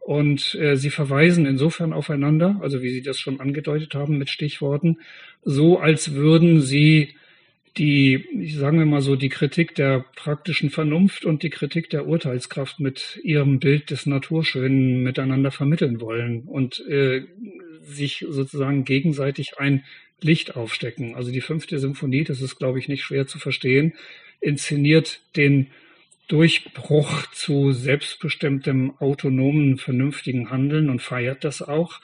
Und 0.00 0.54
äh, 0.54 0.76
sie 0.76 0.88
verweisen 0.88 1.44
insofern 1.44 1.92
aufeinander, 1.92 2.58
also 2.62 2.80
wie 2.80 2.88
Sie 2.88 3.02
das 3.02 3.18
schon 3.18 3.38
angedeutet 3.38 3.94
haben 3.94 4.16
mit 4.16 4.30
Stichworten, 4.30 4.96
so 5.44 5.78
als 5.78 6.14
würden 6.14 6.62
sie 6.62 7.16
die, 7.76 8.24
sagen 8.56 8.78
wir 8.78 8.86
mal 8.86 9.02
so, 9.02 9.14
die 9.14 9.28
Kritik 9.28 9.74
der 9.74 10.06
praktischen 10.16 10.70
Vernunft 10.70 11.26
und 11.26 11.42
die 11.42 11.50
Kritik 11.50 11.90
der 11.90 12.06
Urteilskraft 12.06 12.80
mit 12.80 13.20
ihrem 13.22 13.60
Bild 13.60 13.90
des 13.90 14.06
Naturschönen 14.06 15.02
miteinander 15.02 15.50
vermitteln 15.50 16.00
wollen 16.00 16.44
und 16.44 16.80
äh, 16.88 17.26
sich 17.82 18.24
sozusagen 18.26 18.84
gegenseitig 18.84 19.58
ein 19.58 19.84
Licht 20.20 20.56
aufstecken. 20.56 21.14
Also 21.14 21.30
die 21.30 21.40
fünfte 21.40 21.78
Symphonie, 21.78 22.24
das 22.24 22.40
ist, 22.40 22.56
glaube 22.56 22.78
ich, 22.78 22.88
nicht 22.88 23.02
schwer 23.04 23.26
zu 23.26 23.38
verstehen, 23.38 23.94
inszeniert 24.40 25.20
den 25.36 25.68
Durchbruch 26.28 27.26
zu 27.32 27.72
selbstbestimmtem, 27.72 28.94
autonomen, 28.98 29.78
vernünftigen 29.78 30.50
Handeln 30.50 30.90
und 30.90 31.00
feiert 31.00 31.44
das 31.44 31.62
auch. 31.62 32.00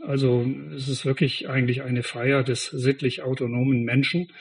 Also 0.00 0.50
es 0.74 0.88
ist 0.88 1.04
wirklich 1.04 1.48
eigentlich 1.48 1.82
eine 1.82 2.02
Feier 2.02 2.42
des 2.42 2.66
sittlich 2.66 3.22
autonomen 3.22 3.84
Menschen 3.84 4.32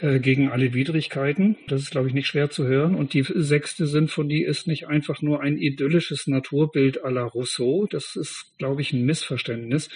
gegen 0.00 0.50
alle 0.50 0.74
Widrigkeiten. 0.74 1.56
Das 1.68 1.80
ist, 1.80 1.90
glaube 1.90 2.08
ich, 2.08 2.14
nicht 2.14 2.26
schwer 2.26 2.50
zu 2.50 2.66
hören. 2.66 2.94
Und 2.94 3.14
die 3.14 3.22
sechste 3.22 3.86
Sinfonie 3.86 4.42
ist 4.42 4.66
nicht 4.66 4.88
einfach 4.88 5.22
nur 5.22 5.40
ein 5.40 5.56
idyllisches 5.56 6.26
Naturbild 6.26 7.04
à 7.04 7.10
la 7.10 7.24
Rousseau. 7.24 7.86
Das 7.88 8.16
ist, 8.16 8.52
glaube 8.58 8.82
ich, 8.82 8.92
ein 8.92 9.04
Missverständnis 9.04 9.88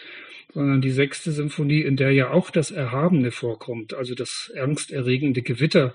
sondern 0.53 0.80
die 0.80 0.91
sechste 0.91 1.32
Symphonie, 1.32 1.82
in 1.82 1.97
der 1.97 2.12
ja 2.12 2.30
auch 2.30 2.51
das 2.51 2.70
Erhabene 2.70 3.30
vorkommt, 3.30 3.95
also 3.95 4.14
das 4.14 4.53
angsterregende 4.59 5.43
Gewitter, 5.43 5.95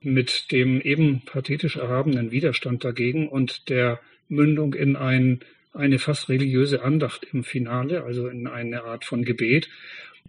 mit 0.00 0.52
dem 0.52 0.80
eben 0.80 1.22
pathetisch 1.24 1.76
erhabenen 1.76 2.30
Widerstand 2.30 2.84
dagegen 2.84 3.28
und 3.28 3.68
der 3.68 4.00
Mündung 4.28 4.74
in 4.74 4.96
ein, 4.96 5.40
eine 5.72 5.98
fast 5.98 6.28
religiöse 6.28 6.82
Andacht 6.82 7.26
im 7.32 7.44
Finale, 7.44 8.04
also 8.04 8.28
in 8.28 8.46
eine 8.46 8.84
Art 8.84 9.04
von 9.04 9.24
Gebet. 9.24 9.68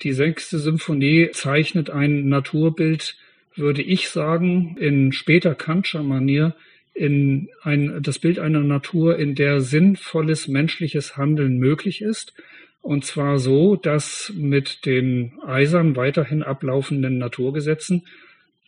Die 0.02 0.14
sechste 0.14 0.60
Symphonie 0.60 1.30
zeichnet 1.32 1.90
ein 1.90 2.28
Naturbild, 2.28 3.16
würde 3.56 3.82
ich 3.82 4.10
sagen, 4.10 4.76
in 4.78 5.14
später 5.14 5.56
Kantscher 5.56 6.04
Manier, 6.04 6.54
in 6.94 7.50
ein, 7.62 8.02
das 8.02 8.20
Bild 8.20 8.40
einer 8.40 8.62
Natur, 8.62 9.18
in 9.18 9.36
der 9.36 9.62
sinnvolles 9.62 10.48
menschliches 10.48 11.16
Handeln 11.16 11.58
möglich 11.60 12.02
ist. 12.02 12.34
Und 12.82 13.06
zwar 13.06 13.40
so, 13.40 13.76
dass 13.76 14.32
mit 14.36 14.86
den 14.86 15.34
eisern 15.46 15.96
weiterhin 15.96 16.44
ablaufenden 16.44 17.18
Naturgesetzen 17.18 18.06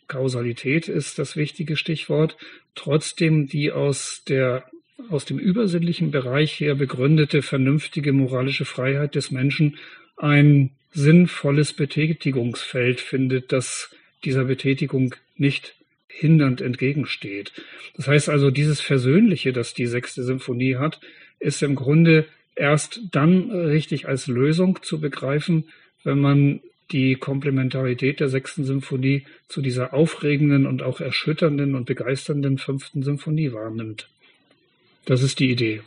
Kausalität 0.08 0.88
ist 0.88 1.18
das 1.18 1.36
wichtige 1.36 1.76
Stichwort, 1.76 2.38
trotzdem 2.74 3.46
die 3.46 3.70
aus 3.70 4.22
der 4.26 4.64
aus 5.10 5.24
dem 5.24 5.38
übersinnlichen 5.38 6.10
Bereich 6.10 6.58
her 6.58 6.74
begründete 6.74 7.42
vernünftige 7.42 8.12
moralische 8.12 8.64
Freiheit 8.64 9.14
des 9.14 9.30
Menschen 9.30 9.76
ein 10.16 10.70
sinnvolles 10.98 11.72
Betätigungsfeld 11.72 13.00
findet, 13.00 13.52
das 13.52 13.94
dieser 14.24 14.44
Betätigung 14.44 15.14
nicht 15.36 15.76
hindernd 16.08 16.60
entgegensteht. 16.60 17.52
Das 17.96 18.08
heißt 18.08 18.28
also, 18.28 18.50
dieses 18.50 18.80
Versöhnliche, 18.80 19.52
das 19.52 19.74
die 19.74 19.86
sechste 19.86 20.24
Symphonie 20.24 20.74
hat, 20.74 21.00
ist 21.38 21.62
im 21.62 21.76
Grunde 21.76 22.26
erst 22.56 23.00
dann 23.12 23.50
richtig 23.52 24.08
als 24.08 24.26
Lösung 24.26 24.80
zu 24.82 25.00
begreifen, 25.00 25.68
wenn 26.02 26.18
man 26.18 26.60
die 26.90 27.14
Komplementarität 27.14 28.18
der 28.18 28.28
sechsten 28.28 28.64
Symphonie 28.64 29.24
zu 29.46 29.62
dieser 29.62 29.94
aufregenden 29.94 30.66
und 30.66 30.82
auch 30.82 31.00
erschütternden 31.00 31.76
und 31.76 31.84
begeisternden 31.84 32.58
fünften 32.58 33.04
Symphonie 33.04 33.52
wahrnimmt. 33.52 34.08
Das 35.04 35.22
ist 35.22 35.38
die 35.38 35.50
Idee. 35.50 35.82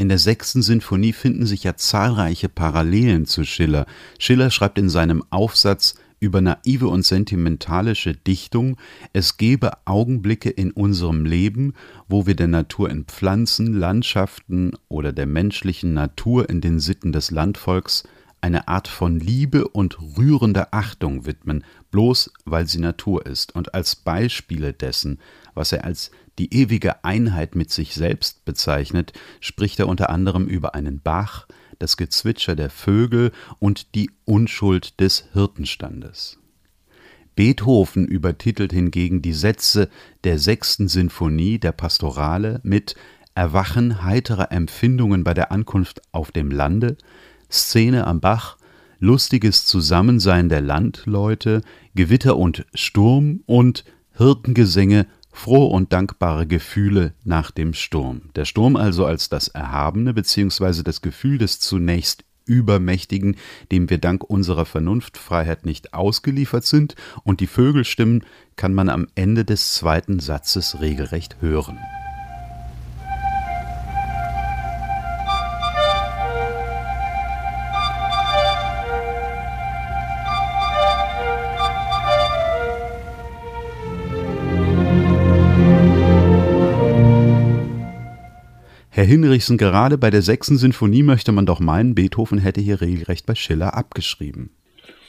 In 0.00 0.08
der 0.08 0.16
sechsten 0.16 0.62
Sinfonie 0.62 1.12
finden 1.12 1.44
sich 1.44 1.64
ja 1.64 1.76
zahlreiche 1.76 2.48
Parallelen 2.48 3.26
zu 3.26 3.44
Schiller. 3.44 3.84
Schiller 4.18 4.50
schreibt 4.50 4.78
in 4.78 4.88
seinem 4.88 5.22
Aufsatz 5.28 5.94
über 6.20 6.40
naive 6.40 6.88
und 6.88 7.04
sentimentalische 7.04 8.14
Dichtung, 8.14 8.78
es 9.12 9.36
gebe 9.36 9.72
Augenblicke 9.84 10.48
in 10.48 10.70
unserem 10.70 11.26
Leben, 11.26 11.74
wo 12.08 12.26
wir 12.26 12.34
der 12.34 12.48
Natur 12.48 12.88
in 12.88 13.04
Pflanzen, 13.04 13.74
Landschaften 13.74 14.72
oder 14.88 15.12
der 15.12 15.26
menschlichen 15.26 15.92
Natur 15.92 16.48
in 16.48 16.62
den 16.62 16.80
Sitten 16.80 17.12
des 17.12 17.30
Landvolks 17.30 18.04
eine 18.40 18.68
Art 18.68 18.88
von 18.88 19.20
Liebe 19.20 19.68
und 19.68 19.98
rührender 20.16 20.68
Achtung 20.70 21.26
widmen, 21.26 21.62
bloß 21.90 22.32
weil 22.46 22.66
sie 22.66 22.80
Natur 22.80 23.26
ist, 23.26 23.54
und 23.54 23.74
als 23.74 23.96
Beispiele 23.96 24.72
dessen, 24.72 25.18
was 25.52 25.72
er 25.72 25.84
als 25.84 26.10
die 26.40 26.54
ewige 26.54 27.04
Einheit 27.04 27.54
mit 27.54 27.70
sich 27.70 27.94
selbst 27.94 28.46
bezeichnet, 28.46 29.12
spricht 29.40 29.78
er 29.78 29.88
unter 29.88 30.08
anderem 30.08 30.46
über 30.46 30.74
einen 30.74 30.98
Bach, 31.02 31.46
das 31.78 31.98
Gezwitscher 31.98 32.56
der 32.56 32.70
Vögel 32.70 33.30
und 33.58 33.94
die 33.94 34.10
Unschuld 34.24 34.98
des 35.00 35.26
Hirtenstandes. 35.34 36.38
Beethoven 37.36 38.06
übertitelt 38.06 38.72
hingegen 38.72 39.20
die 39.20 39.34
Sätze 39.34 39.90
der 40.24 40.38
sechsten 40.38 40.88
Sinfonie 40.88 41.58
der 41.58 41.72
Pastorale 41.72 42.60
mit 42.62 42.94
Erwachen 43.34 44.02
heiterer 44.02 44.50
Empfindungen 44.50 45.24
bei 45.24 45.34
der 45.34 45.52
Ankunft 45.52 46.00
auf 46.10 46.32
dem 46.32 46.50
Lande, 46.50 46.96
Szene 47.50 48.06
am 48.06 48.20
Bach, 48.20 48.56
lustiges 48.98 49.66
Zusammensein 49.66 50.48
der 50.48 50.62
Landleute, 50.62 51.60
Gewitter 51.94 52.38
und 52.38 52.64
Sturm 52.72 53.42
und 53.44 53.84
Hirtengesänge 54.16 55.06
frohe 55.40 55.72
und 55.72 55.92
dankbare 55.94 56.46
Gefühle 56.46 57.14
nach 57.24 57.50
dem 57.50 57.72
Sturm. 57.72 58.28
Der 58.36 58.44
Sturm 58.44 58.76
also 58.76 59.06
als 59.06 59.30
das 59.30 59.48
Erhabene 59.48 60.12
beziehungsweise 60.12 60.84
das 60.84 61.00
Gefühl 61.00 61.38
des 61.38 61.60
zunächst 61.60 62.24
Übermächtigen, 62.44 63.36
dem 63.72 63.88
wir 63.88 63.98
dank 63.98 64.22
unserer 64.22 64.66
Vernunftfreiheit 64.66 65.64
nicht 65.64 65.94
ausgeliefert 65.94 66.66
sind, 66.66 66.94
und 67.24 67.40
die 67.40 67.46
Vögelstimmen 67.46 68.24
kann 68.56 68.74
man 68.74 68.90
am 68.90 69.06
Ende 69.14 69.46
des 69.46 69.72
zweiten 69.72 70.20
Satzes 70.20 70.80
regelrecht 70.80 71.36
hören. 71.40 71.78
Herr 89.00 89.06
Hinrichsen, 89.06 89.56
gerade 89.56 89.96
bei 89.96 90.10
der 90.10 90.20
sechsten 90.20 90.58
Sinfonie 90.58 91.02
möchte 91.02 91.32
man 91.32 91.46
doch 91.46 91.58
meinen, 91.58 91.94
Beethoven 91.94 92.36
hätte 92.36 92.60
hier 92.60 92.82
regelrecht 92.82 93.24
bei 93.24 93.34
Schiller 93.34 93.72
abgeschrieben. 93.72 94.50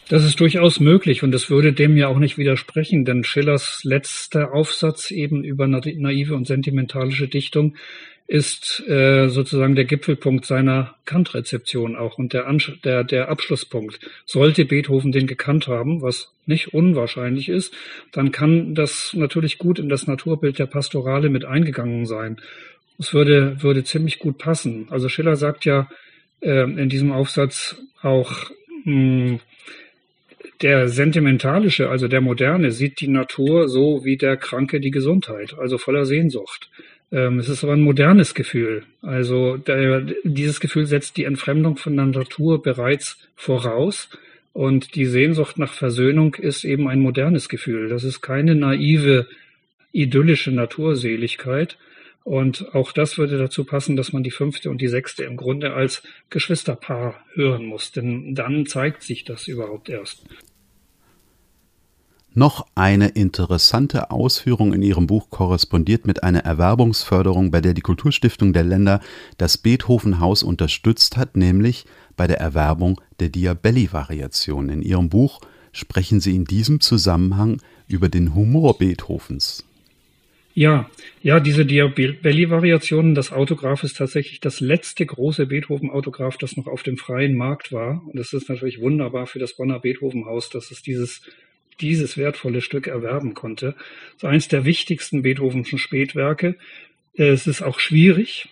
Das 0.07 0.23
ist 0.23 0.39
durchaus 0.39 0.79
möglich 0.79 1.23
und 1.23 1.35
es 1.35 1.49
würde 1.49 1.73
dem 1.73 1.97
ja 1.97 2.07
auch 2.07 2.17
nicht 2.17 2.37
widersprechen, 2.37 3.03
denn 3.03 3.25
Schillers 3.25 3.81
letzter 3.83 4.53
Aufsatz 4.53 5.11
eben 5.11 5.43
über 5.43 5.67
naive 5.67 6.35
und 6.35 6.47
sentimentalische 6.47 7.27
Dichtung 7.27 7.75
ist 8.27 8.81
äh, 8.87 9.27
sozusagen 9.27 9.75
der 9.75 9.83
Gipfelpunkt 9.83 10.45
seiner 10.45 10.95
Kantrezeption 11.03 11.97
auch 11.97 12.17
und 12.17 12.31
der, 12.31 12.49
der, 12.85 13.03
der 13.03 13.27
Abschlusspunkt. 13.27 13.99
Sollte 14.25 14.63
Beethoven 14.63 15.11
den 15.11 15.27
gekannt 15.27 15.67
haben, 15.67 16.01
was 16.01 16.31
nicht 16.45 16.73
unwahrscheinlich 16.73 17.49
ist, 17.49 17.73
dann 18.13 18.31
kann 18.31 18.73
das 18.73 19.13
natürlich 19.13 19.57
gut 19.57 19.79
in 19.79 19.89
das 19.89 20.07
Naturbild 20.07 20.59
der 20.59 20.65
Pastorale 20.65 21.29
mit 21.29 21.43
eingegangen 21.43 22.05
sein. 22.05 22.37
Es 23.01 23.15
würde, 23.15 23.63
würde 23.63 23.83
ziemlich 23.83 24.19
gut 24.19 24.37
passen. 24.37 24.85
Also 24.91 25.09
Schiller 25.09 25.35
sagt 25.35 25.65
ja 25.65 25.89
äh, 26.41 26.61
in 26.61 26.87
diesem 26.87 27.11
Aufsatz 27.11 27.75
auch, 28.03 28.51
mh, 28.85 29.29
hm, 29.29 29.39
der 30.61 30.87
Sentimentalische, 30.87 31.89
also 31.89 32.07
der 32.07 32.21
Moderne, 32.21 32.71
sieht 32.71 33.01
die 33.01 33.07
Natur 33.07 33.67
so 33.67 34.05
wie 34.05 34.17
der 34.17 34.37
Kranke 34.37 34.79
die 34.79 34.91
Gesundheit, 34.91 35.55
also 35.57 35.79
voller 35.79 36.05
Sehnsucht. 36.05 36.69
Ähm, 37.11 37.39
es 37.39 37.49
ist 37.49 37.63
aber 37.63 37.73
ein 37.73 37.81
modernes 37.81 38.35
Gefühl. 38.35 38.83
Also 39.01 39.57
der, 39.57 40.05
dieses 40.23 40.59
Gefühl 40.59 40.85
setzt 40.85 41.17
die 41.17 41.23
Entfremdung 41.23 41.77
von 41.77 41.95
der 41.95 42.05
Natur 42.05 42.61
bereits 42.61 43.17
voraus. 43.35 44.09
Und 44.53 44.93
die 44.93 45.07
Sehnsucht 45.07 45.57
nach 45.57 45.73
Versöhnung 45.73 46.35
ist 46.35 46.65
eben 46.65 46.87
ein 46.87 46.99
modernes 46.99 47.49
Gefühl. 47.49 47.89
Das 47.89 48.03
ist 48.03 48.21
keine 48.21 48.53
naive, 48.53 49.25
idyllische 49.91 50.51
Naturseligkeit, 50.51 51.79
und 52.23 52.73
auch 52.75 52.91
das 52.91 53.17
würde 53.17 53.37
dazu 53.37 53.63
passen, 53.63 53.95
dass 53.95 54.13
man 54.13 54.23
die 54.23 54.31
fünfte 54.31 54.69
und 54.69 54.79
die 54.79 54.87
sechste 54.87 55.23
im 55.23 55.37
Grunde 55.37 55.73
als 55.73 56.03
Geschwisterpaar 56.29 57.15
hören 57.33 57.65
muss, 57.65 57.91
denn 57.91 58.35
dann 58.35 58.65
zeigt 58.65 59.03
sich 59.03 59.23
das 59.23 59.47
überhaupt 59.47 59.89
erst. 59.89 60.23
Noch 62.33 62.65
eine 62.75 63.09
interessante 63.09 64.09
Ausführung 64.09 64.73
in 64.73 64.81
Ihrem 64.81 65.05
Buch 65.05 65.29
korrespondiert 65.29 66.07
mit 66.07 66.23
einer 66.23 66.45
Erwerbungsförderung, 66.45 67.51
bei 67.51 67.59
der 67.59 67.73
die 67.73 67.81
Kulturstiftung 67.81 68.53
der 68.53 68.63
Länder 68.63 69.01
das 69.37 69.57
Beethoven-Haus 69.57 70.41
unterstützt 70.41 71.17
hat, 71.17 71.35
nämlich 71.35 71.85
bei 72.15 72.27
der 72.27 72.39
Erwerbung 72.39 73.01
der 73.19 73.27
Diabelli-Variation. 73.27 74.69
In 74.69 74.81
Ihrem 74.81 75.09
Buch 75.09 75.41
sprechen 75.73 76.21
Sie 76.21 76.33
in 76.33 76.45
diesem 76.45 76.79
Zusammenhang 76.79 77.61
über 77.87 78.07
den 78.07 78.33
Humor 78.33 78.77
Beethovens. 78.77 79.65
Ja, 80.53 80.89
ja, 81.21 81.39
diese 81.39 81.65
Diabelli-Variationen, 81.65 83.15
das 83.15 83.31
Autograph 83.31 83.83
ist 83.83 83.97
tatsächlich 83.97 84.41
das 84.41 84.59
letzte 84.59 85.05
große 85.05 85.45
Beethoven-Autograph, 85.45 86.37
das 86.37 86.57
noch 86.57 86.67
auf 86.67 86.83
dem 86.83 86.97
freien 86.97 87.35
Markt 87.35 87.71
war. 87.71 88.01
Und 88.05 88.19
es 88.19 88.33
ist 88.33 88.49
natürlich 88.49 88.81
wunderbar 88.81 89.27
für 89.27 89.39
das 89.39 89.55
Bonner 89.55 89.79
Beethoven-Haus, 89.79 90.49
dass 90.49 90.71
es 90.71 90.81
dieses, 90.81 91.21
dieses 91.79 92.17
wertvolle 92.17 92.61
Stück 92.61 92.87
erwerben 92.87 93.33
konnte. 93.33 93.75
Das 94.13 94.17
ist 94.17 94.25
eines 94.25 94.47
der 94.49 94.65
wichtigsten 94.65 95.21
Beethovenschen 95.21 95.79
Spätwerke. 95.79 96.55
Es 97.13 97.47
ist 97.47 97.61
auch 97.61 97.79
schwierig 97.79 98.49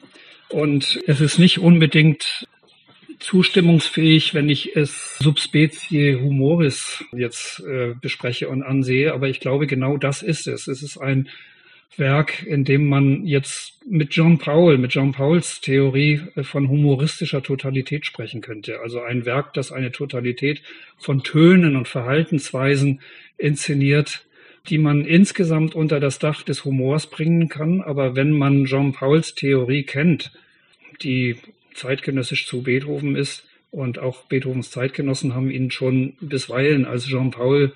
und 0.49 1.01
es 1.05 1.19
ist 1.19 1.37
nicht 1.37 1.59
unbedingt 1.59 2.47
zustimmungsfähig, 3.19 4.33
wenn 4.33 4.47
ich 4.47 4.75
es 4.75 5.17
subspecie 5.19 6.21
humoris 6.21 7.03
jetzt 7.11 7.59
äh, 7.61 7.93
bespreche 7.99 8.47
und 8.47 8.63
ansehe. 8.63 9.13
Aber 9.13 9.27
ich 9.27 9.41
glaube, 9.41 9.67
genau 9.67 9.97
das 9.97 10.21
ist 10.21 10.47
es. 10.47 10.67
Es 10.67 10.81
ist 10.81 10.97
ein 10.97 11.27
Werk, 11.97 12.43
in 12.45 12.63
dem 12.63 12.87
man 12.87 13.25
jetzt 13.25 13.85
mit 13.85 14.13
John 14.13 14.37
Paul, 14.37 14.77
mit 14.77 14.93
John 14.93 15.11
Pauls 15.11 15.61
Theorie 15.61 16.21
äh, 16.35 16.43
von 16.43 16.69
humoristischer 16.69 17.43
Totalität 17.43 18.05
sprechen 18.05 18.41
könnte. 18.41 18.79
Also 18.81 19.01
ein 19.01 19.25
Werk, 19.25 19.53
das 19.53 19.71
eine 19.71 19.91
Totalität 19.91 20.61
von 20.97 21.23
Tönen 21.23 21.75
und 21.75 21.87
Verhaltensweisen 21.87 23.01
inszeniert, 23.37 24.25
die 24.69 24.77
man 24.77 25.05
insgesamt 25.05 25.75
unter 25.75 25.99
das 25.99 26.19
Dach 26.19 26.43
des 26.43 26.63
Humors 26.65 27.07
bringen 27.07 27.49
kann. 27.49 27.81
Aber 27.81 28.15
wenn 28.15 28.31
man 28.31 28.65
Jean 28.65 28.93
Pauls 28.93 29.35
Theorie 29.35 29.83
kennt, 29.83 30.31
die 31.01 31.37
zeitgenössisch 31.73 32.45
zu 32.45 32.63
Beethoven 32.63 33.15
ist, 33.15 33.45
und 33.71 33.99
auch 33.99 34.23
Beethovens 34.25 34.71
Zeitgenossen 34.71 35.35
haben 35.35 35.51
ihn 35.51 35.71
schon 35.71 36.13
bisweilen 36.21 36.85
als 36.85 37.05
Jean 37.05 37.31
Paul 37.31 37.73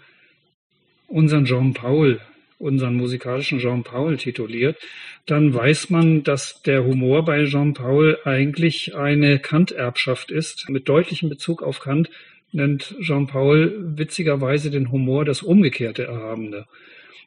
unseren 1.07 1.45
Jean 1.45 1.73
Paul, 1.73 2.19
unseren 2.59 2.95
musikalischen 2.95 3.59
Jean 3.59 3.83
Paul 3.83 4.17
tituliert, 4.17 4.77
dann 5.25 5.53
weiß 5.53 5.89
man, 5.89 6.23
dass 6.23 6.61
der 6.63 6.83
Humor 6.83 7.25
bei 7.25 7.45
Jean 7.45 7.73
Paul 7.73 8.17
eigentlich 8.23 8.95
eine 8.95 9.39
Kant-Erbschaft 9.39 10.31
ist. 10.31 10.69
Mit 10.69 10.89
deutlichem 10.89 11.29
Bezug 11.29 11.63
auf 11.63 11.79
Kant 11.79 12.09
nennt 12.51 12.95
Jean 13.01 13.27
Paul 13.27 13.73
witzigerweise 13.95 14.69
den 14.69 14.91
Humor 14.91 15.25
das 15.25 15.41
umgekehrte 15.41 16.03
Erhabene. 16.03 16.65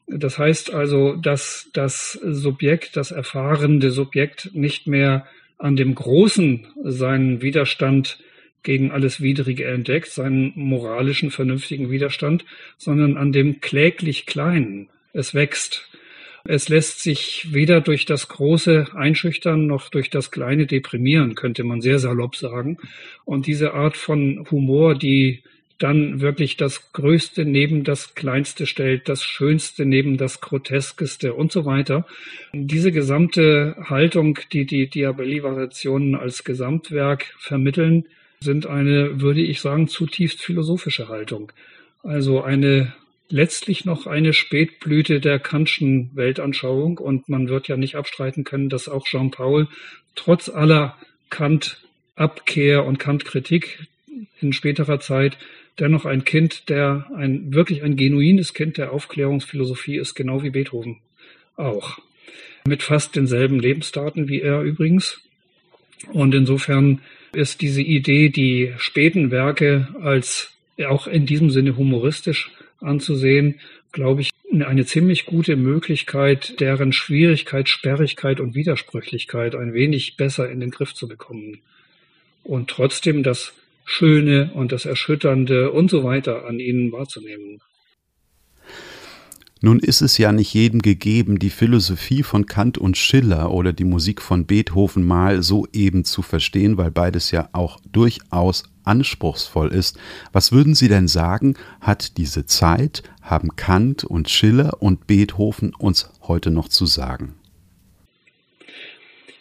Das 0.07 0.39
heißt 0.39 0.73
also, 0.73 1.17
dass 1.17 1.69
das 1.73 2.13
Subjekt, 2.13 2.97
das 2.97 3.11
erfahrende 3.11 3.91
Subjekt 3.91 4.51
nicht 4.55 4.87
mehr 4.87 5.27
an 5.59 5.75
dem 5.75 5.95
Großen 5.95 6.67
seinen 6.85 7.43
Widerstand 7.43 8.19
gegen 8.63 8.91
alles 8.91 9.21
Widrige 9.21 9.65
entdeckt, 9.65 10.09
seinen 10.09 10.53
moralischen, 10.55 11.31
vernünftigen 11.31 11.91
Widerstand, 11.91 12.45
sondern 12.77 13.17
an 13.17 13.33
dem 13.33 13.61
kläglich 13.61 14.27
Kleinen. 14.27 14.89
Es 15.17 15.35
wächst. 15.35 15.89
Es 16.45 16.69
lässt 16.69 17.03
sich 17.03 17.49
weder 17.53 17.81
durch 17.81 18.05
das 18.05 18.29
Große 18.29 18.89
einschüchtern 18.95 19.67
noch 19.67 19.89
durch 19.89 20.11
das 20.11 20.31
Kleine 20.31 20.67
deprimieren, 20.67 21.35
könnte 21.35 21.65
man 21.65 21.81
sehr 21.81 21.99
salopp 21.99 22.37
sagen. 22.37 22.77
Und 23.25 23.47
diese 23.47 23.75
Art 23.75 23.97
von 23.97 24.47
Humor, 24.51 24.95
die 24.95 25.43
dann 25.79 26.21
wirklich 26.21 26.57
das 26.57 26.93
Größte 26.93 27.45
neben 27.45 27.83
das 27.83 28.15
Kleinste 28.15 28.67
stellt, 28.67 29.09
das 29.09 29.25
Schönste 29.25 29.85
neben 29.87 30.17
das 30.17 30.41
Groteskeste 30.41 31.35
und 31.35 31.51
so 31.51 31.65
weiter. 31.65 32.07
Diese 32.53 32.93
gesamte 32.93 33.77
Haltung, 33.85 34.39
die 34.53 34.67
die 34.67 34.89
Diabelli-Variationen 34.89 36.15
als 36.15 36.45
Gesamtwerk 36.45 37.35
vermitteln, 37.39 38.07
sind 38.41 38.67
eine, 38.67 39.21
würde 39.21 39.43
ich 39.43 39.61
sagen, 39.61 39.89
zutiefst 39.89 40.43
philosophische 40.43 41.09
Haltung. 41.09 41.53
Also 42.03 42.43
eine 42.43 42.95
letztlich 43.29 43.85
noch 43.85 44.07
eine 44.07 44.33
Spätblüte 44.33 45.21
der 45.21 45.39
Kantschen 45.39 46.11
Weltanschauung 46.15 46.99
und 46.99 47.29
man 47.29 47.49
wird 47.49 47.69
ja 47.69 47.77
nicht 47.77 47.97
abstreiten 47.97 48.45
können, 48.45 48.69
dass 48.69 48.89
auch 48.89 49.07
Jean 49.07 49.31
Paul 49.31 49.69
trotz 50.15 50.49
aller 50.49 50.97
Kant-Abkehr 51.31 52.85
und 52.85 52.99
Kant-Kritik 52.99 53.87
in 54.41 54.53
späterer 54.53 55.01
Zeit 55.01 55.39
dennoch 55.79 56.07
ein 56.07 56.25
Kind, 56.25 56.69
der 56.69 57.07
ein 57.17 57.53
wirklich 57.53 57.83
ein 57.83 57.97
genuines 57.97 58.55
Kind 58.55 58.79
der 58.79 58.93
Aufklärungsphilosophie 58.93 59.97
ist, 59.97 60.15
genau 60.15 60.43
wie 60.43 60.51
Beethoven 60.51 60.99
auch. 61.57 61.99
Mit 62.67 62.83
fast 62.83 63.17
denselben 63.17 63.61
Lebensdaten 63.61 64.29
wie 64.29 64.41
er 64.41 64.63
übrigens. 64.63 65.21
Und 66.13 66.35
insofern 66.35 67.01
ist 67.33 67.61
diese 67.61 67.83
Idee, 67.83 68.29
die 68.29 68.73
späten 68.79 69.31
Werke 69.31 69.89
als 70.01 70.53
auch 70.87 71.07
in 71.07 71.27
diesem 71.27 71.51
Sinne 71.51 71.77
humoristisch 71.77 72.51
anzusehen, 72.81 73.61
glaube 73.93 74.21
ich, 74.21 74.31
eine 74.53 74.87
ziemlich 74.87 75.27
gute 75.27 75.57
Möglichkeit, 75.57 76.61
deren 76.61 76.93
Schwierigkeit, 76.93 77.69
Sperrigkeit 77.69 78.41
und 78.41 78.55
Widersprüchlichkeit 78.55 79.55
ein 79.55 79.75
wenig 79.75 80.17
besser 80.17 80.51
in 80.51 80.61
den 80.61 80.71
Griff 80.71 80.95
zu 80.95 81.09
bekommen. 81.09 81.61
Und 82.43 82.71
trotzdem 82.71 83.23
das 83.23 83.53
Schöne 83.85 84.51
und 84.55 84.73
das 84.73 84.85
Erschütternde 84.85 85.71
und 85.73 85.91
so 85.91 86.05
weiter 86.05 86.47
an 86.47 86.59
ihnen 86.61 86.93
wahrzunehmen. 86.93 87.61
Nun 89.63 89.79
ist 89.79 90.03
es 90.03 90.19
ja 90.19 90.33
nicht 90.33 90.53
jedem 90.53 90.83
gegeben, 90.83 91.39
die 91.39 91.51
Philosophie 91.51 92.23
von 92.23 92.47
Kant 92.47 92.77
und 92.77 92.97
Schiller 92.97 93.51
oder 93.53 93.73
die 93.73 93.85
Musik 93.85 94.21
von 94.21 94.45
Beethoven 94.45 95.05
mal 95.05 95.43
so 95.43 95.67
eben 95.73 96.05
zu 96.05 96.21
verstehen, 96.23 96.77
weil 96.77 96.91
beides 96.91 97.31
ja 97.31 97.49
auch 97.53 97.81
durchaus 97.91 98.65
anspruchsvoll 98.87 99.69
ist. 99.73 99.99
Was 100.33 100.53
würden 100.53 100.75
Sie 100.75 100.89
denn 100.89 101.09
sagen, 101.09 101.55
hat 101.81 102.17
diese 102.17 102.47
Zeit, 102.47 103.03
haben 103.23 103.57
Kant 103.57 104.05
und 104.05 104.31
Schiller 104.31 104.83
und 104.83 105.07
Beethoven 105.07 105.75
uns 105.75 106.11
heute 106.23 106.51
noch 106.51 106.69
zu 106.69 106.87
sagen? 106.87 107.35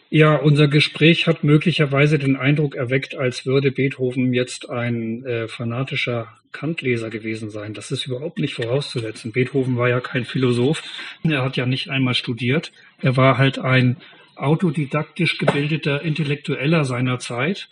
Ja, 0.10 0.36
unser 0.36 0.68
Gespräch 0.68 1.28
hat 1.28 1.44
möglicherweise 1.44 2.18
den 2.20 2.38
Eindruck 2.38 2.76
erweckt, 2.76 3.16
als 3.16 3.46
würde 3.46 3.72
Beethoven 3.72 4.34
jetzt 4.34 4.70
ein 4.70 5.26
äh, 5.26 5.48
fanatischer 5.48 6.28
Kantleser 6.54 7.10
gewesen 7.10 7.50
sein. 7.50 7.74
Das 7.74 7.92
ist 7.92 8.06
überhaupt 8.06 8.40
nicht 8.40 8.54
vorauszusetzen. 8.54 9.34
Beethoven 9.34 9.76
war 9.76 9.90
ja 9.90 10.00
kein 10.00 10.24
Philosoph. 10.24 10.84
Er 11.24 11.44
hat 11.44 11.58
ja 11.58 11.66
nicht 11.66 11.90
einmal 11.90 12.14
studiert. 12.14 12.72
Er 13.02 13.18
war 13.18 13.38
halt 13.38 13.60
ein 13.60 13.98
autodidaktisch 14.38 15.38
gebildeter 15.38 16.02
Intellektueller 16.02 16.86
seiner 16.86 17.20
Zeit. 17.20 17.68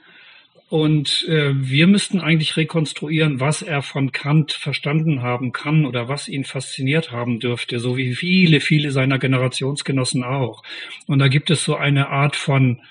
Und 0.74 1.28
äh, 1.30 1.52
wir 1.54 1.86
müssten 1.86 2.20
eigentlich 2.20 2.58
rekonstruieren, 2.58 3.40
was 3.40 3.62
er 3.62 3.84
von 3.84 4.12
Kant 4.12 4.54
verstanden 4.54 5.22
haben 5.22 5.52
kann 5.52 5.86
oder 5.86 6.10
was 6.10 6.28
ihn 6.28 6.46
fasziniert 6.46 7.12
haben 7.12 7.40
dürfte, 7.40 7.78
so 7.78 7.96
wie 7.96 8.16
viele, 8.16 8.60
viele 8.60 8.90
seiner 8.90 9.20
Generationsgenossen 9.20 10.24
auch. 10.24 10.64
Und 11.06 11.20
da 11.20 11.28
gibt 11.28 11.52
es 11.52 11.64
so 11.64 11.76
eine 11.76 12.10
Art 12.10 12.36
von, 12.36 12.82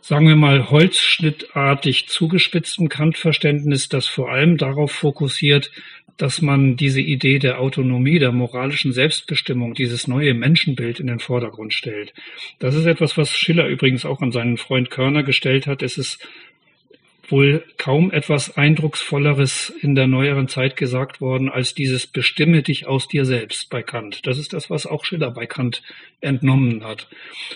sagen 0.00 0.26
wir 0.26 0.36
mal, 0.36 0.70
holzschnittartig 0.70 2.08
zugespitzten 2.08 2.88
Kant-Verständnis, 2.88 3.90
das 3.90 4.06
vor 4.06 4.30
allem 4.30 4.56
darauf 4.56 4.90
fokussiert, 4.90 5.70
dass 6.16 6.40
man 6.40 6.76
diese 6.76 7.02
Idee 7.02 7.38
der 7.38 7.60
Autonomie, 7.60 8.20
der 8.20 8.32
moralischen 8.32 8.94
Selbstbestimmung, 8.94 9.74
dieses 9.74 10.08
neue 10.08 10.32
Menschenbild 10.32 10.98
in 10.98 11.08
den 11.08 11.18
Vordergrund 11.18 11.74
stellt. 11.74 12.14
Das 12.58 12.74
ist 12.74 12.86
etwas, 12.86 13.18
was 13.18 13.36
Schiller 13.36 13.66
übrigens 13.68 14.06
auch 14.06 14.22
an 14.22 14.32
seinen 14.32 14.56
Freund 14.56 14.88
Körner 14.88 15.22
gestellt 15.22 15.66
hat. 15.66 15.82
Es 15.82 15.98
ist 15.98 16.26
wohl 17.32 17.64
kaum 17.78 18.12
etwas 18.12 18.56
Eindrucksvolleres 18.56 19.70
in 19.80 19.94
der 19.94 20.06
neueren 20.06 20.48
Zeit 20.48 20.76
gesagt 20.76 21.20
worden 21.20 21.48
als 21.48 21.74
dieses 21.74 22.06
Bestimme 22.06 22.62
dich 22.62 22.86
aus 22.86 23.08
dir 23.08 23.24
selbst 23.24 23.70
bei 23.70 23.82
Kant. 23.82 24.26
Das 24.26 24.38
ist 24.38 24.52
das, 24.52 24.70
was 24.70 24.86
auch 24.86 25.04
Schiller 25.04 25.30
bei 25.30 25.46
Kant 25.46 25.82
entnommen 26.20 26.84
hat. 26.84 27.08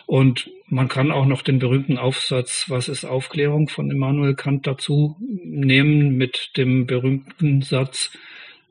Und 0.07 0.51
man 0.67 0.89
kann 0.89 1.13
auch 1.13 1.27
noch 1.27 1.43
den 1.43 1.59
berühmten 1.59 1.99
Aufsatz 1.99 2.69
Was 2.69 2.89
ist 2.89 3.05
Aufklärung 3.05 3.69
von 3.69 3.91
Immanuel 3.91 4.35
Kant 4.35 4.67
dazu 4.67 5.17
nehmen 5.21 6.17
mit 6.17 6.53
dem 6.57 6.87
berühmten 6.87 7.63
Satz 7.63 8.11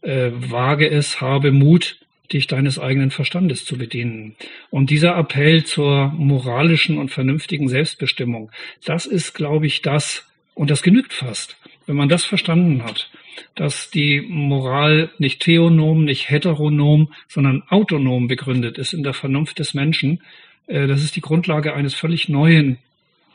äh, 0.01 0.31
Wage 0.33 0.89
es, 0.89 1.21
habe 1.21 1.51
Mut, 1.51 1.99
dich 2.33 2.47
deines 2.47 2.79
eigenen 2.79 3.11
Verstandes 3.11 3.65
zu 3.65 3.77
bedienen. 3.77 4.35
Und 4.69 4.89
dieser 4.89 5.15
Appell 5.17 5.63
zur 5.63 6.07
moralischen 6.07 6.97
und 6.97 7.11
vernünftigen 7.11 7.69
Selbstbestimmung, 7.69 8.51
das 8.83 9.05
ist, 9.05 9.33
glaube 9.33 9.67
ich, 9.67 9.81
das, 9.81 10.27
und 10.55 10.71
das 10.71 10.81
genügt 10.81 11.13
fast, 11.13 11.57
wenn 11.85 11.95
man 11.95 12.09
das 12.09 12.25
verstanden 12.25 12.83
hat, 12.83 13.11
dass 13.53 13.91
die 13.91 14.21
Moral 14.21 15.11
nicht 15.19 15.41
theonom, 15.41 16.05
nicht 16.05 16.29
heteronom, 16.29 17.13
sondern 17.27 17.61
autonom 17.69 18.27
begründet 18.27 18.77
ist 18.79 18.93
in 18.93 19.03
der 19.03 19.13
Vernunft 19.13 19.59
des 19.59 19.73
Menschen. 19.73 20.23
Äh, 20.65 20.87
das 20.87 21.03
ist 21.03 21.15
die 21.15 21.21
Grundlage 21.21 21.75
eines 21.75 21.93
völlig 21.93 22.29
neuen 22.29 22.79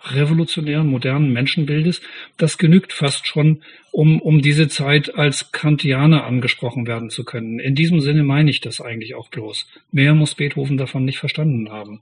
revolutionären, 0.05 0.87
modernen 0.87 1.33
Menschenbildes, 1.33 2.01
das 2.37 2.59
genügt 2.59 2.93
fast 2.93 3.27
schon, 3.27 3.63
um, 3.93 4.21
um 4.21 4.41
diese 4.41 4.69
Zeit 4.69 5.15
als 5.15 5.53
Kantianer 5.53 6.25
angesprochen 6.25 6.87
werden 6.87 7.11
zu 7.11 7.25
können. 7.25 7.59
In 7.59 7.75
diesem 7.75 8.01
Sinne 8.01 8.23
meine 8.23 8.51
ich 8.51 8.61
das 8.61 8.81
eigentlich 8.81 9.15
auch 9.15 9.29
bloß. 9.29 9.67
Mehr 9.93 10.15
muss 10.15 10.35
Beethoven 10.35 10.77
davon 10.77 11.05
nicht 11.05 11.19
verstanden 11.19 11.71
haben. 11.71 12.01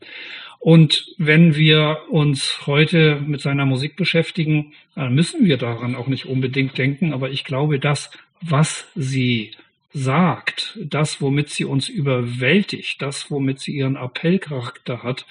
Und 0.60 1.14
wenn 1.18 1.54
wir 1.54 1.98
uns 2.10 2.66
heute 2.66 3.20
mit 3.24 3.40
seiner 3.40 3.64
Musik 3.64 3.96
beschäftigen, 3.96 4.72
dann 4.94 5.14
müssen 5.14 5.44
wir 5.44 5.56
daran 5.56 5.94
auch 5.94 6.08
nicht 6.08 6.26
unbedingt 6.26 6.76
denken, 6.76 7.12
aber 7.12 7.30
ich 7.30 7.44
glaube, 7.44 7.78
das, 7.78 8.10
was 8.40 8.86
sie 8.94 9.52
sagt, 9.92 10.78
das, 10.82 11.20
womit 11.20 11.50
sie 11.50 11.64
uns 11.64 11.88
überwältigt, 11.88 13.00
das, 13.00 13.30
womit 13.30 13.60
sie 13.60 13.72
ihren 13.72 13.96
Appellcharakter 13.96 15.02
hat, 15.02 15.26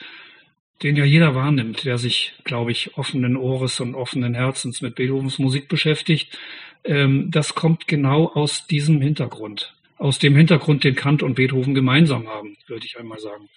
den 0.83 0.95
ja 0.95 1.05
jeder 1.05 1.33
wahrnimmt, 1.35 1.85
der 1.85 1.97
sich, 1.97 2.33
glaube 2.43 2.71
ich, 2.71 2.97
offenen 2.97 3.35
Ohres 3.35 3.79
und 3.79 3.95
offenen 3.95 4.35
Herzens 4.35 4.81
mit 4.81 4.95
Beethovens 4.95 5.39
Musik 5.39 5.67
beschäftigt. 5.67 6.37
Ähm, 6.83 7.31
das 7.31 7.55
kommt 7.55 7.87
genau 7.87 8.27
aus 8.27 8.67
diesem 8.67 9.01
Hintergrund. 9.01 9.73
Aus 9.97 10.19
dem 10.19 10.35
Hintergrund, 10.35 10.83
den 10.83 10.95
Kant 10.95 11.23
und 11.23 11.35
Beethoven 11.35 11.73
gemeinsam 11.73 12.27
haben, 12.27 12.57
würde 12.67 12.85
ich 12.85 12.99
einmal 12.99 13.19
sagen. 13.19 13.49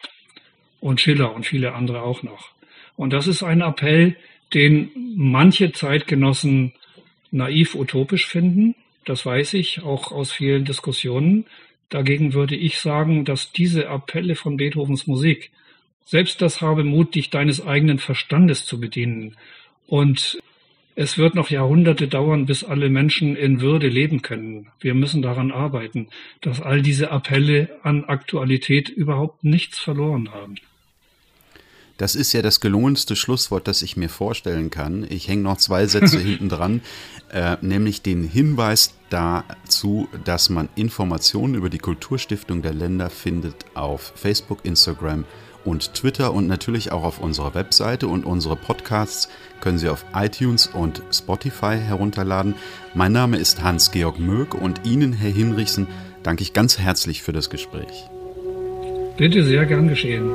Und 0.81 1.01
Schiller 1.01 1.35
und 1.35 1.45
viele 1.45 1.75
andere 1.75 2.03
auch 2.03 2.23
noch. 2.23 2.53
Und 2.97 3.13
das 3.13 3.27
ist 3.27 3.43
ein 3.43 3.61
Appell, 3.61 4.17
den 4.55 4.91
manche 5.17 5.73
Zeitgenossen 5.73 6.73
naiv 7.31 7.75
utopisch 7.75 8.27
finden. 8.27 8.75
Das 9.05 9.25
weiß 9.27 9.55
ich 9.55 9.83
auch 9.83 10.11
aus 10.11 10.33
vielen 10.33 10.65
Diskussionen. 10.65 11.47
Dagegen 11.91 12.33
würde 12.33 12.57
ich 12.57 12.79
sagen, 12.79 13.25
dass 13.25 13.53
diese 13.53 13.89
Appelle 13.89 14.37
von 14.37 14.57
Beethovens 14.57 15.07
Musik 15.07 15.51
selbst 16.05 16.43
das 16.43 16.61
habe 16.61 16.85
Mut, 16.85 17.15
dich 17.15 17.31
deines 17.31 17.65
eigenen 17.65 17.99
Verstandes 17.99 18.67
zu 18.67 18.81
bedienen. 18.81 19.37
Und 19.87 20.41
es 20.97 21.19
wird 21.19 21.35
noch 21.35 21.51
Jahrhunderte 21.51 22.09
dauern, 22.09 22.47
bis 22.47 22.65
alle 22.65 22.91
Menschen 22.91 23.37
in 23.37 23.61
Würde 23.61 23.89
leben 23.89 24.23
können. 24.23 24.69
Wir 24.81 24.95
müssen 24.95 25.23
daran 25.23 25.53
arbeiten, 25.53 26.09
dass 26.41 26.61
all 26.61 26.83
diese 26.83 27.11
Appelle 27.11 27.71
an 27.83 28.05
Aktualität 28.05 28.89
überhaupt 28.89 29.45
nichts 29.45 29.79
verloren 29.79 30.33
haben. 30.33 30.57
Das 31.97 32.15
ist 32.15 32.33
ja 32.33 32.41
das 32.41 32.61
gelungenste 32.61 33.15
Schlusswort, 33.15 33.69
das 33.69 33.83
ich 33.83 33.99
mir 33.99 34.09
vorstellen 34.09 34.71
kann. 34.71 35.07
Ich 35.11 35.29
hänge 35.29 35.43
noch 35.43 35.59
zwei 35.59 35.87
Sätze 35.87 36.19
hinten 36.19 36.49
dran, 36.49 36.81
äh, 37.31 37.59
nämlich 37.61 38.01
den 38.01 38.25
Hinweis 38.25 38.95
dazu, 39.11 40.09
dass 40.25 40.49
man 40.49 40.71
Informationen 40.77 41.55
über 41.55 41.69
die 41.69 41.79
Kulturstiftung 41.79 42.63
der 42.63 42.73
Länder 42.73 43.11
findet 43.11 43.67
auf 43.75 44.15
Facebook, 44.17 44.65
Instagram 44.65 45.25
und 45.65 45.95
Twitter 45.95 46.33
und 46.33 46.47
natürlich 46.47 46.93
auch 46.93 47.03
auf 47.03 47.21
unserer 47.21 47.55
Webseite 47.55 48.09
und 48.09 48.25
unsere 48.25 48.57
Podcasts 48.57 49.29
können 49.61 49.79
Sie 49.79 49.89
auf 49.89 50.05
iTunes 50.15 50.67
und 50.67 51.03
Spotify 51.13 51.77
herunterladen. 51.77 52.55
Mein 52.95 53.13
Name 53.13 53.37
ist 53.37 53.63
Hans-Georg 53.63 54.19
Möck 54.19 54.55
und 54.55 54.87
Ihnen, 54.87 55.13
Herr 55.13 55.31
Hinrichsen, 55.31 55.87
danke 56.23 56.43
ich 56.43 56.53
ganz 56.53 56.79
herzlich 56.79 57.23
für 57.23 57.33
das 57.33 57.51
Gespräch. 57.51 58.09
Bitte 59.17 59.45
sehr 59.45 59.67
gern 59.67 59.89
geschehen. 59.89 60.31